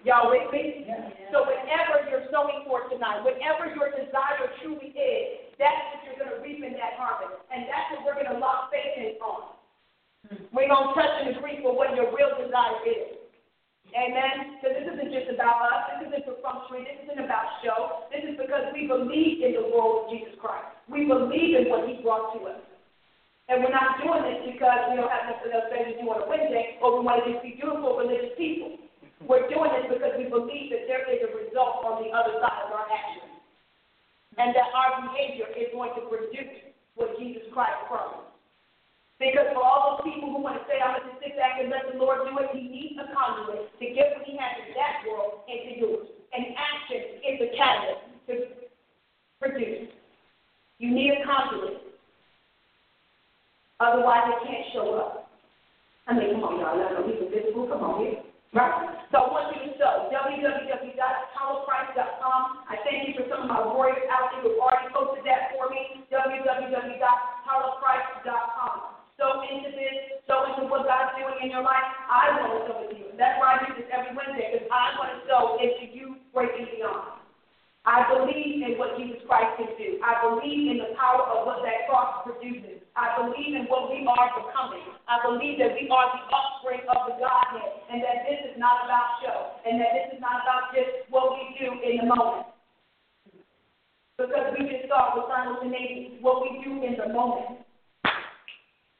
Y'all 0.05 0.29
with 0.29 0.53
me? 0.53 0.85
So 1.33 1.49
whatever 1.49 2.05
you're 2.13 2.29
sowing 2.29 2.69
for 2.69 2.85
tonight, 2.93 3.25
whatever 3.25 3.73
your 3.73 3.89
desire 3.95 4.53
truly 4.61 4.93
is, 4.93 5.25
that's 5.57 5.81
what 5.95 6.01
you're 6.05 6.21
going 6.21 6.35
to 6.37 6.41
reap 6.45 6.61
in 6.61 6.77
that 6.77 7.01
harvest. 7.01 7.41
And 7.49 7.65
that's 7.65 7.89
what 7.97 8.05
we're 8.05 8.19
going 8.21 8.29
to 8.35 8.37
lock 8.37 8.69
faith 8.69 9.01
in 9.01 9.17
on. 9.25 9.57
We're 10.53 10.69
going 10.69 10.91
to 10.91 10.95
touch 10.99 11.15
and 11.25 11.33
agree 11.33 11.65
for 11.65 11.73
what 11.73 11.97
your 11.97 12.13
real 12.13 12.37
desire 12.37 12.85
is. 12.85 13.24
Amen? 13.95 14.59
Because 14.59 14.75
this 14.75 14.91
isn't 14.91 15.15
just 15.15 15.31
about 15.31 15.71
us. 15.71 16.03
This 16.03 16.11
isn't 16.11 16.27
for 16.27 16.35
function. 16.43 16.83
This 16.83 17.07
isn't 17.07 17.23
about 17.23 17.63
show. 17.63 18.11
This 18.11 18.27
is 18.27 18.35
because 18.35 18.75
we 18.75 18.91
believe 18.91 19.39
in 19.47 19.55
the 19.55 19.71
world 19.71 20.05
of 20.05 20.05
Jesus 20.11 20.35
Christ. 20.43 20.67
We 20.91 21.07
believe 21.07 21.55
in 21.55 21.71
what 21.71 21.87
he 21.87 22.03
brought 22.03 22.35
to 22.35 22.51
us. 22.51 22.63
And 23.47 23.63
we're 23.63 23.71
not 23.71 24.03
doing 24.03 24.27
this 24.27 24.51
because 24.51 24.91
we 24.91 24.99
don't 24.99 25.13
have 25.15 25.31
nothing 25.31 25.55
else 25.55 25.71
to 25.71 25.95
do 25.95 26.11
on 26.11 26.25
a 26.25 26.27
Wednesday 26.27 26.81
or 26.83 26.99
we 26.99 27.07
want 27.07 27.23
to 27.23 27.39
just 27.39 27.45
be 27.47 27.55
beautiful 27.55 27.95
religious 27.95 28.35
people. 28.35 28.83
We're 29.23 29.47
doing 29.47 29.71
this 29.79 29.95
because 29.95 30.19
we 30.19 30.27
believe 30.27 30.75
that 30.75 30.91
there 30.91 31.07
is 31.07 31.23
a 31.23 31.31
result 31.31 31.87
on 31.87 32.03
the 32.03 32.11
other 32.11 32.35
side 32.43 32.61
of 32.67 32.75
our 32.75 32.89
actions. 32.91 33.31
And 34.43 34.51
that 34.59 34.75
our 34.75 35.07
behavior 35.07 35.47
is 35.55 35.71
going 35.71 35.95
to 35.95 36.03
produce 36.11 36.75
what 36.99 37.15
Jesus 37.15 37.47
Christ 37.55 37.79
promised. 37.87 38.34
Because 39.23 39.47
for 39.55 39.62
all 39.62 39.95
those 39.95 40.11
people 40.11 40.35
who 40.35 40.43
want 40.43 40.59
to 40.59 40.67
say, 40.67 40.83
I'm 40.83 40.99
going 40.99 41.07
to 41.07 41.15
sit 41.23 41.39
back 41.39 41.62
and 41.62 41.71
let 41.71 41.87
the 41.87 41.95
Lord 42.03 42.27
do 42.27 42.35
it, 42.43 42.51
he 42.51 42.67
needs 42.67 42.99
a 42.99 43.07
conduit 43.15 43.71
to 43.79 43.87
get 43.95 44.19
what 44.19 44.27
he 44.27 44.35
has 44.35 44.59
in 44.67 44.75
that 44.75 45.07
world 45.07 45.47
into 45.47 45.79
yours. 45.79 46.11
And 46.35 46.51
action 46.59 47.23
is 47.23 47.39
the 47.39 47.55
catalyst 47.55 48.11
to 48.27 48.51
produce. 49.39 49.87
You 50.83 50.91
need 50.91 51.15
a 51.15 51.23
conduit. 51.23 51.95
Otherwise, 53.79 54.35
it 54.35 54.43
can't 54.43 54.67
show 54.75 54.99
up. 54.99 55.31
I 56.11 56.19
mean, 56.19 56.35
come 56.35 56.43
on, 56.43 56.59
y'all. 56.59 56.75
Let 56.75 56.99
know 56.99 57.07
he's 57.07 57.23
invisible. 57.23 57.71
Come 57.71 57.87
on 57.87 58.03
here. 58.03 58.19
Right? 58.51 58.99
So 59.15 59.19
I 59.19 59.27
want 59.31 59.55
you 59.55 59.62
to 59.62 59.71
sow 59.79 60.11
www.apaulaprice.com. 60.11 62.43
I 62.67 62.83
thank 62.83 63.07
you 63.09 63.15
for 63.15 63.23
some 63.31 63.43
of 63.47 63.51
my 63.51 63.62
warriors 63.62 64.11
out 64.11 64.35
there 64.35 64.43
who 64.43 64.59
already 64.59 64.91
posted 64.91 65.23
that 65.27 65.55
for 65.55 65.71
me. 65.71 66.03
www.apaulaprice.com 66.11 68.94
so 69.19 69.47
into 69.47 69.71
this, 69.71 70.23
so 70.27 70.47
into 70.51 70.67
what 70.67 70.87
God's 70.91 71.15
doing 71.15 71.39
in 71.47 71.55
your 71.55 71.62
life. 71.62 71.87
I 72.11 72.35
want 72.39 72.51
to 72.55 72.61
sow 72.67 72.79
into 72.83 72.97
you. 72.99 73.09
That's 73.15 73.39
why 73.39 73.57
I 73.57 73.67
do 73.67 73.79
this 73.79 73.87
every 73.95 74.11
Wednesday, 74.15 74.51
because 74.51 74.67
I 74.73 74.99
want 74.99 75.11
to 75.15 75.19
sow 75.31 75.43
into 75.62 75.87
you 75.95 76.19
breaking 76.35 76.67
beyond. 76.75 77.23
I 77.85 78.01
believe 78.09 78.65
in 78.65 78.81
what 78.81 78.97
Jesus 78.97 79.21
Christ 79.29 79.61
can 79.61 79.69
do. 79.77 80.01
I 80.01 80.17
believe 80.25 80.73
in 80.73 80.81
the 80.81 80.97
power 80.97 81.21
of 81.21 81.45
what 81.45 81.61
that 81.69 81.85
cross 81.85 82.25
produces. 82.25 82.81
I 82.97 83.12
believe 83.21 83.53
in 83.53 83.69
what 83.69 83.93
we 83.93 84.01
are 84.09 84.31
becoming. 84.41 84.89
I 85.05 85.21
believe 85.21 85.61
that 85.61 85.77
we 85.77 85.85
are 85.93 86.09
the 86.17 86.23
offspring 86.33 86.81
of 86.89 87.12
the 87.12 87.21
Godhead 87.21 87.85
and 87.93 88.01
that 88.01 88.25
this 88.25 88.41
is 88.49 88.57
not 88.57 88.89
about 88.89 89.21
show 89.21 89.61
and 89.69 89.77
that 89.83 89.93
this 89.93 90.17
is 90.17 90.21
not 90.23 90.47
about 90.47 90.73
just 90.73 91.05
what 91.12 91.37
we 91.37 91.59
do 91.61 91.77
in 91.85 92.01
the 92.01 92.07
moment. 92.09 92.49
Because 94.17 94.55
we 94.57 94.65
just 94.65 94.89
saw 94.89 95.12
with 95.12 95.29
simultaneity 95.29 96.17
what 96.25 96.41
we 96.41 96.65
do 96.65 96.81
in 96.87 96.97
the 96.97 97.12
moment 97.12 97.67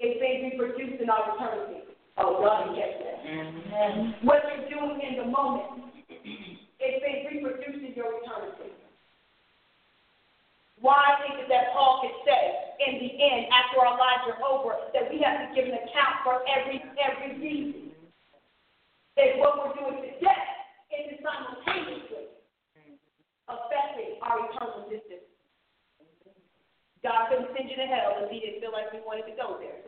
is 0.01 0.19
being 0.21 0.51
reproduced 0.51 1.03
in 1.03 1.11
our 1.11 1.35
eternity. 1.35 1.85
Oh, 2.19 2.43
God, 2.43 2.75
catch 2.75 2.95
that. 3.03 3.19
Mm-hmm. 3.27 4.27
What 4.27 4.43
you're 4.47 4.71
doing 4.71 5.01
in 5.03 5.19
the 5.19 5.27
moment 5.27 5.91
is 6.15 7.03
being 7.03 7.27
reproduced 7.31 7.83
in 7.83 7.93
your 7.95 8.23
eternity. 8.23 8.71
Why 10.81 11.17
is 11.31 11.41
it 11.41 11.49
that 11.49 11.73
Paul 11.73 12.03
could 12.03 12.19
say 12.27 12.43
in 12.87 12.99
the 12.99 13.11
end, 13.17 13.47
after 13.55 13.81
our 13.81 13.97
lives 13.97 14.29
are 14.35 14.41
over, 14.45 14.75
that 14.93 15.09
we 15.09 15.23
have 15.23 15.41
to 15.41 15.49
give 15.55 15.65
an 15.71 15.79
account 15.81 16.27
for 16.27 16.43
every 16.45 16.83
every 16.99 17.39
reason? 17.41 17.95
That 19.17 19.39
what 19.39 19.63
we're 19.63 19.79
doing 19.79 20.03
today 20.03 20.45
is 20.91 21.23
simultaneously 21.23 22.35
affecting 23.47 24.19
our 24.23 24.51
eternal 24.51 24.91
existence. 24.91 25.14
God 27.05 27.29
couldn't 27.29 27.53
send 27.53 27.69
you 27.69 27.77
to 27.77 27.87
hell 27.87 28.17
if 28.25 28.33
He 28.33 28.41
didn't 28.41 28.65
feel 28.65 28.73
like 28.73 28.89
we 28.91 29.05
wanted 29.05 29.29
to 29.29 29.37
go 29.37 29.61
there. 29.61 29.85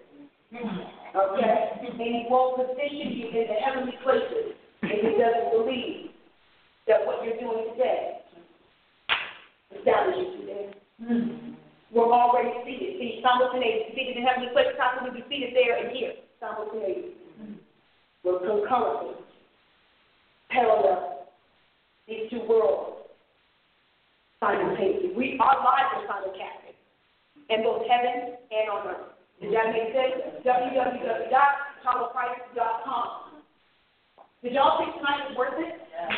Mm-hmm. 0.55 0.97
Okay? 1.17 1.57
And 1.83 1.99
he 1.99 2.27
won't 2.31 2.57
position 2.57 3.19
you 3.19 3.27
in 3.29 3.47
the 3.49 3.59
heavenly 3.59 3.99
places 4.03 4.55
if 4.83 5.01
he 5.03 5.13
doesn't 5.19 5.51
believe 5.51 6.11
that 6.87 7.05
what 7.05 7.25
you're 7.25 7.39
doing 7.41 7.73
today 7.75 8.23
establishes 9.75 10.39
you 10.39 10.47
there. 10.47 10.71
Mm-hmm. 11.03 11.53
We're 11.91 12.13
already 12.13 12.53
seated. 12.65 12.99
See, 12.99 13.23
simultaneous, 13.23 13.91
seated 13.95 14.19
in 14.19 14.23
heavenly 14.23 14.51
places. 14.53 14.75
How 14.79 14.99
can 14.99 15.11
we 15.11 15.21
be 15.21 15.27
seated 15.29 15.55
there 15.55 15.83
and 15.83 15.97
here? 15.97 16.13
Simultaneous. 16.39 17.17
Mm-hmm. 17.43 17.59
We're 18.23 18.39
concurrently 18.39 19.19
parallel. 20.51 21.27
These 22.07 22.31
two 22.31 22.47
worlds 22.49 23.11
simultaneously. 24.39 25.11
We, 25.17 25.39
our 25.43 25.59
lives 25.59 25.91
are 25.97 26.07
simulcasting 26.07 26.66
in 27.49 27.63
both 27.63 27.87
heaven 27.87 28.35
and 28.51 28.69
on 28.71 28.87
earth. 28.89 29.07
Did 29.41 29.53
that 29.53 29.73
make 29.73 29.93
sense? 29.93 30.23
www.apaulaprice.com. 30.43 33.09
Did 34.43 34.53
y'all 34.53 34.79
think 34.79 34.95
tonight 34.97 35.29
was 35.29 35.37
worth 35.37 35.55
it? 35.59 35.75
Yes. 35.93 36.13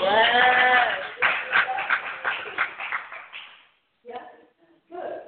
Yeah? 4.04 4.22
Good. 4.90 5.20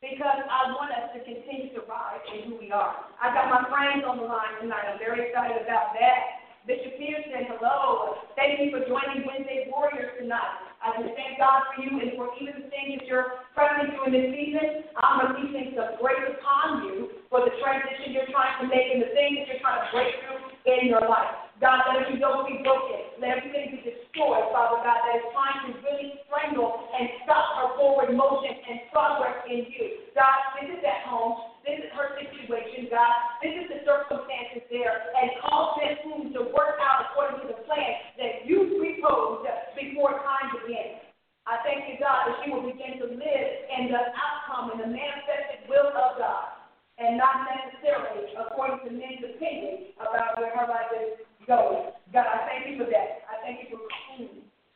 Because 0.00 0.42
I 0.50 0.72
want 0.74 0.90
us 0.90 1.10
to 1.14 1.20
continue 1.22 1.70
to 1.74 1.80
rise 1.86 2.20
in 2.34 2.42
who 2.50 2.56
we 2.58 2.72
are. 2.72 2.96
I 3.22 3.32
got 3.34 3.48
my 3.50 3.62
friends 3.70 4.04
on 4.06 4.16
the 4.18 4.24
line 4.26 4.58
tonight. 4.60 4.86
I'm 4.90 4.98
very 4.98 5.28
excited 5.30 5.62
about 5.62 5.94
that. 5.94 6.42
Bishop 6.66 6.98
Peterson, 6.98 7.46
hello. 7.50 8.14
Thank 8.38 8.58
you 8.62 8.70
for 8.70 8.80
joining 8.86 9.26
Wednesday 9.26 9.66
Warriors 9.70 10.14
tonight. 10.18 10.71
I 10.82 10.98
just 10.98 11.14
thank 11.14 11.38
God 11.38 11.62
for 11.70 11.78
you 11.78 11.94
and 12.02 12.18
for 12.18 12.34
even 12.42 12.58
the 12.58 12.66
things 12.66 12.98
that 12.98 13.06
you're 13.06 13.46
pressing 13.54 13.94
during 13.94 14.10
this 14.10 14.34
season. 14.34 14.90
I'm 14.98 15.30
releasing 15.30 15.78
some 15.78 15.94
grace 16.02 16.26
upon 16.26 16.82
you 16.90 17.22
for 17.30 17.46
the 17.46 17.54
transition 17.62 18.10
you're 18.10 18.26
trying 18.34 18.58
to 18.58 18.66
make 18.66 18.90
and 18.90 18.98
the 18.98 19.14
things 19.14 19.38
that 19.38 19.46
you're 19.46 19.62
trying 19.62 19.78
to 19.78 19.88
break 19.94 20.10
through 20.26 20.42
in 20.66 20.90
your 20.90 21.06
life. 21.06 21.54
God, 21.62 21.86
let 21.86 22.02
every 22.02 22.18
yoke 22.18 22.50
be 22.50 22.58
broken. 22.66 23.14
Let 23.22 23.38
everything 23.38 23.78
be 23.78 23.86
destroyed, 23.86 24.50
Father 24.50 24.82
God, 24.82 24.98
that 25.06 25.22
is 25.22 25.30
trying 25.30 25.70
to 25.70 25.78
really 25.86 26.18
strangle 26.26 26.90
and 26.90 27.06
stop 27.22 27.46
her 27.62 27.68
forward 27.78 28.10
motion 28.18 28.50
and 28.50 28.82
progress 28.90 29.46
in 29.46 29.70
you. 29.70 30.10
God, 30.18 30.34
visit 30.58 30.82
that 30.82 31.06
home. 31.06 31.51
Visit 31.62 31.94
her 31.94 32.18
situation, 32.18 32.90
God. 32.90 33.14
Visit 33.38 33.70
the 33.70 33.80
circumstances 33.86 34.66
there 34.66 35.10
and 35.14 35.30
cause 35.46 35.78
them 35.78 36.34
to 36.34 36.50
work 36.50 36.82
out 36.82 37.10
according 37.10 37.46
to 37.46 37.54
the 37.54 37.58
plan 37.64 37.92
that 38.18 38.42
you 38.46 38.78
proposed 38.78 39.46
before 39.78 40.18
time 40.26 40.50
began. 40.58 41.02
I 41.46 41.62
thank 41.66 41.86
you, 41.90 41.98
God, 41.98 42.30
that 42.30 42.36
she 42.42 42.54
will 42.54 42.66
begin 42.66 43.02
to 43.02 43.06
live 43.14 43.48
in 43.78 43.90
the 43.90 44.02
outcome 44.14 44.74
and 44.74 44.80
the 44.82 44.90
manifested 44.90 45.66
will 45.70 45.90
of 45.90 46.18
God 46.18 46.62
and 46.98 47.18
not 47.18 47.46
necessarily 47.50 48.30
according 48.38 48.82
to 48.86 48.90
men's 48.94 49.22
opinion 49.22 49.94
about 49.98 50.38
where 50.38 50.54
her 50.54 50.66
life 50.70 50.90
is 50.94 51.18
going. 51.46 51.90
God, 52.14 52.26
I 52.26 52.46
thank 52.46 52.70
you 52.70 52.78
for 52.78 52.90
that. 52.90 53.26
I 53.26 53.42
thank 53.42 53.62
you 53.62 53.74
for 53.74 53.82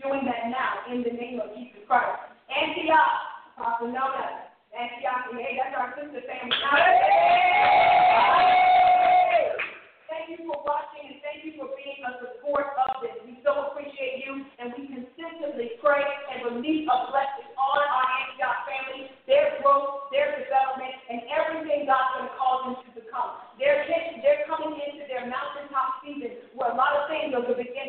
doing 0.02 0.24
that 0.26 0.50
now 0.50 0.86
in 0.90 1.02
the 1.02 1.14
name 1.14 1.40
of 1.40 1.54
Jesus 1.54 1.82
Christ. 1.86 2.18
Antioch, 2.50 3.58
Pastor 3.58 3.90
Antioch. 4.76 5.32
Hey, 5.32 5.56
that's 5.56 5.72
our 5.72 5.96
sister 5.96 6.20
family. 6.28 6.52
Thank 10.04 10.36
you 10.36 10.44
for 10.44 10.60
watching 10.68 11.16
and 11.16 11.18
thank 11.24 11.48
you 11.48 11.56
for 11.56 11.72
being 11.72 12.04
a 12.04 12.12
support 12.20 12.76
of 12.76 13.00
this. 13.00 13.16
We 13.24 13.40
so 13.40 13.72
appreciate 13.72 14.20
you 14.28 14.44
and 14.60 14.76
we 14.76 14.84
consistently 14.92 15.80
pray 15.80 16.04
and 16.04 16.52
release 16.52 16.84
a 16.92 16.96
blessing 17.08 17.48
on 17.56 17.80
our 17.88 18.06
Antioch 18.26 18.60
family, 18.68 19.08
their 19.24 19.56
growth, 19.64 20.12
their 20.12 20.44
development, 20.44 20.92
and 21.08 21.24
everything 21.32 21.88
God's 21.88 22.12
going 22.20 22.28
to 22.28 22.34
cause 22.36 22.60
them 22.68 22.74
to 22.84 22.90
become. 23.00 23.30
They're, 23.56 23.86
they're 23.86 24.44
coming 24.44 24.76
into 24.76 25.08
their 25.08 25.24
mountaintop 25.24 26.04
season 26.04 26.52
where 26.52 26.74
a 26.74 26.76
lot 26.76 26.92
of 27.00 27.08
things 27.08 27.32
are 27.32 27.40
going 27.40 27.56
to 27.56 27.62
begin 27.64 27.85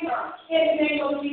favor 0.00 0.34
in 0.50 0.76
name 0.82 1.00
of 1.02 1.22
Jesus. 1.22 1.25